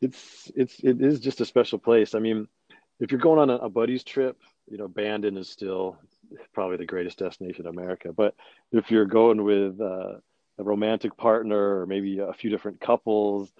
it's, 0.00 0.50
it's, 0.54 0.80
it 0.80 1.00
is 1.00 1.20
just 1.20 1.40
a 1.40 1.46
special 1.46 1.78
place. 1.78 2.14
I 2.14 2.18
mean, 2.18 2.48
if 3.00 3.10
you're 3.10 3.20
going 3.20 3.38
on 3.38 3.50
a, 3.50 3.56
a 3.56 3.68
buddy's 3.68 4.04
trip, 4.04 4.38
you 4.70 4.78
know, 4.78 4.88
Bandon 4.88 5.36
is 5.36 5.48
still 5.48 5.98
probably 6.52 6.76
the 6.76 6.86
greatest 6.86 7.18
destination 7.18 7.66
in 7.66 7.78
America. 7.78 8.12
But 8.12 8.34
if 8.70 8.90
you're 8.90 9.06
going 9.06 9.42
with 9.44 9.80
uh, 9.80 10.14
a 10.58 10.62
romantic 10.62 11.16
partner 11.16 11.80
or 11.80 11.86
maybe 11.86 12.18
a 12.18 12.32
few 12.32 12.50
different 12.50 12.80
couples, 12.80 13.52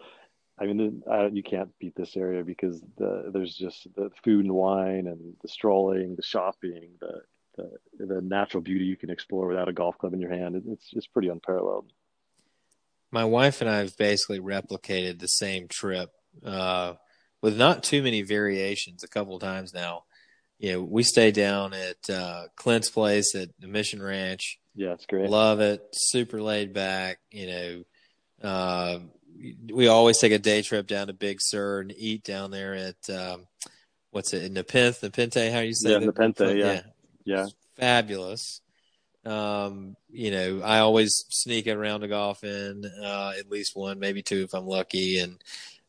I 0.59 0.66
mean, 0.66 1.02
uh, 1.11 1.28
you 1.33 1.42
can't 1.42 1.76
beat 1.78 1.94
this 1.96 2.16
area 2.16 2.44
because 2.44 2.81
the, 2.98 3.31
there's 3.33 3.55
just 3.55 3.88
the 3.96 4.11
food 4.22 4.44
and 4.44 4.55
wine 4.55 5.07
and 5.07 5.35
the 5.42 5.48
strolling, 5.48 6.14
the 6.14 6.22
shopping, 6.22 6.90
the, 7.00 7.22
the, 7.57 7.71
the 7.99 8.21
natural 8.21 8.62
beauty 8.62 8.85
you 8.85 8.97
can 8.97 9.11
explore 9.11 9.47
without 9.47 9.69
a 9.69 9.73
golf 9.73 9.99
club 9.99 10.15
in 10.15 10.21
your 10.21 10.31
hand. 10.31 10.62
It's 10.69 10.91
just 10.91 11.12
pretty 11.12 11.29
unparalleled. 11.29 11.93
My 13.11 13.25
wife 13.25 13.61
and 13.61 13.69
I 13.69 13.79
have 13.79 13.97
basically 13.97 14.41
replicated 14.41 15.19
the 15.19 15.27
same 15.27 15.69
trip 15.69 16.11
uh, 16.45 16.95
with 17.43 17.59
not 17.59 17.83
too 17.83 18.03
many 18.03 18.23
variations 18.23 19.05
a 19.05 19.09
couple 19.09 19.37
of 19.37 19.43
times 19.43 19.75
now 19.75 20.05
you 20.62 20.73
know, 20.73 20.83
we 20.83 21.03
stay 21.03 21.33
down 21.33 21.75
at 21.75 22.09
uh, 22.09 22.45
Clint's 22.55 22.88
place 22.88 23.35
at 23.35 23.49
the 23.59 23.67
Mission 23.67 24.01
Ranch. 24.01 24.61
Yeah, 24.77 24.93
it's 24.93 25.07
great. 25.07 25.29
Love 25.29 25.59
it. 25.59 25.83
Super 25.93 26.41
laid 26.41 26.73
back. 26.73 27.19
You 27.33 27.47
know, 27.49 28.49
uh, 28.49 28.99
we 29.73 29.88
always 29.88 30.19
take 30.19 30.31
a 30.31 30.38
day 30.38 30.62
trip 30.62 30.87
down 30.87 31.09
to 31.09 31.12
Big 31.12 31.38
Sur 31.41 31.81
and 31.81 31.93
eat 31.97 32.23
down 32.23 32.53
there 32.53 32.75
at 32.75 33.11
um, 33.11 33.49
what's 34.12 34.33
it, 34.33 34.45
in 34.45 34.53
Nepenthe, 34.53 35.03
Nepenthe? 35.03 35.53
How 35.53 35.59
you 35.59 35.75
say? 35.75 35.91
Yeah, 35.91 35.99
Nepenthe. 35.99 36.41
Yeah, 36.41 36.53
yeah, 36.53 36.83
yeah. 37.25 37.47
Fabulous. 37.77 38.61
Um, 39.25 39.97
you 40.11 40.31
know, 40.31 40.63
I 40.65 40.81
always 40.81 41.25
sneak 41.29 41.69
around 41.69 42.01
to 42.01 42.09
golf 42.09 42.43
in 42.43 42.85
uh, 43.03 43.33
at 43.39 43.51
least 43.51 43.77
one, 43.77 43.99
maybe 43.99 44.23
two 44.23 44.43
if 44.43 44.55
I'm 44.55 44.67
lucky, 44.67 45.19
and 45.21 45.43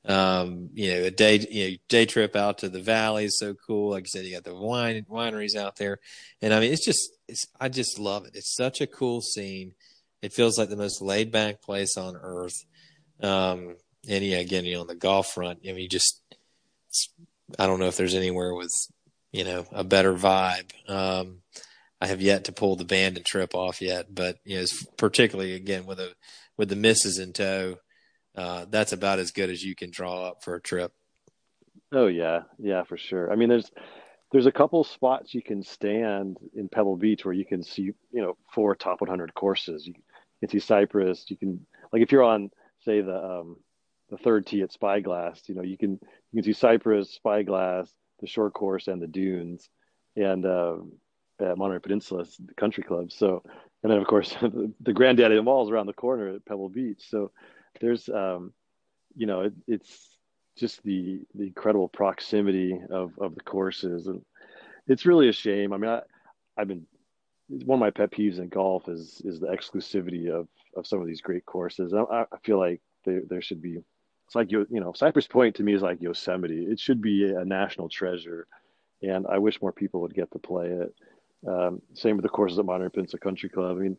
um, 0.05 0.69
you 0.73 0.91
know, 0.91 1.03
a 1.03 1.11
day, 1.11 1.39
you 1.49 1.71
know, 1.71 1.77
day 1.87 2.05
trip 2.05 2.35
out 2.35 2.59
to 2.59 2.69
the 2.69 2.81
valley 2.81 3.25
is 3.25 3.39
so 3.39 3.53
cool. 3.53 3.91
Like 3.91 4.03
you 4.03 4.09
said, 4.09 4.25
you 4.25 4.33
got 4.33 4.43
the 4.43 4.53
wine 4.53 5.05
wineries 5.09 5.55
out 5.55 5.77
there, 5.77 5.99
and 6.41 6.53
I 6.53 6.59
mean, 6.59 6.73
it's 6.73 6.85
just, 6.85 7.09
it's, 7.27 7.47
I 7.59 7.69
just 7.69 7.97
love 7.97 8.25
it. 8.25 8.35
It's 8.35 8.55
such 8.55 8.81
a 8.81 8.87
cool 8.87 9.21
scene. 9.21 9.73
It 10.21 10.33
feels 10.33 10.57
like 10.57 10.69
the 10.69 10.75
most 10.75 11.01
laid 11.01 11.31
back 11.31 11.61
place 11.61 11.97
on 11.97 12.15
earth. 12.15 12.65
Um, 13.21 13.77
and 14.07 14.23
yeah, 14.23 14.37
again, 14.37 14.65
you 14.65 14.75
know, 14.75 14.81
on 14.81 14.87
the 14.87 14.95
golf 14.95 15.27
front, 15.27 15.59
I 15.63 15.67
mean, 15.67 15.79
you 15.79 15.89
just, 15.89 16.21
I 17.57 17.65
don't 17.65 17.79
know 17.79 17.87
if 17.87 17.97
there's 17.97 18.15
anywhere 18.15 18.53
with, 18.53 18.71
you 19.33 19.43
know, 19.43 19.65
a 19.71 19.83
better 19.83 20.13
vibe. 20.13 20.71
Um, 20.87 21.41
I 21.99 22.07
have 22.07 22.21
yet 22.21 22.45
to 22.45 22.53
pull 22.53 22.75
the 22.75 22.85
Bandon 22.85 23.23
trip 23.23 23.55
off 23.55 23.81
yet, 23.81 24.13
but 24.13 24.37
you 24.45 24.59
know, 24.59 24.65
particularly 24.95 25.53
again 25.53 25.85
with 25.85 25.99
a 25.99 26.13
with 26.55 26.69
the 26.69 26.75
misses 26.75 27.19
in 27.19 27.33
tow, 27.33 27.77
uh, 28.35 28.65
that's 28.69 28.93
about 28.93 29.19
as 29.19 29.31
good 29.31 29.49
as 29.49 29.63
you 29.63 29.75
can 29.75 29.89
draw 29.89 30.27
up 30.27 30.43
for 30.43 30.55
a 30.55 30.61
trip. 30.61 30.93
Oh 31.91 32.07
yeah, 32.07 32.43
yeah, 32.59 32.83
for 32.83 32.97
sure. 32.97 33.31
I 33.31 33.35
mean, 33.35 33.49
there's 33.49 33.71
there's 34.31 34.45
a 34.45 34.51
couple 34.51 34.83
spots 34.83 35.33
you 35.33 35.41
can 35.41 35.63
stand 35.63 36.37
in 36.55 36.69
Pebble 36.69 36.97
Beach 36.97 37.23
where 37.25 37.33
you 37.33 37.45
can 37.45 37.63
see, 37.63 37.91
you 38.11 38.21
know, 38.21 38.35
four 38.53 38.75
top 38.75 38.99
100 38.99 39.33
courses. 39.33 39.85
You 39.85 39.93
can 40.39 40.49
see 40.49 40.59
Cypress. 40.59 41.25
You 41.29 41.37
can 41.37 41.65
like 41.91 42.01
if 42.01 42.11
you're 42.11 42.23
on, 42.23 42.51
say 42.83 43.01
the 43.01 43.15
um, 43.15 43.57
the 44.09 44.17
third 44.17 44.45
tee 44.45 44.61
at 44.61 44.71
Spyglass, 44.71 45.41
you 45.47 45.55
know, 45.55 45.63
you 45.63 45.77
can 45.77 45.99
you 46.31 46.41
can 46.41 46.43
see 46.43 46.59
Cypress, 46.59 47.13
Spyglass, 47.13 47.89
the 48.23 48.27
Shore 48.29 48.49
course, 48.49 48.87
and 48.87 49.01
the 49.01 49.07
dunes, 49.07 49.69
and 50.15 50.45
uh, 50.45 50.77
at 51.39 51.57
Monterey 51.57 51.79
Peninsula, 51.79 52.25
country 52.57 52.83
club. 52.83 53.11
So, 53.11 53.43
and 53.83 53.91
then 53.91 53.99
of 53.99 54.07
course 54.07 54.35
the 54.81 54.93
granddaddy 54.93 55.35
of 55.37 55.47
all 55.47 55.65
is 55.65 55.69
around 55.69 55.87
the 55.87 55.93
corner 55.93 56.29
at 56.29 56.45
Pebble 56.45 56.69
Beach. 56.69 57.03
So 57.09 57.31
there's 57.81 58.09
um, 58.09 58.53
you 59.15 59.27
know 59.27 59.41
it, 59.41 59.53
it's 59.67 60.17
just 60.57 60.83
the 60.83 61.21
the 61.35 61.47
incredible 61.47 61.87
proximity 61.87 62.79
of 62.89 63.11
of 63.19 63.35
the 63.35 63.41
courses 63.41 64.07
and 64.07 64.21
it's 64.87 65.05
really 65.05 65.29
a 65.29 65.33
shame 65.33 65.73
i 65.73 65.77
mean 65.77 65.89
i 65.89 66.01
i've 66.57 66.67
been 66.67 66.85
one 67.47 67.77
of 67.77 67.79
my 67.79 67.91
pet 67.91 68.11
peeves 68.11 68.39
in 68.39 68.49
golf 68.49 68.87
is 68.87 69.21
is 69.25 69.39
the 69.39 69.47
exclusivity 69.47 70.29
of 70.29 70.47
of 70.75 70.87
some 70.87 71.01
of 71.01 71.07
these 71.07 71.21
great 71.21 71.45
courses 71.45 71.93
i, 71.93 72.03
I 72.21 72.37
feel 72.43 72.59
like 72.59 72.81
there 73.05 73.21
there 73.27 73.41
should 73.41 73.61
be 73.61 73.79
it's 74.25 74.35
like 74.35 74.51
you 74.51 74.65
you 74.69 74.79
know 74.79 74.93
cypress 74.93 75.27
point 75.27 75.55
to 75.55 75.63
me 75.63 75.73
is 75.73 75.81
like 75.81 76.01
yosemite 76.01 76.65
it 76.65 76.79
should 76.79 77.01
be 77.01 77.31
a 77.33 77.45
national 77.45 77.89
treasure 77.89 78.47
and 79.01 79.25
i 79.27 79.37
wish 79.37 79.61
more 79.61 79.71
people 79.71 80.01
would 80.01 80.13
get 80.13 80.31
to 80.31 80.39
play 80.39 80.67
it 80.67 80.93
um, 81.47 81.81
same 81.93 82.15
with 82.15 82.23
the 82.23 82.29
courses 82.29 82.59
at 82.59 82.65
Monterey 82.65 82.89
Peninsula 82.89 83.19
Country 83.19 83.49
Club. 83.49 83.77
I 83.77 83.81
mean, 83.81 83.97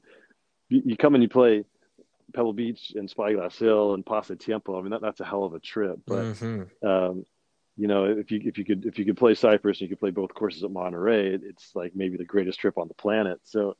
you, 0.68 0.82
you 0.84 0.96
come 0.96 1.14
and 1.14 1.22
you 1.22 1.28
play 1.28 1.64
Pebble 2.32 2.52
Beach 2.52 2.92
and 2.94 3.08
Spyglass 3.08 3.58
Hill 3.58 3.94
and 3.94 4.04
Pasatiempo. 4.04 4.78
I 4.78 4.82
mean, 4.82 4.90
that, 4.90 5.02
that's 5.02 5.20
a 5.20 5.24
hell 5.24 5.44
of 5.44 5.54
a 5.54 5.60
trip. 5.60 5.98
But 6.06 6.24
mm-hmm. 6.24 6.86
um, 6.86 7.26
you 7.76 7.88
know, 7.88 8.04
if 8.04 8.30
you 8.30 8.40
if 8.44 8.56
you 8.56 8.64
could 8.64 8.86
if 8.86 8.98
you 8.98 9.04
could 9.04 9.16
play 9.16 9.34
Cypress 9.34 9.80
and 9.80 9.82
you 9.82 9.88
could 9.88 10.00
play 10.00 10.10
both 10.10 10.32
courses 10.34 10.64
at 10.64 10.70
Monterey, 10.70 11.34
it's 11.34 11.74
like 11.74 11.94
maybe 11.94 12.16
the 12.16 12.24
greatest 12.24 12.58
trip 12.60 12.78
on 12.78 12.88
the 12.88 12.94
planet. 12.94 13.40
So 13.44 13.76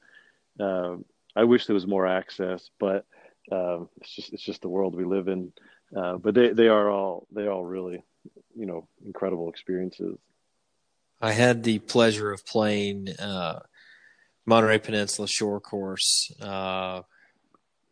um, 0.61 1.05
I 1.35 1.45
wish 1.45 1.67
there 1.67 1.75
was 1.75 1.87
more 1.87 2.07
access, 2.07 2.71
but 2.79 3.07
um, 3.51 3.89
it's 4.01 4.15
just 4.15 4.33
it's 4.33 4.43
just 4.43 4.63
the 4.63 4.69
world 4.69 4.95
we 4.95 5.05
live 5.05 5.29
in. 5.29 5.53
Uh, 5.97 6.17
but 6.17 6.35
they 6.35 6.51
they 6.51 6.69
are 6.69 6.91
all 6.91 7.27
they 7.31 7.47
all 7.47 7.65
really 7.65 8.03
you 8.57 8.67
know 8.67 8.89
incredible 9.05 9.49
experiences. 9.49 10.19
I 11.21 11.33
had 11.33 11.63
the 11.63 11.79
pleasure 11.79 12.33
of 12.33 12.45
playing 12.45 13.09
uh, 13.19 13.61
Monterey 14.47 14.79
Peninsula 14.79 15.29
Shore 15.29 15.61
Course 15.61 16.31
uh, 16.43 17.03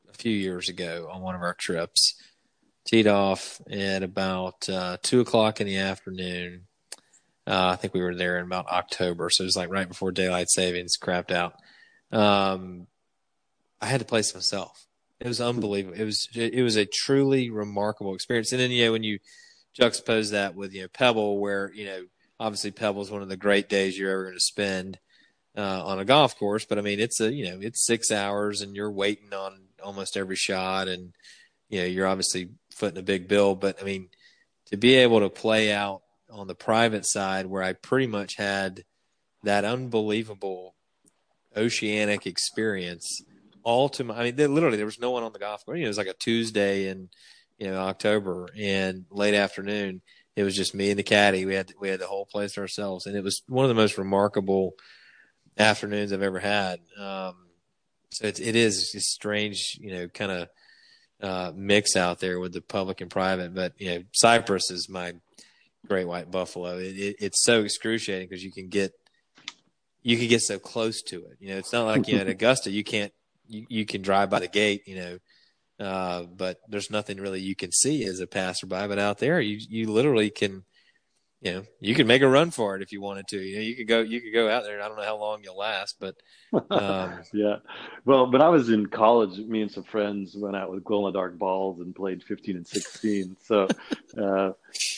a 0.08 0.14
few 0.18 0.32
years 0.32 0.68
ago 0.68 1.08
on 1.10 1.22
one 1.22 1.34
of 1.34 1.42
our 1.42 1.54
trips. 1.54 2.20
Teed 2.84 3.06
off 3.06 3.60
at 3.70 4.02
about 4.02 4.68
uh, 4.68 4.96
two 5.02 5.20
o'clock 5.20 5.60
in 5.60 5.66
the 5.68 5.78
afternoon. 5.78 6.66
Uh, 7.46 7.70
I 7.72 7.76
think 7.76 7.94
we 7.94 8.02
were 8.02 8.14
there 8.14 8.38
in 8.38 8.44
about 8.44 8.66
October, 8.66 9.30
so 9.30 9.44
it 9.44 9.46
was 9.46 9.56
like 9.56 9.70
right 9.70 9.88
before 9.88 10.12
daylight 10.12 10.50
savings 10.50 10.96
crapped 11.00 11.30
out. 11.30 11.54
Um, 12.10 12.88
I 13.80 13.86
had 13.86 14.00
to 14.00 14.06
place 14.06 14.34
myself. 14.34 14.86
It 15.22 15.28
was 15.28 15.40
unbelievable. 15.40 15.96
It 15.96 16.04
was 16.04 16.28
it 16.35 16.64
was 16.64 16.74
a 16.74 16.85
truly 16.85 17.48
remarkable 17.48 18.16
experience. 18.16 18.50
And 18.50 18.60
then 18.60 18.73
you 18.73 18.87
know 18.87 18.92
when 18.92 19.04
you 19.04 19.20
juxtapose 19.79 20.33
that 20.33 20.56
with 20.56 20.75
you 20.75 20.83
know 20.83 20.88
Pebble, 20.88 21.38
where 21.38 21.70
you 21.73 21.85
know 21.85 22.04
obviously 22.40 22.73
Pebble 22.73 23.02
is 23.02 23.10
one 23.10 23.23
of 23.23 23.29
the 23.29 23.37
great 23.37 23.68
days 23.68 23.96
you're 23.96 24.10
ever 24.10 24.25
going 24.25 24.35
to 24.35 24.40
spend 24.40 24.98
uh, 25.56 25.85
on 25.85 26.00
a 26.00 26.04
golf 26.04 26.37
course. 26.37 26.64
But 26.64 26.79
I 26.79 26.81
mean, 26.81 26.98
it's 26.98 27.20
a 27.20 27.33
you 27.33 27.44
know 27.44 27.58
it's 27.60 27.87
six 27.87 28.10
hours 28.10 28.62
and 28.62 28.75
you're 28.75 28.90
waiting 28.90 29.33
on 29.33 29.60
almost 29.81 30.16
every 30.16 30.35
shot, 30.35 30.88
and 30.88 31.12
you 31.68 31.79
know 31.79 31.87
you're 31.87 32.08
obviously 32.08 32.48
footing 32.75 32.98
a 32.98 33.02
big 33.02 33.29
bill. 33.29 33.54
But 33.54 33.81
I 33.81 33.85
mean, 33.85 34.08
to 34.73 34.77
be 34.77 34.96
able 34.96 35.20
to 35.20 35.31
play 35.31 35.73
out 35.73 36.02
on 36.31 36.48
the 36.48 36.56
private 36.56 37.06
side 37.06 37.46
where 37.46 37.62
I 37.62 37.75
pretty 37.75 38.08
much 38.08 38.35
had 38.35 38.83
that 39.44 39.64
unbelievable 39.64 40.75
oceanic 41.56 42.27
experience 42.27 43.23
all 43.63 43.88
to 43.90 44.04
my, 44.04 44.17
I 44.17 44.33
mean, 44.33 44.54
literally 44.54 44.77
there 44.77 44.87
was 44.87 45.00
no 45.00 45.10
one 45.10 45.23
on 45.23 45.33
the 45.33 45.38
golf 45.38 45.65
course. 45.65 45.77
You 45.77 45.83
know, 45.83 45.87
it 45.87 45.88
was 45.88 45.98
like 45.98 46.06
a 46.06 46.15
Tuesday 46.15 46.88
in, 46.88 47.08
you 47.58 47.69
know, 47.69 47.79
October 47.79 48.48
and 48.58 49.04
late 49.10 49.35
afternoon. 49.35 50.02
It 50.35 50.44
was 50.44 50.56
just 50.56 50.75
me 50.75 50.90
and 50.90 50.98
the 50.98 51.02
caddy. 51.02 51.44
We 51.44 51.54
had, 51.54 51.73
we 51.81 51.88
had 51.88 52.00
the 52.00 52.06
whole 52.06 52.27
place 52.27 52.54
to 52.54 52.60
ourselves 52.60 53.06
and 53.06 53.17
it 53.17 53.25
was 53.25 53.42
one 53.48 53.65
of 53.65 53.69
the 53.69 53.75
most 53.75 53.98
remarkable 53.98 54.73
afternoons 55.58 56.13
I've 56.13 56.23
ever 56.23 56.40
had. 56.40 56.81
Um, 56.98 57.35
so 58.10 58.27
it's, 58.27 58.40
it 58.40 58.56
is 58.56 58.94
a 58.94 59.00
strange, 59.00 59.79
you 59.81 59.92
know, 59.92 60.08
kind 60.08 60.33
of 60.33 60.48
uh, 61.23 61.52
mix 61.54 61.96
out 61.96 62.19
there 62.19 62.40
with 62.40 62.52
the 62.52 62.60
public 62.60 63.00
and 63.00 63.10
private. 63.10 63.54
But 63.54 63.75
you 63.79 63.90
know, 63.90 64.02
Cypress 64.13 64.71
is 64.71 64.88
my 64.88 65.15
Great 65.87 66.06
White 66.06 66.31
Buffalo. 66.31 66.79
It, 66.79 66.96
it, 66.96 67.17
it's 67.21 67.44
so 67.44 67.63
excruciating 67.63 68.29
because 68.29 68.42
you 68.42 68.52
can 68.52 68.69
get 68.69 68.92
you 70.02 70.19
can 70.19 70.29
get 70.29 70.40
so 70.40 70.58
close 70.58 71.00
to 71.02 71.25
it. 71.27 71.37
You 71.40 71.50
know, 71.50 71.58
it's 71.58 71.73
not 71.73 71.87
like 71.87 72.08
you 72.08 72.17
know, 72.17 72.23
at 72.23 72.29
Augusta 72.29 72.71
you 72.71 72.85
can't 72.85 73.13
you, 73.53 73.67
you 73.69 73.87
can 73.87 74.03
drive 74.03 74.31
by 74.31 74.40
the 74.40 74.48
gate. 74.48 74.83
You 74.87 74.96
know, 74.96 75.19
uh, 75.81 76.23
but 76.25 76.59
there's 76.69 76.90
nothing 76.90 77.19
really 77.19 77.40
you 77.40 77.57
can 77.57 77.73
see 77.73 78.05
as 78.05 78.21
a 78.21 78.27
passerby. 78.27 78.87
But 78.88 78.98
out 78.98 79.19
there, 79.19 79.40
you 79.40 79.59
you 79.69 79.90
literally 79.90 80.31
can, 80.31 80.65
you 81.40 81.53
know, 81.53 81.63
you 81.81 81.94
can 81.94 82.07
make 82.07 82.23
a 82.23 82.29
run 82.29 82.50
for 82.50 82.77
it 82.77 82.83
if 82.83 82.92
you 82.92 83.00
wanted 83.00 83.29
to. 83.29 83.38
You 83.38 83.57
know, 83.57 83.63
you 83.63 83.77
could 83.77 83.88
go 83.88 84.00
you 84.00 84.21
could 84.21 84.33
go 84.33 84.48
out 84.48 84.65
there. 84.65 84.81
I 84.81 84.88
don't 84.88 84.96
know 84.96 85.05
how 85.05 85.19
long 85.19 85.42
you'll 85.42 85.59
last, 85.59 85.96
but 86.00 86.17
um, 86.71 87.21
yeah. 87.33 87.57
Well, 88.05 88.31
when 88.31 88.42
I 88.42 88.48
was 88.48 88.71
in 88.71 88.87
college, 88.87 89.38
me 89.38 89.63
and 89.63 89.71
some 89.71 89.85
friends 89.85 90.37
went 90.37 90.57
out 90.57 90.71
with 90.71 90.85
glow 90.85 91.07
in 91.07 91.13
the 91.13 91.19
dark 91.19 91.38
balls 91.38 91.81
and 91.81 91.94
played 91.94 92.23
15 92.23 92.57
and 92.57 92.67
16. 92.67 93.37
So, 93.42 93.69
uh, 94.19 94.53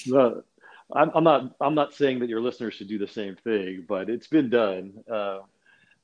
well, 0.09 0.45
I'm, 0.93 1.11
I'm, 1.15 1.25
not 1.25 1.55
I'm 1.61 1.75
not 1.75 1.95
saying 1.95 2.21
that 2.21 2.29
your 2.29 2.41
listeners 2.41 2.75
should 2.75 2.89
do 2.89 2.99
the 2.99 3.09
same 3.09 3.37
thing, 3.37 3.85
but 3.89 4.11
it's 4.11 4.29
been 4.29 4.51
done. 4.51 5.03
Uh, 5.11 5.41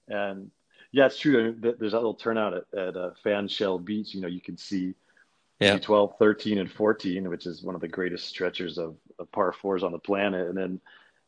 and 0.09 0.51
yeah, 0.93 1.07
it's 1.07 1.19
true. 1.19 1.55
There's 1.59 1.93
that 1.93 1.99
little 1.99 2.15
turnout 2.15 2.55
at, 2.55 2.79
at 2.79 2.97
uh, 2.97 3.11
Fanshell 3.25 3.85
Beach. 3.85 4.15
You 4.15 4.21
know, 4.21 4.29
you 4.29 4.41
can 4.41 4.57
see 4.57 4.95
yeah. 5.61 5.79
12, 5.79 6.15
13, 6.19 6.59
and 6.59 6.71
14, 6.71 7.29
which 7.29 7.47
is 7.47 7.63
one 7.63 7.75
of 7.75 7.81
the 7.81 7.89
greatest 7.89 8.27
stretchers 8.27 8.79
of, 8.79 8.97
of 9.19 9.31
par 9.31 9.53
fours 9.53 9.83
on 9.83 9.93
the 9.93 9.99
planet. 9.99 10.49
And 10.49 10.57
then 10.57 10.81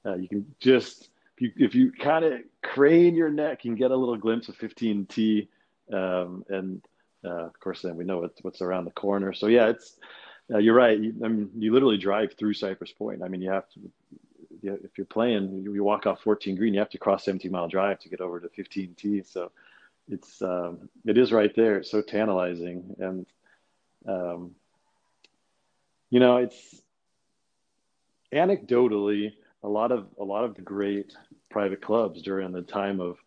uh, 0.07 0.17
you 0.17 0.29
can 0.29 0.55
just, 0.59 1.11
if 1.37 1.43
you, 1.43 1.53
if 1.57 1.75
you 1.75 1.93
kind 1.93 2.25
of 2.25 2.41
crane 2.63 3.15
your 3.15 3.29
neck, 3.29 3.65
you 3.65 3.71
can 3.71 3.79
get 3.79 3.91
a 3.91 3.97
little 3.97 4.17
glimpse 4.17 4.49
of 4.49 4.57
15 4.57 5.07
tee. 5.07 5.49
Um, 5.93 6.45
and 6.49 6.83
uh, 7.25 7.45
of 7.45 7.61
course, 7.61 7.83
then 7.83 7.97
we 7.97 8.05
know 8.05 8.21
what's, 8.21 8.43
what's 8.43 8.63
around 8.63 8.87
the 8.87 8.91
corner. 8.93 9.35
So 9.35 9.49
yeah, 9.49 9.69
it's, 9.69 9.99
uh, 10.53 10.59
you're 10.59 10.75
right. 10.75 10.99
You, 10.99 11.15
I 11.23 11.29
mean, 11.29 11.51
you 11.57 11.73
literally 11.73 11.99
drive 11.99 12.33
through 12.33 12.55
Cypress 12.55 12.91
Point. 12.91 13.23
I 13.23 13.29
mean, 13.29 13.43
you 13.43 13.51
have 13.51 13.69
to, 13.75 13.81
if 14.63 14.97
you're 14.97 15.05
playing, 15.07 15.63
you 15.63 15.85
walk 15.85 16.07
off 16.07 16.23
14 16.23 16.57
green, 16.57 16.75
you 16.75 16.81
have 16.81 16.91
to 16.91 16.99
cross 16.99 17.25
17 17.25 17.51
mile 17.51 17.69
drive 17.69 17.99
to 18.01 18.09
get 18.09 18.21
over 18.21 18.41
to 18.41 18.49
15 18.49 18.95
tee. 18.97 19.23
So 19.23 19.51
it's 20.09 20.43
um, 20.43 20.89
it 21.05 21.19
is 21.19 21.33
right 21.33 21.55
there. 21.55 21.79
It's 21.79 21.91
so 21.91 22.03
tantalizing, 22.03 22.97
and 22.99 23.27
um, 24.07 24.53
you 26.11 26.21
know, 26.21 26.39
it's 26.39 26.83
anecdotally 28.33 29.33
a 29.63 29.69
lot 29.69 29.93
of 29.93 30.07
a 30.21 30.25
lot 30.25 30.45
of 30.45 30.55
the 30.55 30.63
great 30.63 31.15
private 31.51 31.81
clubs 31.81 32.23
during 32.23 32.53
the 32.53 32.63
time 32.63 33.01
of 33.01 33.19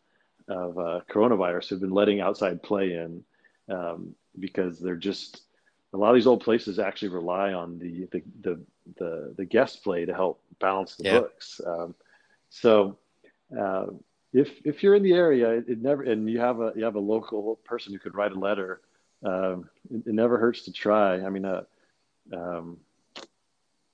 of 0.48 0.78
uh, 0.78 1.00
coronavirus 1.10 1.72
have 1.72 1.82
been 1.82 1.92
letting 1.92 2.22
outside 2.22 2.62
play 2.62 2.94
in 2.94 3.24
um, 3.70 4.14
because 4.40 4.80
they're 4.80 4.96
just 4.96 5.42
a 5.96 5.98
lot 5.98 6.10
of 6.10 6.16
these 6.16 6.28
old 6.28 6.44
places 6.44 6.78
actually 6.78 7.08
rely 7.08 7.54
on 7.54 7.80
the 7.80 8.08
the 8.12 8.22
the 8.42 8.60
the, 8.98 9.34
the 9.38 9.46
guest 9.46 9.84
play 9.84 10.06
to 10.06 10.14
help 10.14 10.42
balance 10.60 10.96
the 10.96 11.06
yeah. 11.06 11.20
books. 11.20 11.62
Um, 11.66 11.96
so 12.50 12.98
uh, 13.58 13.86
if 14.34 14.50
if 14.66 14.84
you're 14.84 14.96
in 14.96 15.04
the 15.04 15.14
area, 15.14 15.52
it, 15.52 15.70
it, 15.70 15.82
never 15.82 16.04
and 16.04 16.30
you 16.30 16.40
have 16.40 16.60
a 16.60 16.74
you 16.76 16.84
have 16.84 16.96
a 16.96 17.00
local 17.00 17.56
person 17.64 17.94
who 17.94 18.00
could 18.00 18.14
write 18.14 18.34
a 18.34 18.40
letter. 18.40 18.82
Um, 19.24 19.70
it, 19.90 20.08
it, 20.08 20.14
never 20.14 20.38
hurts 20.38 20.64
to 20.64 20.74
try. 20.74 21.26
I 21.26 21.30
mean, 21.30 21.46
uh, 21.46 21.64
um, 22.34 22.78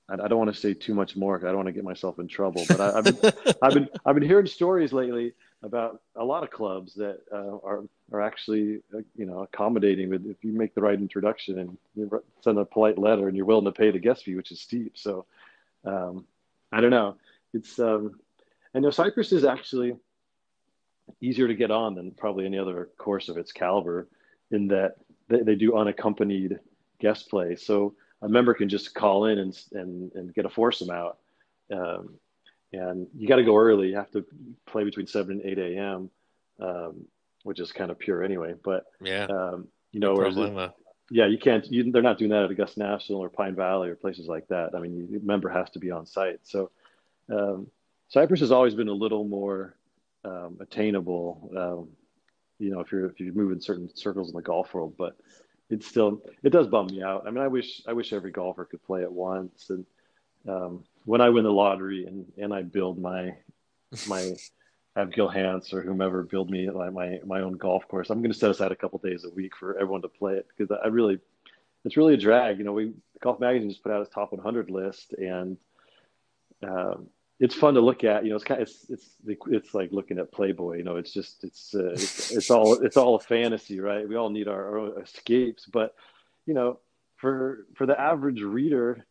I, 0.08 0.14
I, 0.14 0.28
don't 0.28 0.38
want 0.38 0.52
to 0.52 0.60
say 0.60 0.74
too 0.74 0.94
much 0.94 1.16
more. 1.16 1.36
I 1.36 1.44
don't 1.44 1.56
want 1.56 1.68
to 1.68 1.72
get 1.72 1.84
myself 1.84 2.18
in 2.18 2.26
trouble. 2.26 2.64
But 2.68 2.80
I, 2.80 2.96
have 2.96 3.04
been 3.04 3.32
I've 3.62 3.74
been 3.74 3.88
I've 4.04 4.14
been 4.16 4.28
hearing 4.28 4.46
stories 4.46 4.92
lately 4.92 5.34
about 5.62 6.00
a 6.16 6.24
lot 6.24 6.42
of 6.42 6.50
clubs 6.50 6.94
that 6.94 7.20
uh, 7.32 7.58
are 7.64 7.84
are 8.12 8.20
actually 8.20 8.80
uh, 8.94 8.98
you 9.16 9.26
know 9.26 9.40
accommodating 9.40 10.08
with 10.10 10.26
if 10.26 10.42
you 10.42 10.52
make 10.52 10.74
the 10.74 10.80
right 10.80 10.98
introduction 10.98 11.58
and 11.58 11.76
you 11.94 12.22
send 12.40 12.58
a 12.58 12.64
polite 12.64 12.98
letter 12.98 13.28
and 13.28 13.36
you're 13.36 13.46
willing 13.46 13.64
to 13.64 13.72
pay 13.72 13.90
the 13.90 13.98
guest 13.98 14.24
fee, 14.24 14.34
which 14.34 14.50
is 14.50 14.60
steep. 14.60 14.96
So 14.96 15.24
um, 15.84 16.24
I 16.72 16.80
don't 16.80 16.90
know. 16.90 17.16
It's 17.54 17.78
um, 17.78 18.18
I 18.74 18.80
know 18.80 18.90
Cypress 18.90 19.32
is 19.32 19.44
actually 19.44 19.96
easier 21.20 21.46
to 21.46 21.54
get 21.54 21.70
on 21.70 21.94
than 21.94 22.10
probably 22.12 22.46
any 22.46 22.58
other 22.58 22.88
course 22.98 23.28
of 23.28 23.36
its 23.36 23.52
caliber 23.52 24.08
in 24.50 24.68
that 24.68 24.96
they, 25.28 25.40
they 25.40 25.54
do 25.54 25.76
unaccompanied 25.76 26.58
guest 26.98 27.28
play. 27.30 27.56
So 27.56 27.94
a 28.22 28.28
member 28.28 28.54
can 28.54 28.68
just 28.68 28.94
call 28.94 29.26
in 29.26 29.38
and 29.38 29.60
and, 29.72 30.12
and 30.14 30.34
get 30.34 30.44
a 30.44 30.50
foursome 30.50 30.90
out. 30.90 31.18
Um, 31.72 32.14
and 32.72 33.06
you 33.16 33.28
got 33.28 33.36
to 33.36 33.44
go 33.44 33.56
early. 33.56 33.88
You 33.88 33.96
have 33.96 34.10
to 34.12 34.24
play 34.66 34.84
between 34.84 35.06
seven 35.06 35.40
and 35.40 35.44
eight 35.44 35.58
a.m., 35.58 36.10
um, 36.60 37.04
which 37.42 37.60
is 37.60 37.72
kind 37.72 37.90
of 37.90 37.98
pure 37.98 38.22
anyway. 38.22 38.54
But 38.62 38.86
yeah, 39.00 39.24
um, 39.24 39.68
you 39.92 40.00
know, 40.00 40.14
it, 40.22 40.72
yeah, 41.10 41.26
you 41.26 41.38
can't. 41.38 41.70
You, 41.70 41.90
they're 41.92 42.02
not 42.02 42.18
doing 42.18 42.30
that 42.30 42.44
at 42.44 42.50
Augusta 42.50 42.80
National 42.80 43.20
or 43.20 43.28
Pine 43.28 43.54
Valley 43.54 43.90
or 43.90 43.94
places 43.96 44.26
like 44.26 44.48
that. 44.48 44.74
I 44.74 44.78
mean, 44.80 45.08
the 45.12 45.20
member 45.20 45.48
has 45.48 45.68
to 45.70 45.78
be 45.78 45.90
on 45.90 46.06
site. 46.06 46.40
So 46.44 46.70
um, 47.30 47.66
Cypress 48.08 48.40
has 48.40 48.52
always 48.52 48.74
been 48.74 48.88
a 48.88 48.92
little 48.92 49.24
more 49.24 49.74
um, 50.24 50.56
attainable. 50.60 51.50
Um, 51.56 51.88
you 52.58 52.70
know, 52.70 52.80
if 52.80 52.92
you're 52.92 53.06
if 53.06 53.20
you 53.20 53.32
move 53.32 53.52
in 53.52 53.60
certain 53.60 53.94
circles 53.94 54.28
in 54.30 54.36
the 54.36 54.42
golf 54.42 54.72
world, 54.72 54.94
but 54.96 55.16
it's 55.68 55.86
still 55.86 56.22
it 56.42 56.50
does 56.50 56.68
bum 56.68 56.86
me 56.86 57.02
out. 57.02 57.24
I 57.26 57.30
mean, 57.30 57.42
I 57.42 57.48
wish 57.48 57.82
I 57.86 57.92
wish 57.92 58.12
every 58.12 58.30
golfer 58.30 58.64
could 58.64 58.82
play 58.84 59.02
at 59.02 59.12
once 59.12 59.70
and 59.70 59.84
um, 60.48 60.84
when 61.04 61.20
I 61.20 61.30
win 61.30 61.44
the 61.44 61.52
lottery 61.52 62.06
and 62.06 62.26
and 62.38 62.52
I 62.52 62.62
build 62.62 62.98
my 62.98 63.36
my 64.08 64.34
have 64.96 65.12
Gil 65.12 65.28
Hanse 65.28 65.72
or 65.72 65.80
whomever 65.82 66.22
build 66.22 66.50
me 66.50 66.68
like 66.70 66.92
my 66.92 67.20
my 67.24 67.40
own 67.40 67.56
golf 67.56 67.86
course, 67.88 68.10
I'm 68.10 68.20
going 68.20 68.32
to 68.32 68.38
set 68.38 68.50
aside 68.50 68.72
a 68.72 68.76
couple 68.76 68.98
days 68.98 69.24
a 69.24 69.30
week 69.30 69.56
for 69.56 69.76
everyone 69.76 70.02
to 70.02 70.08
play 70.08 70.34
it 70.34 70.46
because 70.56 70.76
I 70.82 70.88
really 70.88 71.18
it's 71.84 71.96
really 71.96 72.14
a 72.14 72.18
drag. 72.18 72.58
You 72.58 72.64
know, 72.64 72.72
we 72.72 72.92
Golf 73.20 73.40
Magazine 73.40 73.70
just 73.70 73.82
put 73.82 73.92
out 73.92 74.02
its 74.02 74.14
top 74.14 74.32
100 74.32 74.70
list 74.70 75.14
and 75.14 75.56
um, 76.62 77.08
it's 77.40 77.54
fun 77.54 77.74
to 77.74 77.80
look 77.80 78.04
at. 78.04 78.24
You 78.24 78.30
know, 78.30 78.36
it's 78.36 78.44
kind 78.44 78.62
of, 78.62 78.68
it's 78.68 78.86
it's 78.90 79.10
it's 79.48 79.74
like 79.74 79.90
looking 79.92 80.18
at 80.18 80.30
Playboy. 80.30 80.76
You 80.76 80.84
know, 80.84 80.96
it's 80.96 81.12
just 81.12 81.42
it's 81.42 81.74
uh, 81.74 81.90
it's, 81.90 82.30
it's 82.30 82.50
all 82.50 82.74
it's 82.82 82.96
all 82.96 83.16
a 83.16 83.20
fantasy, 83.20 83.80
right? 83.80 84.08
We 84.08 84.16
all 84.16 84.30
need 84.30 84.48
our, 84.48 84.78
our 84.78 85.02
escapes, 85.02 85.66
but 85.66 85.94
you 86.46 86.54
know, 86.54 86.78
for 87.16 87.66
for 87.74 87.86
the 87.86 87.98
average 87.98 88.42
reader, 88.42 89.06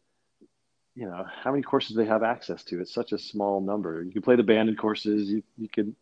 you 0.96 1.06
know, 1.06 1.26
how 1.44 1.52
many 1.52 1.64
courses 1.64 1.96
they 1.96 2.06
have 2.06 2.24
access 2.24 2.64
to? 2.66 2.82
It's 2.82 2.94
such 2.94 3.14
a 3.14 3.18
small 3.18 3.62
number. 3.62 4.04
You 4.04 4.12
can 4.12 4.22
play 4.22 4.36
the 4.36 4.44
Bandon 4.44 4.76
courses. 4.76 5.30
You 5.30 5.44
you 5.58 5.70
can 5.70 5.96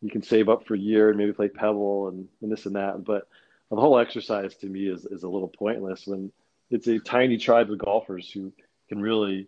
you 0.00 0.10
can 0.10 0.22
save 0.22 0.48
up 0.48 0.66
for 0.66 0.74
a 0.74 0.78
year 0.78 1.08
and 1.08 1.18
maybe 1.18 1.32
play 1.32 1.48
Pebble 1.48 2.08
and, 2.08 2.28
and 2.42 2.50
this 2.50 2.66
and 2.66 2.74
that. 2.74 3.04
But 3.04 3.28
the 3.70 3.76
whole 3.76 3.98
exercise 3.98 4.56
to 4.56 4.66
me 4.66 4.88
is 4.88 5.06
is 5.06 5.22
a 5.22 5.28
little 5.28 5.48
pointless 5.48 6.06
when 6.06 6.32
it's 6.70 6.88
a 6.88 6.98
tiny 6.98 7.36
tribe 7.36 7.70
of 7.70 7.78
golfers 7.78 8.30
who 8.30 8.52
can 8.88 9.00
really 9.00 9.46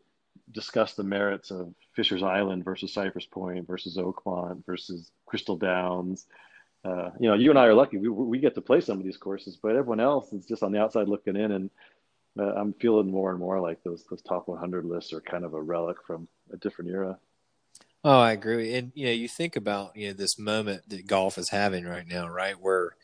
discuss 0.52 0.94
the 0.94 1.02
merits 1.02 1.50
of 1.50 1.74
Fishers 1.94 2.22
Island 2.22 2.64
versus 2.64 2.92
Cypress 2.92 3.26
Point 3.26 3.66
versus 3.66 3.96
Oakmont 3.96 4.64
versus 4.64 5.10
Crystal 5.26 5.56
Downs. 5.56 6.26
Uh, 6.84 7.10
you 7.18 7.28
know, 7.28 7.34
you 7.34 7.50
and 7.50 7.58
I 7.58 7.64
are 7.66 7.74
lucky. 7.74 7.96
We 7.96 8.08
we 8.10 8.38
get 8.38 8.54
to 8.54 8.60
play 8.60 8.80
some 8.80 8.98
of 8.98 9.04
these 9.04 9.16
courses, 9.16 9.58
but 9.60 9.70
everyone 9.70 10.00
else 10.00 10.32
is 10.32 10.44
just 10.44 10.62
on 10.62 10.70
the 10.70 10.80
outside 10.80 11.08
looking 11.08 11.34
in, 11.34 11.50
and 11.50 11.70
I'm 12.38 12.72
feeling 12.74 13.10
more 13.10 13.30
and 13.30 13.38
more 13.38 13.60
like 13.60 13.82
those 13.84 14.04
those 14.10 14.22
top 14.22 14.48
100 14.48 14.84
lists 14.84 15.12
are 15.12 15.20
kind 15.20 15.44
of 15.44 15.54
a 15.54 15.62
relic 15.62 15.98
from 16.06 16.28
a 16.52 16.56
different 16.56 16.90
era. 16.90 17.18
Oh, 18.02 18.20
I 18.20 18.32
agree. 18.32 18.74
And 18.74 18.92
you 18.94 19.06
know, 19.06 19.12
you 19.12 19.28
think 19.28 19.56
about 19.56 19.96
you 19.96 20.08
know 20.08 20.14
this 20.14 20.38
moment 20.38 20.88
that 20.88 21.06
golf 21.06 21.38
is 21.38 21.50
having 21.50 21.84
right 21.84 22.06
now, 22.06 22.28
right? 22.28 22.60
Where 22.60 22.96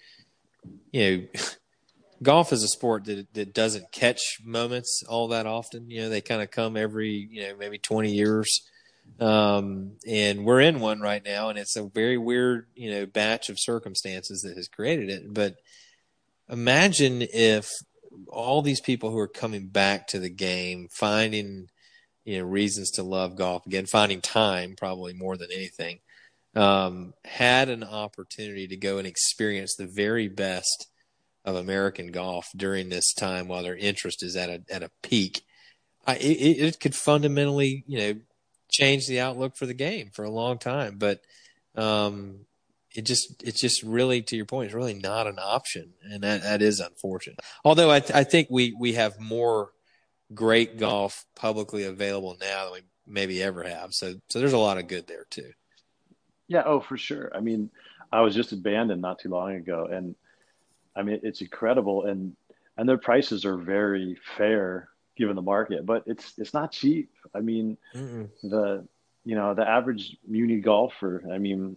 you 0.92 1.28
know, 1.34 1.40
golf 2.22 2.52
is 2.52 2.62
a 2.62 2.68
sport 2.68 3.04
that 3.04 3.32
that 3.34 3.54
doesn't 3.54 3.92
catch 3.92 4.38
moments 4.44 5.02
all 5.08 5.28
that 5.28 5.46
often. 5.46 5.90
You 5.90 6.02
know, 6.02 6.08
they 6.08 6.20
kind 6.20 6.42
of 6.42 6.50
come 6.50 6.76
every 6.76 7.28
you 7.30 7.42
know 7.42 7.56
maybe 7.56 7.78
20 7.78 8.12
years. 8.12 8.62
Um, 9.18 9.92
and 10.06 10.44
we're 10.44 10.60
in 10.60 10.80
one 10.80 11.00
right 11.00 11.22
now, 11.24 11.48
and 11.48 11.58
it's 11.58 11.76
a 11.76 11.82
very 11.82 12.16
weird, 12.16 12.68
you 12.74 12.90
know, 12.90 13.06
batch 13.06 13.48
of 13.48 13.58
circumstances 13.58 14.42
that 14.42 14.56
has 14.56 14.68
created 14.68 15.10
it. 15.10 15.34
But 15.34 15.56
imagine 16.48 17.22
if 17.22 17.70
all 18.28 18.62
these 18.62 18.80
people 18.80 19.11
who 19.11 19.18
are 19.18 19.28
coming 19.28 19.68
back 19.68 20.06
to 20.08 20.18
the 20.18 20.30
game, 20.30 20.88
finding 20.90 21.68
you 22.24 22.38
know 22.38 22.44
reasons 22.44 22.90
to 22.92 23.02
love 23.02 23.36
golf 23.36 23.66
again, 23.66 23.86
finding 23.86 24.20
time 24.20 24.74
probably 24.76 25.12
more 25.12 25.36
than 25.36 25.50
anything, 25.52 26.00
um, 26.54 27.14
had 27.24 27.68
an 27.68 27.84
opportunity 27.84 28.66
to 28.68 28.76
go 28.76 28.98
and 28.98 29.06
experience 29.06 29.74
the 29.76 29.86
very 29.86 30.28
best 30.28 30.88
of 31.44 31.56
American 31.56 32.12
golf 32.12 32.46
during 32.54 32.88
this 32.88 33.14
time 33.14 33.48
while 33.48 33.62
their 33.62 33.76
interest 33.76 34.22
is 34.22 34.36
at 34.36 34.50
a 34.50 34.62
at 34.70 34.82
a 34.82 34.90
peak. 35.02 35.42
I, 36.06 36.16
it, 36.16 36.58
it 36.61 36.80
could 36.80 36.94
fundamentally, 36.94 37.84
you 37.86 37.98
know, 37.98 38.20
change 38.70 39.06
the 39.06 39.20
outlook 39.20 39.56
for 39.56 39.66
the 39.66 39.74
game 39.74 40.11
for 40.12 40.24
a 40.24 40.30
long 40.30 40.58
time. 40.58 40.96
But 40.98 41.20
um, 41.74 42.46
it 42.95 43.03
just 43.03 43.43
it's 43.43 43.61
just 43.61 43.82
really 43.82 44.22
to 44.22 44.36
your 44.36 44.47
point 44.47 44.66
it's 44.66 44.74
really 44.74 44.95
not 44.95 45.26
an 45.26 45.38
option 45.38 45.93
and 46.03 46.22
that, 46.22 46.43
that 46.43 46.62
is 46.62 46.80
unfortunate 46.80 47.38
although 47.64 47.91
I, 47.91 48.01
th- 48.01 48.12
I 48.12 48.24
think 48.24 48.49
we 48.51 48.74
we 48.78 48.95
have 48.95 49.18
more 49.20 49.70
great 50.34 50.78
golf 50.78 51.24
publicly 51.34 51.84
available 51.84 52.36
now 52.41 52.64
than 52.64 52.72
we 52.74 52.80
maybe 53.07 53.43
ever 53.43 53.64
have 53.64 53.93
so 53.95 54.14
so 54.28 54.38
there's 54.38 54.53
a 54.53 54.59
lot 54.59 54.78
of 54.78 54.88
good 54.88 55.07
there 55.07 55.26
too 55.30 55.53
yeah 56.49 56.62
oh 56.64 56.80
for 56.80 56.97
sure 56.97 57.30
i 57.34 57.41
mean 57.41 57.70
i 58.12 58.20
was 58.20 58.34
just 58.34 58.53
at 58.53 58.62
bandon 58.62 59.01
not 59.01 59.18
too 59.18 59.28
long 59.28 59.53
ago 59.55 59.88
and 59.91 60.14
i 60.97 61.03
mean 61.03 61.20
it's 61.22 61.41
incredible 61.41 62.05
and 62.07 62.36
and 62.76 62.88
their 62.88 62.99
prices 62.99 63.45
are 63.45 63.57
very 63.57 64.16
fair 64.36 64.88
given 65.20 65.36
the 65.36 65.43
market, 65.43 65.84
but 65.84 66.03
it's 66.07 66.32
it's 66.38 66.55
not 66.55 66.72
cheap. 66.72 67.11
I 67.34 67.41
mean, 67.41 67.76
Mm-mm. 67.95 68.30
the 68.43 68.88
you 69.24 69.36
know 69.36 69.55
the 69.55 69.68
average 69.68 70.16
Muni 70.26 70.61
golfer, 70.61 71.22
I 71.30 71.36
mean, 71.36 71.76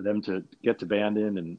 for 0.00 0.08
them 0.08 0.22
to 0.22 0.42
get 0.62 0.78
to 0.78 0.86
Bandon 0.86 1.36
and 1.36 1.58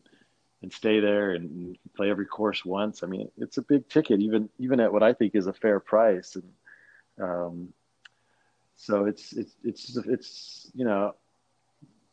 and 0.63 0.71
stay 0.71 0.99
there 0.99 1.31
and 1.31 1.75
play 1.95 2.11
every 2.11 2.25
course 2.25 2.63
once. 2.63 3.01
I 3.01 3.07
mean, 3.07 3.29
it's 3.37 3.57
a 3.57 3.63
big 3.63 3.87
ticket, 3.89 4.19
even 4.21 4.49
even 4.59 4.79
at 4.79 4.91
what 4.91 5.03
I 5.03 5.13
think 5.13 5.35
is 5.35 5.47
a 5.47 5.53
fair 5.53 5.79
price. 5.79 6.35
And 6.35 7.29
um, 7.29 7.73
so 8.75 9.05
it's 9.05 9.33
it's 9.33 9.53
it's 9.63 9.97
it's 9.97 10.71
you 10.73 10.85
know, 10.85 11.15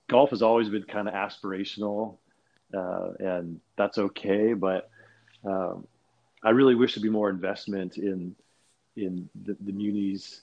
golf 0.09 0.31
has 0.31 0.43
always 0.43 0.69
been 0.69 0.85
kind 0.85 1.09
of 1.09 1.15
aspirational, 1.15 2.17
uh, 2.75 3.11
and 3.19 3.61
that's 3.77 3.99
okay. 3.99 4.55
But 4.55 4.91
um, 5.45 5.87
I 6.43 6.51
really 6.51 6.75
wish 6.75 6.95
there'd 6.95 7.03
be 7.03 7.11
more 7.11 7.31
investment 7.31 7.97
in 7.97 8.35
in 8.97 9.29
the, 9.45 9.57
the 9.61 9.73
munis. 9.73 10.43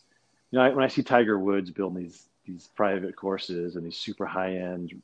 You 0.52 0.60
know, 0.60 0.66
I, 0.66 0.70
when 0.70 0.84
I 0.84 0.90
see 0.90 1.04
Tiger 1.04 1.38
Woods 1.38 1.70
building 1.72 2.04
these 2.04 2.28
these 2.46 2.70
private 2.76 3.16
courses 3.16 3.76
and 3.76 3.86
these 3.86 3.98
super 3.98 4.26
high 4.28 4.56
end 4.58 5.02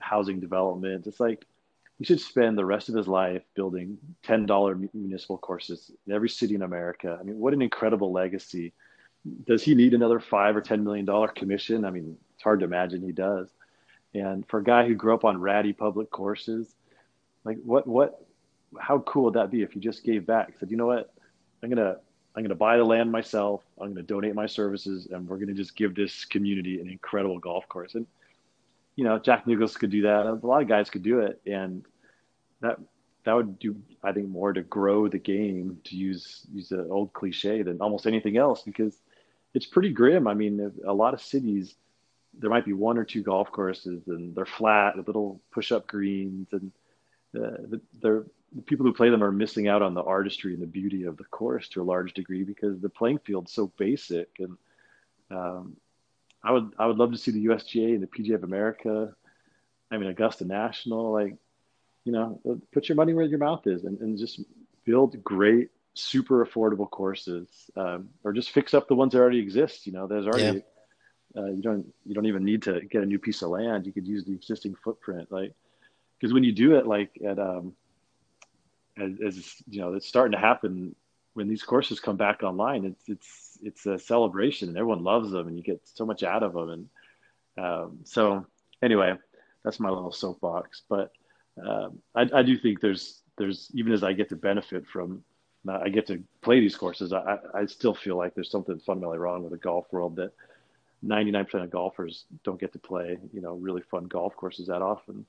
housing 0.00 0.40
development, 0.40 1.06
it's 1.06 1.20
like 1.20 1.46
he 2.00 2.04
should 2.04 2.20
spend 2.20 2.56
the 2.56 2.64
rest 2.64 2.88
of 2.88 2.94
his 2.94 3.06
life 3.06 3.42
building 3.54 3.98
$10 4.24 4.88
municipal 4.94 5.36
courses 5.36 5.90
in 6.06 6.14
every 6.14 6.30
city 6.30 6.54
in 6.54 6.62
America. 6.62 7.18
I 7.20 7.22
mean, 7.22 7.38
what 7.38 7.52
an 7.52 7.60
incredible 7.60 8.10
legacy. 8.10 8.72
Does 9.46 9.62
he 9.62 9.74
need 9.74 9.92
another 9.92 10.18
five 10.18 10.56
or 10.56 10.62
$10 10.62 10.82
million 10.82 11.06
commission? 11.34 11.84
I 11.84 11.90
mean, 11.90 12.16
it's 12.34 12.42
hard 12.42 12.60
to 12.60 12.64
imagine 12.64 13.02
he 13.02 13.12
does. 13.12 13.48
And 14.14 14.48
for 14.48 14.60
a 14.60 14.64
guy 14.64 14.86
who 14.88 14.94
grew 14.94 15.12
up 15.12 15.26
on 15.26 15.38
ratty 15.42 15.74
public 15.74 16.10
courses, 16.10 16.74
like 17.44 17.58
what, 17.62 17.86
what, 17.86 18.26
how 18.78 19.00
cool 19.00 19.24
would 19.24 19.34
that 19.34 19.50
be 19.50 19.62
if 19.62 19.72
he 19.72 19.80
just 19.80 20.02
gave 20.02 20.26
back? 20.26 20.54
Said, 20.58 20.70
you 20.70 20.78
know 20.78 20.86
what? 20.86 21.12
I'm 21.62 21.68
going 21.68 21.84
to, 21.84 21.98
I'm 22.34 22.42
going 22.42 22.48
to 22.48 22.54
buy 22.54 22.78
the 22.78 22.84
land 22.84 23.12
myself. 23.12 23.62
I'm 23.78 23.92
going 23.92 23.96
to 23.96 24.02
donate 24.02 24.34
my 24.34 24.46
services 24.46 25.08
and 25.10 25.28
we're 25.28 25.36
going 25.36 25.48
to 25.48 25.54
just 25.54 25.76
give 25.76 25.94
this 25.94 26.24
community 26.24 26.80
an 26.80 26.88
incredible 26.88 27.38
golf 27.38 27.68
course. 27.68 27.94
And 27.94 28.06
you 28.96 29.04
know, 29.04 29.18
Jack 29.18 29.46
Nicklaus 29.46 29.76
could 29.76 29.90
do 29.90 30.02
that. 30.02 30.26
A 30.26 30.46
lot 30.46 30.62
of 30.62 30.68
guys 30.68 30.90
could 30.90 31.02
do 31.02 31.20
it, 31.20 31.40
and 31.46 31.84
that 32.60 32.78
that 33.24 33.34
would 33.34 33.58
do, 33.58 33.76
I 34.02 34.12
think, 34.12 34.28
more 34.28 34.52
to 34.52 34.62
grow 34.62 35.08
the 35.08 35.18
game, 35.18 35.78
to 35.84 35.96
use 35.96 36.46
use 36.52 36.70
an 36.72 36.86
old 36.90 37.12
cliche 37.12 37.62
than 37.62 37.80
almost 37.80 38.06
anything 38.06 38.36
else, 38.36 38.62
because 38.62 38.96
it's 39.54 39.66
pretty 39.66 39.90
grim. 39.90 40.26
I 40.26 40.34
mean, 40.34 40.72
a 40.86 40.92
lot 40.92 41.14
of 41.14 41.20
cities, 41.20 41.74
there 42.38 42.50
might 42.50 42.64
be 42.64 42.72
one 42.72 42.98
or 42.98 43.04
two 43.04 43.22
golf 43.22 43.50
courses, 43.52 44.02
and 44.08 44.34
they're 44.34 44.46
flat 44.46 44.96
little 45.06 45.40
push-up 45.50 45.86
greens, 45.86 46.48
and 46.52 46.72
uh, 47.36 47.76
they're 48.00 48.24
the 48.54 48.62
people 48.62 48.84
who 48.84 48.92
play 48.92 49.10
them 49.10 49.22
are 49.22 49.32
missing 49.32 49.68
out 49.68 49.82
on 49.82 49.94
the 49.94 50.02
artistry 50.02 50.52
and 50.54 50.62
the 50.62 50.66
beauty 50.66 51.04
of 51.04 51.16
the 51.16 51.24
course 51.24 51.68
to 51.68 51.82
a 51.82 51.84
large 51.84 52.12
degree 52.14 52.42
because 52.42 52.80
the 52.80 52.88
playing 52.88 53.18
field's 53.18 53.52
so 53.52 53.72
basic 53.78 54.28
and 54.40 54.56
um, 55.30 55.76
I 56.42 56.52
would 56.52 56.72
I 56.78 56.86
would 56.86 56.96
love 56.96 57.12
to 57.12 57.18
see 57.18 57.30
the 57.30 57.46
USGA 57.46 57.94
and 57.94 58.02
the 58.02 58.06
PGA 58.06 58.34
of 58.34 58.44
America. 58.44 59.14
I 59.90 59.98
mean 59.98 60.08
Augusta 60.08 60.44
National, 60.44 61.12
like 61.12 61.36
you 62.04 62.12
know, 62.12 62.40
put 62.72 62.88
your 62.88 62.96
money 62.96 63.12
where 63.12 63.26
your 63.26 63.38
mouth 63.38 63.66
is 63.66 63.84
and, 63.84 64.00
and 64.00 64.18
just 64.18 64.40
build 64.84 65.22
great, 65.22 65.68
super 65.94 66.44
affordable 66.44 66.88
courses, 66.88 67.70
um, 67.76 68.08
or 68.24 68.32
just 68.32 68.50
fix 68.50 68.72
up 68.72 68.88
the 68.88 68.94
ones 68.94 69.12
that 69.12 69.18
already 69.18 69.38
exist. 69.38 69.86
You 69.86 69.92
know, 69.92 70.06
there's 70.06 70.26
already 70.26 70.62
yeah. 71.34 71.42
uh, 71.42 71.46
you 71.46 71.62
don't 71.62 71.86
you 72.06 72.14
don't 72.14 72.26
even 72.26 72.44
need 72.44 72.62
to 72.62 72.80
get 72.80 73.02
a 73.02 73.06
new 73.06 73.18
piece 73.18 73.42
of 73.42 73.50
land. 73.50 73.86
You 73.86 73.92
could 73.92 74.06
use 74.06 74.24
the 74.24 74.32
existing 74.32 74.76
footprint, 74.82 75.30
like 75.30 75.54
because 76.18 76.32
when 76.32 76.44
you 76.44 76.52
do 76.52 76.76
it, 76.76 76.86
like 76.86 77.10
at 77.26 77.38
um, 77.38 77.74
as, 78.96 79.12
as 79.24 79.54
you 79.68 79.80
know, 79.80 79.94
it's 79.94 80.06
starting 80.06 80.32
to 80.32 80.38
happen 80.38 80.94
when 81.34 81.48
these 81.48 81.62
courses 81.62 82.00
come 82.00 82.16
back 82.16 82.42
online. 82.42 82.84
It's 82.84 83.08
it's 83.08 83.58
it's 83.62 83.86
a 83.86 83.98
celebration 83.98 84.68
and 84.68 84.76
everyone 84.76 85.04
loves 85.04 85.30
them 85.30 85.48
and 85.48 85.56
you 85.56 85.62
get 85.62 85.80
so 85.84 86.04
much 86.06 86.22
out 86.22 86.42
of 86.42 86.52
them. 86.52 86.70
And 87.56 87.64
um, 87.64 87.98
so 88.04 88.46
anyway, 88.82 89.14
that's 89.64 89.80
my 89.80 89.90
little 89.90 90.12
soapbox. 90.12 90.82
But 90.88 91.12
um, 91.62 91.98
I, 92.14 92.28
I, 92.32 92.42
do 92.42 92.56
think 92.56 92.80
there's 92.80 93.20
there's 93.36 93.70
even 93.74 93.92
as 93.92 94.02
I 94.02 94.12
get 94.12 94.30
to 94.30 94.36
benefit 94.36 94.86
from 94.86 95.22
I 95.68 95.90
get 95.90 96.06
to 96.06 96.22
play 96.40 96.60
these 96.60 96.76
courses, 96.76 97.12
I, 97.12 97.38
I 97.54 97.66
still 97.66 97.94
feel 97.94 98.16
like 98.16 98.34
there's 98.34 98.50
something 98.50 98.78
fundamentally 98.78 99.18
wrong 99.18 99.42
with 99.42 99.52
the 99.52 99.58
golf 99.58 99.86
world 99.92 100.16
that 100.16 100.32
99% 101.04 101.52
of 101.62 101.70
golfers 101.70 102.24
don't 102.44 102.58
get 102.58 102.72
to 102.72 102.78
play, 102.78 103.18
you 103.32 103.42
know, 103.42 103.54
really 103.54 103.82
fun 103.82 104.04
golf 104.04 104.34
courses 104.36 104.68
that 104.68 104.80
often. 104.80 105.26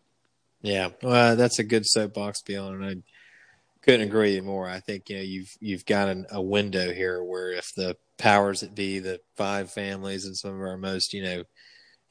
Yeah, 0.61 0.89
well, 1.01 1.35
that's 1.35 1.59
a 1.59 1.63
good 1.63 1.85
soapbox, 1.85 2.41
Bill, 2.43 2.67
and 2.69 2.85
I 2.85 2.95
couldn't 3.81 4.07
agree 4.07 4.39
more. 4.41 4.67
I 4.67 4.79
think 4.79 5.09
you 5.09 5.17
know 5.17 5.23
you've 5.23 5.55
you've 5.59 5.85
got 5.85 6.09
an, 6.09 6.25
a 6.31 6.41
window 6.41 6.93
here 6.93 7.23
where 7.23 7.51
if 7.51 7.73
the 7.75 7.97
powers 8.17 8.61
that 8.61 8.75
be, 8.75 8.99
the 8.99 9.19
five 9.35 9.71
families 9.71 10.25
and 10.25 10.37
some 10.37 10.53
of 10.53 10.61
our 10.61 10.77
most 10.77 11.13
you 11.13 11.23
know 11.23 11.43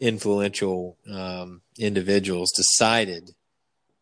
influential 0.00 0.96
um, 1.12 1.62
individuals 1.78 2.52
decided 2.52 3.30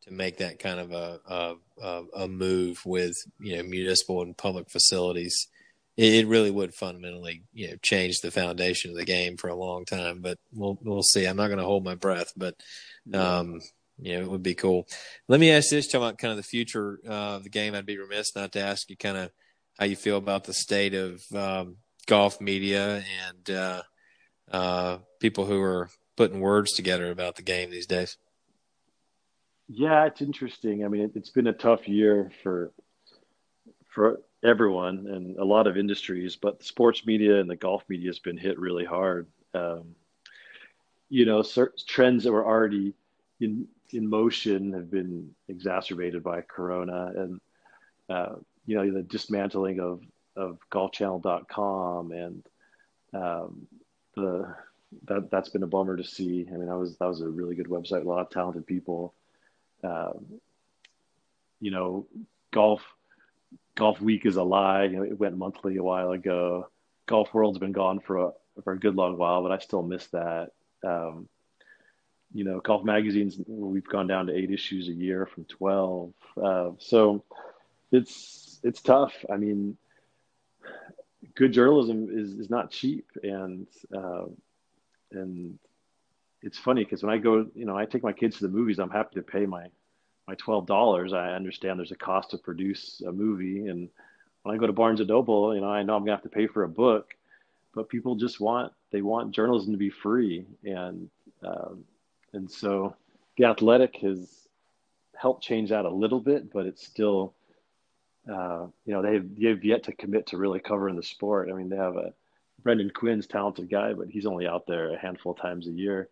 to 0.02 0.12
make 0.12 0.38
that 0.38 0.58
kind 0.58 0.80
of 0.80 0.92
a, 0.92 1.20
a 1.26 2.04
a 2.16 2.28
move 2.28 2.80
with 2.86 3.14
you 3.40 3.56
know 3.56 3.62
municipal 3.62 4.22
and 4.22 4.36
public 4.36 4.70
facilities, 4.70 5.48
it, 5.96 6.26
really 6.26 6.50
would 6.50 6.74
fundamentally 6.74 7.42
you 7.52 7.68
know 7.68 7.76
change 7.82 8.20
the 8.20 8.30
foundation 8.30 8.90
of 8.90 8.96
the 8.96 9.04
game 9.04 9.36
for 9.36 9.48
a 9.48 9.54
long 9.54 9.84
time. 9.84 10.20
But 10.20 10.38
we'll 10.52 10.78
we'll 10.82 11.02
see. 11.02 11.26
I'm 11.26 11.36
not 11.36 11.48
going 11.48 11.58
to 11.58 11.64
hold 11.64 11.84
my 11.84 11.94
breath, 11.94 12.32
but. 12.36 12.54
Um, 13.14 13.60
know, 13.98 14.20
it 14.20 14.30
would 14.30 14.42
be 14.42 14.54
cool. 14.54 14.86
Let 15.26 15.40
me 15.40 15.50
ask 15.50 15.70
this, 15.70 15.86
talking 15.86 16.06
about 16.06 16.18
kind 16.18 16.30
of 16.30 16.36
the 16.36 16.42
future 16.42 17.00
uh, 17.06 17.36
of 17.36 17.44
the 17.44 17.50
game. 17.50 17.74
I'd 17.74 17.86
be 17.86 17.98
remiss 17.98 18.34
not 18.36 18.52
to 18.52 18.60
ask 18.60 18.88
you 18.88 18.96
kind 18.96 19.16
of 19.16 19.30
how 19.78 19.86
you 19.86 19.96
feel 19.96 20.16
about 20.16 20.44
the 20.44 20.54
state 20.54 20.94
of 20.94 21.22
um, 21.34 21.76
golf 22.06 22.40
media 22.40 23.02
and 23.28 23.50
uh, 23.56 23.82
uh, 24.50 24.98
people 25.20 25.44
who 25.46 25.60
are 25.60 25.88
putting 26.16 26.40
words 26.40 26.72
together 26.72 27.10
about 27.10 27.36
the 27.36 27.42
game 27.42 27.70
these 27.70 27.86
days. 27.86 28.16
Yeah, 29.68 30.06
it's 30.06 30.22
interesting. 30.22 30.84
I 30.84 30.88
mean, 30.88 31.02
it, 31.02 31.12
has 31.14 31.30
been 31.30 31.46
a 31.46 31.52
tough 31.52 31.86
year 31.86 32.32
for 32.42 32.72
for 33.88 34.20
everyone 34.42 35.06
and 35.08 35.36
a 35.36 35.44
lot 35.44 35.66
of 35.66 35.76
industries, 35.76 36.36
but 36.36 36.62
sports 36.62 37.04
media 37.04 37.40
and 37.40 37.50
the 37.50 37.56
golf 37.56 37.82
media 37.88 38.08
has 38.08 38.18
been 38.18 38.38
hit 38.38 38.58
really 38.58 38.84
hard. 38.84 39.26
Um, 39.54 39.94
you 41.08 41.26
know, 41.26 41.42
certain 41.42 41.78
trends 41.86 42.24
that 42.24 42.32
were 42.32 42.46
already 42.46 42.94
in 43.40 43.66
in 43.92 44.08
motion 44.08 44.72
have 44.72 44.90
been 44.90 45.34
exacerbated 45.48 46.22
by 46.22 46.42
Corona, 46.42 47.12
and 47.16 47.40
uh, 48.08 48.36
you 48.66 48.76
know 48.76 48.90
the 48.90 49.02
dismantling 49.02 49.80
of 49.80 50.02
of 50.36 50.58
golfchannel.com 50.70 52.12
and 52.12 52.46
um, 53.12 53.66
the 54.14 54.54
that 55.04 55.30
that's 55.30 55.48
been 55.48 55.62
a 55.62 55.66
bummer 55.66 55.96
to 55.96 56.04
see. 56.04 56.46
I 56.48 56.56
mean, 56.56 56.66
that 56.66 56.78
was 56.78 56.96
that 56.96 57.06
was 57.06 57.20
a 57.20 57.28
really 57.28 57.54
good 57.54 57.68
website, 57.68 58.04
a 58.04 58.08
lot 58.08 58.20
of 58.20 58.30
talented 58.30 58.66
people. 58.66 59.14
Um, 59.82 60.40
you 61.60 61.70
know, 61.70 62.06
golf 62.52 62.82
Golfweek 63.76 64.26
is 64.26 64.36
a 64.36 64.42
lie. 64.42 64.84
You 64.84 64.96
know, 64.98 65.02
it 65.02 65.18
went 65.18 65.36
monthly 65.36 65.76
a 65.76 65.82
while 65.82 66.10
ago. 66.12 66.68
Golf 67.06 67.32
World's 67.32 67.58
been 67.58 67.72
gone 67.72 68.00
for 68.00 68.18
a 68.18 68.30
for 68.64 68.72
a 68.72 68.78
good 68.78 68.96
long 68.96 69.16
while, 69.16 69.42
but 69.42 69.52
I 69.52 69.58
still 69.58 69.82
miss 69.82 70.06
that. 70.08 70.50
Um, 70.84 71.28
you 72.32 72.44
know, 72.44 72.60
golf 72.60 72.84
magazines, 72.84 73.40
we've 73.46 73.88
gone 73.88 74.06
down 74.06 74.26
to 74.26 74.36
eight 74.36 74.50
issues 74.50 74.88
a 74.88 74.92
year 74.92 75.26
from 75.26 75.44
12. 75.44 76.12
Uh, 76.42 76.70
so 76.78 77.24
it's, 77.90 78.60
it's 78.62 78.82
tough. 78.82 79.14
I 79.32 79.36
mean, 79.36 79.76
good 81.34 81.52
journalism 81.52 82.08
is, 82.10 82.34
is 82.34 82.50
not 82.50 82.70
cheap. 82.70 83.06
And, 83.22 83.66
uh, 83.96 84.26
and 85.10 85.58
it's 86.42 86.58
funny 86.58 86.84
because 86.84 87.02
when 87.02 87.14
I 87.14 87.18
go, 87.18 87.46
you 87.54 87.64
know, 87.64 87.76
I 87.76 87.86
take 87.86 88.02
my 88.02 88.12
kids 88.12 88.38
to 88.38 88.46
the 88.46 88.52
movies, 88.52 88.78
I'm 88.78 88.90
happy 88.90 89.14
to 89.14 89.22
pay 89.22 89.46
my, 89.46 89.66
my 90.26 90.34
$12. 90.34 91.12
I 91.14 91.34
understand 91.34 91.78
there's 91.78 91.92
a 91.92 91.96
cost 91.96 92.30
to 92.32 92.38
produce 92.38 93.00
a 93.06 93.10
movie. 93.10 93.68
And 93.68 93.88
when 94.42 94.54
I 94.54 94.58
go 94.58 94.66
to 94.66 94.72
Barnes 94.72 95.00
and 95.00 95.08
Noble, 95.08 95.54
you 95.54 95.62
know, 95.62 95.68
I 95.68 95.82
know 95.82 95.96
I'm 95.96 96.02
gonna 96.02 96.12
have 96.12 96.22
to 96.22 96.28
pay 96.28 96.46
for 96.46 96.64
a 96.64 96.68
book, 96.68 97.14
but 97.74 97.88
people 97.88 98.16
just 98.16 98.38
want, 98.38 98.72
they 98.92 99.00
want 99.00 99.34
journalism 99.34 99.72
to 99.72 99.78
be 99.78 99.90
free. 99.90 100.44
And, 100.62 101.08
um, 101.42 101.84
and 102.32 102.50
so 102.50 102.94
the 103.36 103.44
athletic 103.44 103.96
has 104.02 104.48
helped 105.16 105.42
change 105.42 105.70
that 105.70 105.84
a 105.84 105.90
little 105.90 106.20
bit, 106.20 106.52
but 106.52 106.66
it's 106.66 106.86
still, 106.86 107.34
uh, 108.30 108.66
you 108.84 108.92
know, 108.92 109.02
they've, 109.02 109.28
they've 109.36 109.64
yet 109.64 109.82
to 109.84 109.92
commit 109.92 110.26
to 110.28 110.36
really 110.36 110.60
covering 110.60 110.96
the 110.96 111.02
sport. 111.02 111.48
I 111.50 111.54
mean, 111.54 111.68
they 111.68 111.76
have 111.76 111.96
a 111.96 112.12
Brendan 112.62 112.90
Quinn's 112.90 113.26
talented 113.26 113.70
guy, 113.70 113.92
but 113.92 114.08
he's 114.08 114.26
only 114.26 114.46
out 114.46 114.66
there 114.66 114.90
a 114.90 114.98
handful 114.98 115.32
of 115.32 115.38
times 115.38 115.66
a 115.66 115.72
year. 115.72 116.08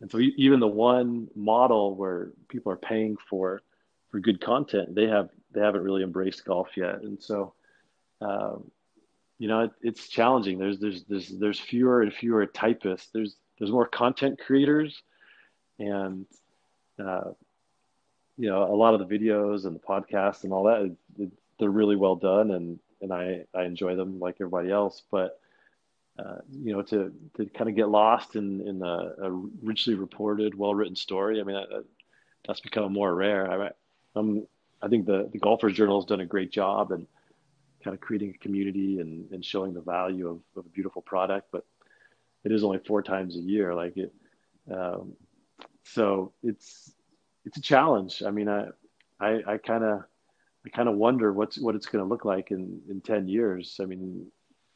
And 0.00 0.10
so 0.10 0.18
even 0.18 0.60
the 0.60 0.66
one 0.66 1.28
model 1.34 1.94
where 1.94 2.30
people 2.48 2.70
are 2.72 2.76
paying 2.76 3.16
for 3.30 3.62
for 4.10 4.20
good 4.20 4.40
content, 4.40 4.94
they 4.94 5.06
have 5.06 5.30
they 5.52 5.60
haven't 5.60 5.82
really 5.82 6.02
embraced 6.02 6.44
golf 6.44 6.68
yet. 6.76 7.02
And 7.02 7.22
so, 7.22 7.54
um, 8.20 8.70
you 9.38 9.48
know, 9.48 9.60
it, 9.60 9.70
it's 9.80 10.08
challenging. 10.08 10.58
There's 10.58 10.78
there's 10.78 11.04
there's 11.04 11.28
there's 11.28 11.60
fewer 11.60 12.02
and 12.02 12.12
fewer 12.12 12.44
typists. 12.44 13.08
There's 13.12 13.36
there's 13.58 13.70
more 13.70 13.86
content 13.86 14.38
creators, 14.38 15.02
and 15.78 16.26
uh, 16.98 17.30
you 18.36 18.48
know 18.48 18.62
a 18.62 18.76
lot 18.76 18.94
of 18.94 19.06
the 19.06 19.18
videos 19.18 19.64
and 19.64 19.74
the 19.74 19.80
podcasts 19.80 20.44
and 20.44 20.52
all 20.52 20.64
that 20.64 20.96
it, 21.18 21.30
they're 21.58 21.70
really 21.70 21.96
well 21.96 22.16
done 22.16 22.50
and 22.50 22.78
and 23.00 23.12
I 23.12 23.44
I 23.54 23.64
enjoy 23.64 23.96
them 23.96 24.18
like 24.20 24.36
everybody 24.40 24.70
else. 24.70 25.02
But 25.10 25.40
uh, 26.18 26.38
you 26.50 26.72
know, 26.72 26.82
to 26.82 27.12
to 27.36 27.46
kind 27.46 27.68
of 27.68 27.76
get 27.76 27.88
lost 27.88 28.36
in 28.36 28.66
in 28.66 28.82
a, 28.82 29.12
a 29.22 29.30
richly 29.62 29.94
reported, 29.94 30.54
well 30.54 30.74
written 30.74 30.96
story. 30.96 31.40
I 31.40 31.44
mean, 31.44 31.56
that, 31.56 31.84
that's 32.46 32.60
become 32.60 32.92
more 32.92 33.14
rare. 33.14 33.50
I 33.50 33.70
I'm, 34.14 34.46
I 34.80 34.88
think 34.88 35.06
the 35.06 35.28
the 35.30 35.38
Golfers 35.38 35.74
Journal 35.74 36.00
has 36.00 36.06
done 36.06 36.20
a 36.20 36.26
great 36.26 36.50
job 36.50 36.92
and 36.92 37.06
kind 37.84 37.94
of 37.94 38.00
creating 38.00 38.30
a 38.30 38.38
community 38.38 39.00
and, 39.00 39.30
and 39.30 39.44
showing 39.44 39.72
the 39.72 39.80
value 39.80 40.28
of, 40.28 40.40
of 40.56 40.66
a 40.66 40.70
beautiful 40.70 41.02
product, 41.02 41.48
but 41.52 41.64
it 42.42 42.50
is 42.50 42.64
only 42.64 42.78
four 42.78 43.00
times 43.00 43.36
a 43.36 43.40
year. 43.40 43.74
Like 43.74 43.96
it, 43.96 44.12
um, 44.72 45.12
so 45.86 46.32
it's 46.42 46.92
it's 47.44 47.56
a 47.56 47.62
challenge. 47.62 48.22
I 48.26 48.30
mean, 48.30 48.48
I 48.48 48.68
I 49.20 49.56
kind 49.58 49.84
of 49.84 50.04
I 50.64 50.68
kind 50.70 50.88
of 50.88 50.96
wonder 50.96 51.32
what's 51.32 51.58
what 51.58 51.74
it's 51.74 51.86
going 51.86 52.04
to 52.04 52.08
look 52.08 52.24
like 52.24 52.50
in 52.50 52.80
in 52.90 53.00
ten 53.00 53.28
years. 53.28 53.78
I 53.80 53.86
mean, 53.86 54.26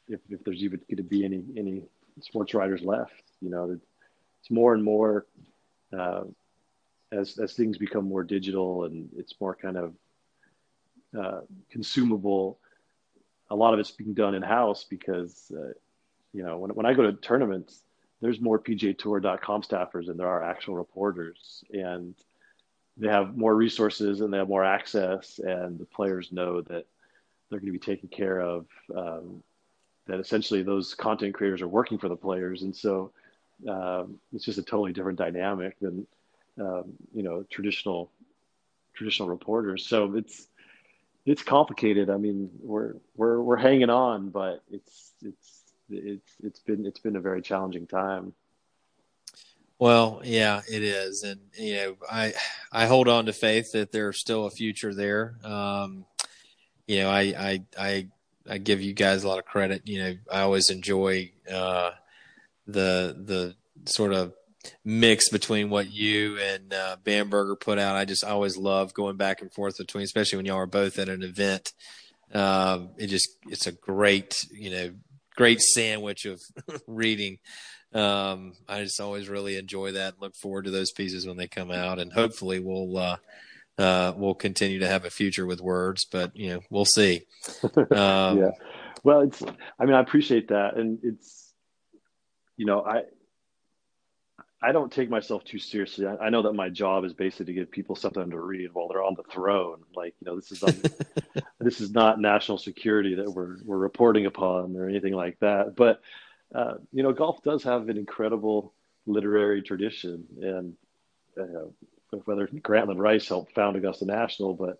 if 0.07 0.21
if 0.29 0.43
there's 0.43 0.63
even 0.63 0.79
going 0.89 0.97
to 0.97 1.03
be 1.03 1.25
any 1.25 1.43
any 1.57 1.83
sports 2.21 2.53
writers 2.53 2.81
left, 2.81 3.23
you 3.41 3.49
know, 3.49 3.77
it's 4.39 4.49
more 4.49 4.73
and 4.73 4.83
more 4.83 5.25
uh, 5.97 6.23
as 7.11 7.37
as 7.37 7.53
things 7.53 7.77
become 7.77 8.07
more 8.07 8.23
digital 8.23 8.85
and 8.85 9.09
it's 9.15 9.35
more 9.39 9.55
kind 9.55 9.77
of 9.77 9.93
uh, 11.17 11.41
consumable. 11.69 12.59
A 13.49 13.55
lot 13.55 13.73
of 13.73 13.81
it's 13.81 13.91
being 13.91 14.13
done 14.13 14.33
in 14.33 14.41
house 14.41 14.85
because 14.89 15.51
uh, 15.53 15.73
you 16.31 16.41
know 16.43 16.57
when 16.57 16.71
when 16.71 16.85
I 16.85 16.93
go 16.93 17.03
to 17.03 17.13
tournaments, 17.13 17.83
there's 18.21 18.39
more 18.39 18.59
PGA 18.59 18.97
Tour.com 18.97 19.63
staffers 19.63 20.05
than 20.07 20.17
there 20.17 20.27
are 20.27 20.43
actual 20.43 20.75
reporters, 20.75 21.63
and 21.73 22.13
they 22.97 23.07
have 23.07 23.35
more 23.35 23.55
resources 23.55 24.21
and 24.21 24.31
they 24.31 24.37
have 24.37 24.47
more 24.47 24.63
access, 24.63 25.39
and 25.39 25.79
the 25.79 25.85
players 25.85 26.31
know 26.31 26.61
that 26.61 26.85
they're 27.49 27.59
going 27.59 27.73
to 27.73 27.79
be 27.79 27.79
taken 27.79 28.09
care 28.09 28.39
of. 28.39 28.67
Um, 28.95 29.43
that 30.07 30.19
essentially 30.19 30.63
those 30.63 30.93
content 30.93 31.33
creators 31.33 31.61
are 31.61 31.67
working 31.67 31.97
for 31.97 32.09
the 32.09 32.15
players, 32.15 32.63
and 32.63 32.75
so 32.75 33.11
um, 33.67 34.19
it's 34.33 34.45
just 34.45 34.57
a 34.57 34.63
totally 34.63 34.93
different 34.93 35.17
dynamic 35.17 35.79
than 35.79 36.05
um, 36.59 36.93
you 37.13 37.23
know 37.23 37.43
traditional 37.49 38.11
traditional 38.93 39.29
reporters. 39.29 39.87
So 39.87 40.15
it's 40.15 40.47
it's 41.25 41.43
complicated. 41.43 42.09
I 42.09 42.17
mean, 42.17 42.49
we're 42.61 42.95
we're 43.15 43.41
we're 43.41 43.57
hanging 43.57 43.89
on, 43.89 44.29
but 44.29 44.63
it's 44.71 45.13
it's 45.23 45.60
it's 45.91 46.35
it's 46.43 46.59
been 46.59 46.85
it's 46.85 46.99
been 46.99 47.15
a 47.15 47.21
very 47.21 47.41
challenging 47.41 47.87
time. 47.87 48.33
Well, 49.79 50.21
yeah, 50.23 50.61
it 50.71 50.83
is, 50.83 51.23
and 51.23 51.39
you 51.57 51.75
know, 51.75 51.97
I 52.09 52.33
I 52.71 52.85
hold 52.85 53.07
on 53.07 53.25
to 53.25 53.33
faith 53.33 53.71
that 53.71 53.91
there's 53.91 54.19
still 54.19 54.45
a 54.45 54.51
future 54.51 54.93
there. 54.93 55.37
Um, 55.43 56.05
you 56.87 56.99
know, 56.99 57.09
I 57.09 57.21
I 57.21 57.63
I 57.79 58.07
I 58.47 58.57
give 58.59 58.81
you 58.81 58.93
guys 58.93 59.23
a 59.23 59.27
lot 59.27 59.39
of 59.39 59.45
credit. 59.45 59.87
You 59.87 60.03
know, 60.03 60.13
I 60.31 60.41
always 60.41 60.69
enjoy 60.69 61.31
uh, 61.51 61.91
the 62.67 63.15
the 63.17 63.55
sort 63.85 64.13
of 64.13 64.33
mix 64.85 65.29
between 65.29 65.69
what 65.69 65.91
you 65.91 66.37
and 66.37 66.73
uh, 66.73 66.97
Bamberger 67.03 67.55
put 67.55 67.79
out. 67.79 67.95
I 67.95 68.05
just 68.05 68.23
always 68.23 68.57
love 68.57 68.93
going 68.93 69.17
back 69.17 69.41
and 69.41 69.51
forth 69.51 69.77
between, 69.77 70.03
especially 70.03 70.37
when 70.37 70.45
y'all 70.45 70.57
are 70.57 70.67
both 70.67 70.99
at 70.99 71.09
an 71.09 71.23
event. 71.23 71.73
Um, 72.33 72.89
it 72.97 73.07
just 73.07 73.29
it's 73.47 73.67
a 73.67 73.71
great 73.71 74.45
you 74.51 74.69
know 74.69 74.91
great 75.35 75.61
sandwich 75.61 76.25
of 76.25 76.41
reading. 76.87 77.39
Um, 77.93 78.53
I 78.67 78.83
just 78.83 79.01
always 79.01 79.27
really 79.27 79.57
enjoy 79.57 79.93
that. 79.93 80.21
Look 80.21 80.35
forward 80.35 80.65
to 80.65 80.71
those 80.71 80.91
pieces 80.91 81.27
when 81.27 81.37
they 81.37 81.47
come 81.47 81.71
out, 81.71 81.99
and 81.99 82.11
hopefully 82.11 82.59
we'll 82.59 82.97
uh, 82.97 83.17
uh, 83.77 84.13
we'll 84.15 84.35
continue 84.35 84.79
to 84.79 84.87
have 84.87 85.05
a 85.05 85.09
future 85.09 85.45
with 85.45 85.61
words. 85.61 86.05
But 86.05 86.35
you 86.35 86.49
know, 86.49 86.59
we'll 86.69 86.85
see. 86.85 87.23
Um, 87.91 88.37
yeah. 88.37 88.51
Well, 89.03 89.21
it's. 89.21 89.41
I 89.79 89.85
mean, 89.85 89.95
I 89.95 90.01
appreciate 90.01 90.49
that, 90.49 90.77
and 90.77 90.99
it's. 91.03 91.53
You 92.57 92.65
know, 92.67 92.83
I 92.83 93.03
I 94.63 94.71
don't 94.71 94.91
take 94.91 95.09
myself 95.09 95.43
too 95.43 95.57
seriously. 95.57 96.05
I, 96.05 96.15
I, 96.17 96.29
know 96.29 96.43
that 96.43 96.53
my 96.53 96.69
job 96.69 97.03
is 97.03 97.13
basically 97.13 97.47
to 97.47 97.53
give 97.53 97.71
people 97.71 97.95
something 97.95 98.29
to 98.29 98.39
read 98.39 98.73
while 98.73 98.87
they're 98.87 99.03
on 99.03 99.15
the 99.15 99.23
throne. 99.23 99.81
Like, 99.95 100.13
you 100.19 100.25
know, 100.25 100.35
this 100.35 100.51
is 100.51 100.59
this 101.59 101.81
is 101.81 101.91
not 101.91 102.21
national 102.21 102.59
security 102.59 103.15
that 103.15 103.31
we're 103.31 103.57
we're 103.63 103.77
reporting 103.77 104.27
upon 104.27 104.75
or 104.77 104.87
anything 104.87 105.13
like 105.13 105.39
that. 105.39 105.75
But 105.75 106.01
uh, 106.53 106.75
you 106.91 107.01
know, 107.01 107.11
golf 107.11 107.41
does 107.43 107.63
have 107.63 107.89
an 107.89 107.97
incredible 107.97 108.73
literary 109.07 109.61
tradition, 109.63 110.25
and 110.41 110.73
uh, 111.39 112.17
whether 112.25 112.47
Grantland 112.47 112.99
Rice 112.99 113.27
helped 113.27 113.55
found 113.55 113.75
Augusta 113.75 114.05
National, 114.05 114.53
but 114.53 114.77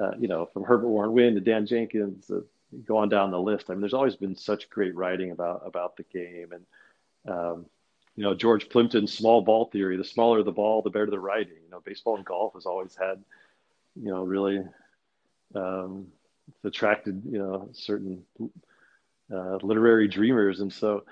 uh, 0.00 0.12
you 0.18 0.28
know, 0.28 0.46
from 0.52 0.64
Herbert 0.64 0.88
Warren 0.88 1.12
Wind 1.12 1.36
to 1.36 1.40
Dan 1.40 1.66
Jenkins, 1.66 2.30
uh, 2.30 2.40
go 2.84 2.98
on 2.98 3.08
down 3.08 3.30
the 3.30 3.40
list. 3.40 3.66
I 3.68 3.74
mean, 3.74 3.80
there's 3.80 3.94
always 3.94 4.16
been 4.16 4.36
such 4.36 4.70
great 4.70 4.94
writing 4.94 5.30
about 5.30 5.62
about 5.64 5.96
the 5.96 6.04
game, 6.04 6.50
and 6.52 7.34
um, 7.34 7.66
you 8.16 8.24
know, 8.24 8.34
George 8.34 8.68
Plimpton's 8.68 9.12
small 9.12 9.42
ball 9.42 9.66
theory, 9.66 9.96
the 9.96 10.04
smaller 10.04 10.42
the 10.42 10.52
ball, 10.52 10.82
the 10.82 10.90
better 10.90 11.10
the 11.10 11.18
writing. 11.18 11.56
You 11.64 11.70
know, 11.70 11.80
baseball 11.84 12.16
and 12.16 12.24
golf 12.24 12.54
has 12.54 12.66
always 12.66 12.94
had, 12.94 13.22
you 13.94 14.10
know, 14.10 14.22
really 14.22 14.60
um, 15.54 16.08
attracted, 16.64 17.22
you 17.24 17.38
know, 17.38 17.68
certain 17.72 18.22
uh, 19.32 19.56
literary 19.62 20.08
dreamers. 20.08 20.60
And 20.60 20.72
so 20.72 21.04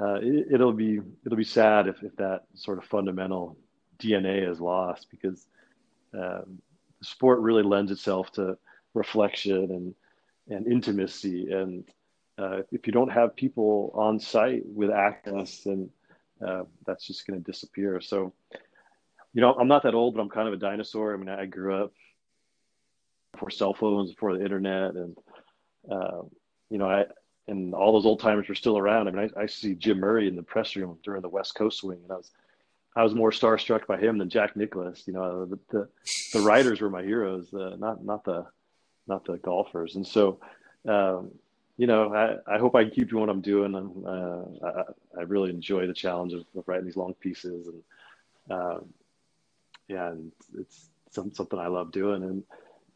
uh, 0.00 0.18
it, 0.22 0.58
will 0.58 0.72
be, 0.72 1.00
it'll 1.24 1.38
be 1.38 1.44
sad 1.44 1.86
if, 1.86 2.02
if 2.02 2.16
that 2.16 2.44
sort 2.54 2.78
of 2.78 2.84
fundamental 2.84 3.56
DNA 3.98 4.50
is 4.50 4.60
lost 4.60 5.06
because 5.10 5.46
um, 6.14 6.60
the 6.98 7.04
sport 7.04 7.40
really 7.40 7.62
lends 7.62 7.92
itself 7.92 8.32
to 8.32 8.58
reflection 8.94 9.70
and, 9.70 9.94
and 10.48 10.66
intimacy. 10.66 11.52
And 11.52 11.84
uh, 12.38 12.62
if 12.72 12.86
you 12.88 12.92
don't 12.92 13.12
have 13.12 13.36
people 13.36 13.92
on 13.94 14.18
site 14.18 14.62
with 14.66 14.90
access 14.90 15.66
and 15.66 15.90
uh, 16.46 16.64
that's 16.86 17.06
just 17.06 17.26
going 17.26 17.42
to 17.42 17.50
disappear. 17.50 18.00
So, 18.00 18.32
you 19.32 19.40
know, 19.40 19.54
I'm 19.54 19.68
not 19.68 19.82
that 19.84 19.94
old, 19.94 20.14
but 20.14 20.20
I'm 20.20 20.28
kind 20.28 20.48
of 20.48 20.54
a 20.54 20.58
dinosaur. 20.58 21.14
I 21.14 21.16
mean, 21.16 21.28
I 21.28 21.46
grew 21.46 21.84
up 21.84 21.92
before 23.32 23.50
cell 23.50 23.74
phones, 23.74 24.10
before 24.10 24.36
the 24.36 24.44
internet, 24.44 24.94
and 24.94 25.16
uh, 25.90 26.22
you 26.68 26.78
know, 26.78 26.88
I 26.88 27.06
and 27.48 27.74
all 27.74 27.92
those 27.92 28.06
old 28.06 28.20
timers 28.20 28.48
were 28.48 28.54
still 28.54 28.78
around. 28.78 29.08
I 29.08 29.10
mean, 29.10 29.30
I, 29.36 29.42
I 29.42 29.46
see 29.46 29.74
Jim 29.74 29.98
Murray 29.98 30.28
in 30.28 30.36
the 30.36 30.42
press 30.42 30.76
room 30.76 30.98
during 31.02 31.22
the 31.22 31.28
West 31.28 31.54
Coast 31.54 31.78
swing, 31.78 31.98
and 32.02 32.12
I 32.12 32.16
was 32.16 32.30
I 32.96 33.02
was 33.02 33.14
more 33.14 33.30
starstruck 33.30 33.86
by 33.86 33.98
him 33.98 34.18
than 34.18 34.28
Jack 34.28 34.56
Nicklaus. 34.56 35.04
You 35.06 35.14
know, 35.14 35.46
the 35.46 35.58
the, 35.70 35.88
the 36.32 36.40
writers 36.40 36.80
were 36.80 36.90
my 36.90 37.02
heroes, 37.02 37.52
uh, 37.54 37.76
not 37.78 38.04
not 38.04 38.24
the 38.24 38.46
not 39.06 39.24
the 39.24 39.38
golfers. 39.38 39.96
And 39.96 40.06
so, 40.06 40.40
um, 40.88 41.32
you 41.80 41.86
know, 41.86 42.14
I, 42.14 42.56
I 42.56 42.58
hope 42.58 42.74
I 42.74 42.84
can 42.84 42.92
keep 42.92 43.08
doing 43.08 43.22
what 43.22 43.30
I'm 43.30 43.40
doing. 43.40 43.74
And 43.74 44.06
uh, 44.06 44.66
I, 44.66 45.20
I 45.20 45.22
really 45.22 45.48
enjoy 45.48 45.86
the 45.86 45.94
challenge 45.94 46.34
of, 46.34 46.44
of 46.54 46.68
writing 46.68 46.84
these 46.84 46.98
long 46.98 47.14
pieces, 47.14 47.68
and 47.68 47.82
um, 48.50 48.84
yeah, 49.88 50.08
and 50.10 50.30
it's 50.58 50.90
some, 51.10 51.32
something 51.32 51.58
I 51.58 51.68
love 51.68 51.90
doing. 51.90 52.22
And 52.22 52.44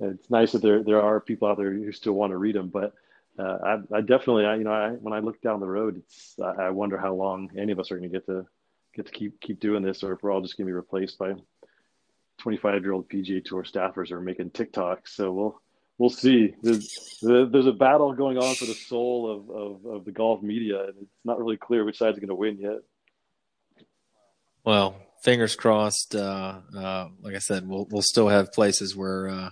it's 0.00 0.28
nice 0.28 0.52
that 0.52 0.60
there 0.60 0.82
there 0.82 1.00
are 1.00 1.18
people 1.18 1.48
out 1.48 1.56
there 1.56 1.72
who 1.72 1.92
still 1.92 2.12
want 2.12 2.32
to 2.32 2.36
read 2.36 2.56
them. 2.56 2.68
But 2.68 2.92
uh, 3.38 3.56
I, 3.90 3.96
I 3.96 4.00
definitely, 4.02 4.44
I, 4.44 4.56
you 4.56 4.64
know, 4.64 4.72
I, 4.72 4.90
when 4.90 5.14
I 5.14 5.20
look 5.20 5.40
down 5.40 5.60
the 5.60 5.66
road, 5.66 5.96
it's 5.96 6.38
I 6.38 6.68
wonder 6.68 6.98
how 6.98 7.14
long 7.14 7.52
any 7.56 7.72
of 7.72 7.80
us 7.80 7.90
are 7.90 7.96
going 7.96 8.10
to 8.10 8.14
get 8.14 8.26
to 8.26 8.44
get 8.94 9.06
to 9.06 9.12
keep 9.12 9.40
keep 9.40 9.60
doing 9.60 9.82
this, 9.82 10.02
or 10.04 10.12
if 10.12 10.22
we're 10.22 10.30
all 10.30 10.42
just 10.42 10.58
going 10.58 10.66
to 10.66 10.70
be 10.70 10.74
replaced 10.74 11.18
by 11.18 11.32
25 12.36 12.82
year 12.82 12.92
old 12.92 13.08
PGA 13.08 13.42
Tour 13.42 13.62
staffers 13.62 14.10
who 14.10 14.16
are 14.16 14.20
making 14.20 14.50
TikToks. 14.50 15.08
So 15.08 15.32
we'll 15.32 15.62
we'll 15.98 16.10
see. 16.10 16.54
There's, 16.62 17.18
there's 17.22 17.66
a 17.66 17.72
battle 17.72 18.12
going 18.12 18.38
on 18.38 18.54
for 18.54 18.64
the 18.64 18.74
soul 18.74 19.30
of, 19.30 19.50
of, 19.50 19.96
of 19.96 20.04
the 20.04 20.12
golf 20.12 20.42
media, 20.42 20.84
and 20.84 20.94
it's 21.00 21.24
not 21.24 21.38
really 21.38 21.56
clear 21.56 21.84
which 21.84 21.98
side's 21.98 22.18
going 22.18 22.28
to 22.28 22.34
win 22.34 22.58
yet. 22.58 22.78
Well, 24.64 24.96
fingers 25.22 25.56
crossed. 25.56 26.14
Uh, 26.14 26.60
uh, 26.76 27.08
like 27.20 27.34
I 27.34 27.38
said, 27.38 27.68
we'll 27.68 27.86
we'll 27.90 28.02
still 28.02 28.28
have 28.28 28.52
places 28.52 28.96
where 28.96 29.28
uh, 29.28 29.50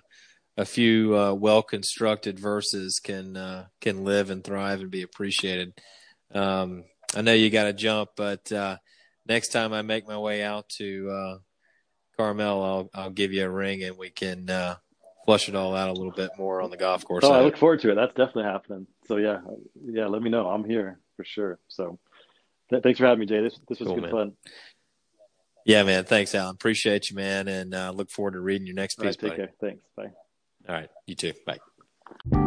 a 0.56 0.64
few 0.64 1.16
uh, 1.16 1.34
well 1.34 1.62
constructed 1.62 2.38
verses 2.38 3.00
can 3.02 3.36
uh, 3.36 3.66
can 3.80 4.04
live 4.04 4.30
and 4.30 4.42
thrive 4.42 4.80
and 4.80 4.90
be 4.90 5.02
appreciated. 5.02 5.74
Um, 6.32 6.84
I 7.14 7.20
know 7.20 7.34
you 7.34 7.50
got 7.50 7.64
to 7.64 7.74
jump, 7.74 8.10
but 8.16 8.50
uh, 8.52 8.78
next 9.26 9.48
time 9.48 9.74
I 9.74 9.82
make 9.82 10.08
my 10.08 10.18
way 10.18 10.42
out 10.42 10.70
to 10.78 11.40
Carmel, 12.16 12.62
I'll 12.62 12.90
I'll 12.94 13.10
give 13.10 13.34
you 13.34 13.44
a 13.44 13.50
ring 13.50 13.82
and 13.82 13.98
we 13.98 14.08
can 14.08 14.48
flush 15.24 15.48
it 15.48 15.54
all 15.54 15.74
out 15.74 15.88
a 15.88 15.92
little 15.92 16.12
bit 16.12 16.30
more 16.38 16.62
on 16.62 16.70
the 16.70 16.76
golf 16.76 17.04
course. 17.04 17.24
Oh, 17.24 17.32
I 17.32 17.42
look 17.42 17.56
forward 17.56 17.80
to 17.80 17.90
it. 17.90 17.94
That's 17.94 18.14
definitely 18.14 18.44
happening. 18.44 18.86
So 19.06 19.16
yeah, 19.16 19.40
yeah, 19.84 20.06
let 20.06 20.22
me 20.22 20.30
know. 20.30 20.48
I'm 20.48 20.64
here 20.64 20.98
for 21.16 21.24
sure. 21.24 21.58
So 21.68 21.98
th- 22.70 22.82
thanks 22.82 22.98
for 22.98 23.06
having 23.06 23.20
me, 23.20 23.26
Jay. 23.26 23.40
This 23.40 23.58
this 23.68 23.80
was 23.80 23.88
cool, 23.88 23.96
good 23.96 24.02
man. 24.04 24.10
fun. 24.10 24.32
Yeah, 25.64 25.84
man. 25.84 26.04
Thanks, 26.04 26.34
Alan. 26.34 26.54
Appreciate 26.54 27.10
you, 27.10 27.16
man, 27.16 27.46
and 27.46 27.74
uh, 27.74 27.92
look 27.94 28.10
forward 28.10 28.32
to 28.32 28.40
reading 28.40 28.66
your 28.66 28.74
next 28.74 28.96
piece. 28.96 29.06
Right, 29.06 29.18
take 29.18 29.30
buddy. 29.30 29.36
care. 29.36 29.52
Thanks. 29.60 29.84
Bye. 29.96 30.10
All 30.68 30.74
right. 30.74 30.88
You 31.06 31.14
too. 31.14 31.32
Bye. 31.46 32.41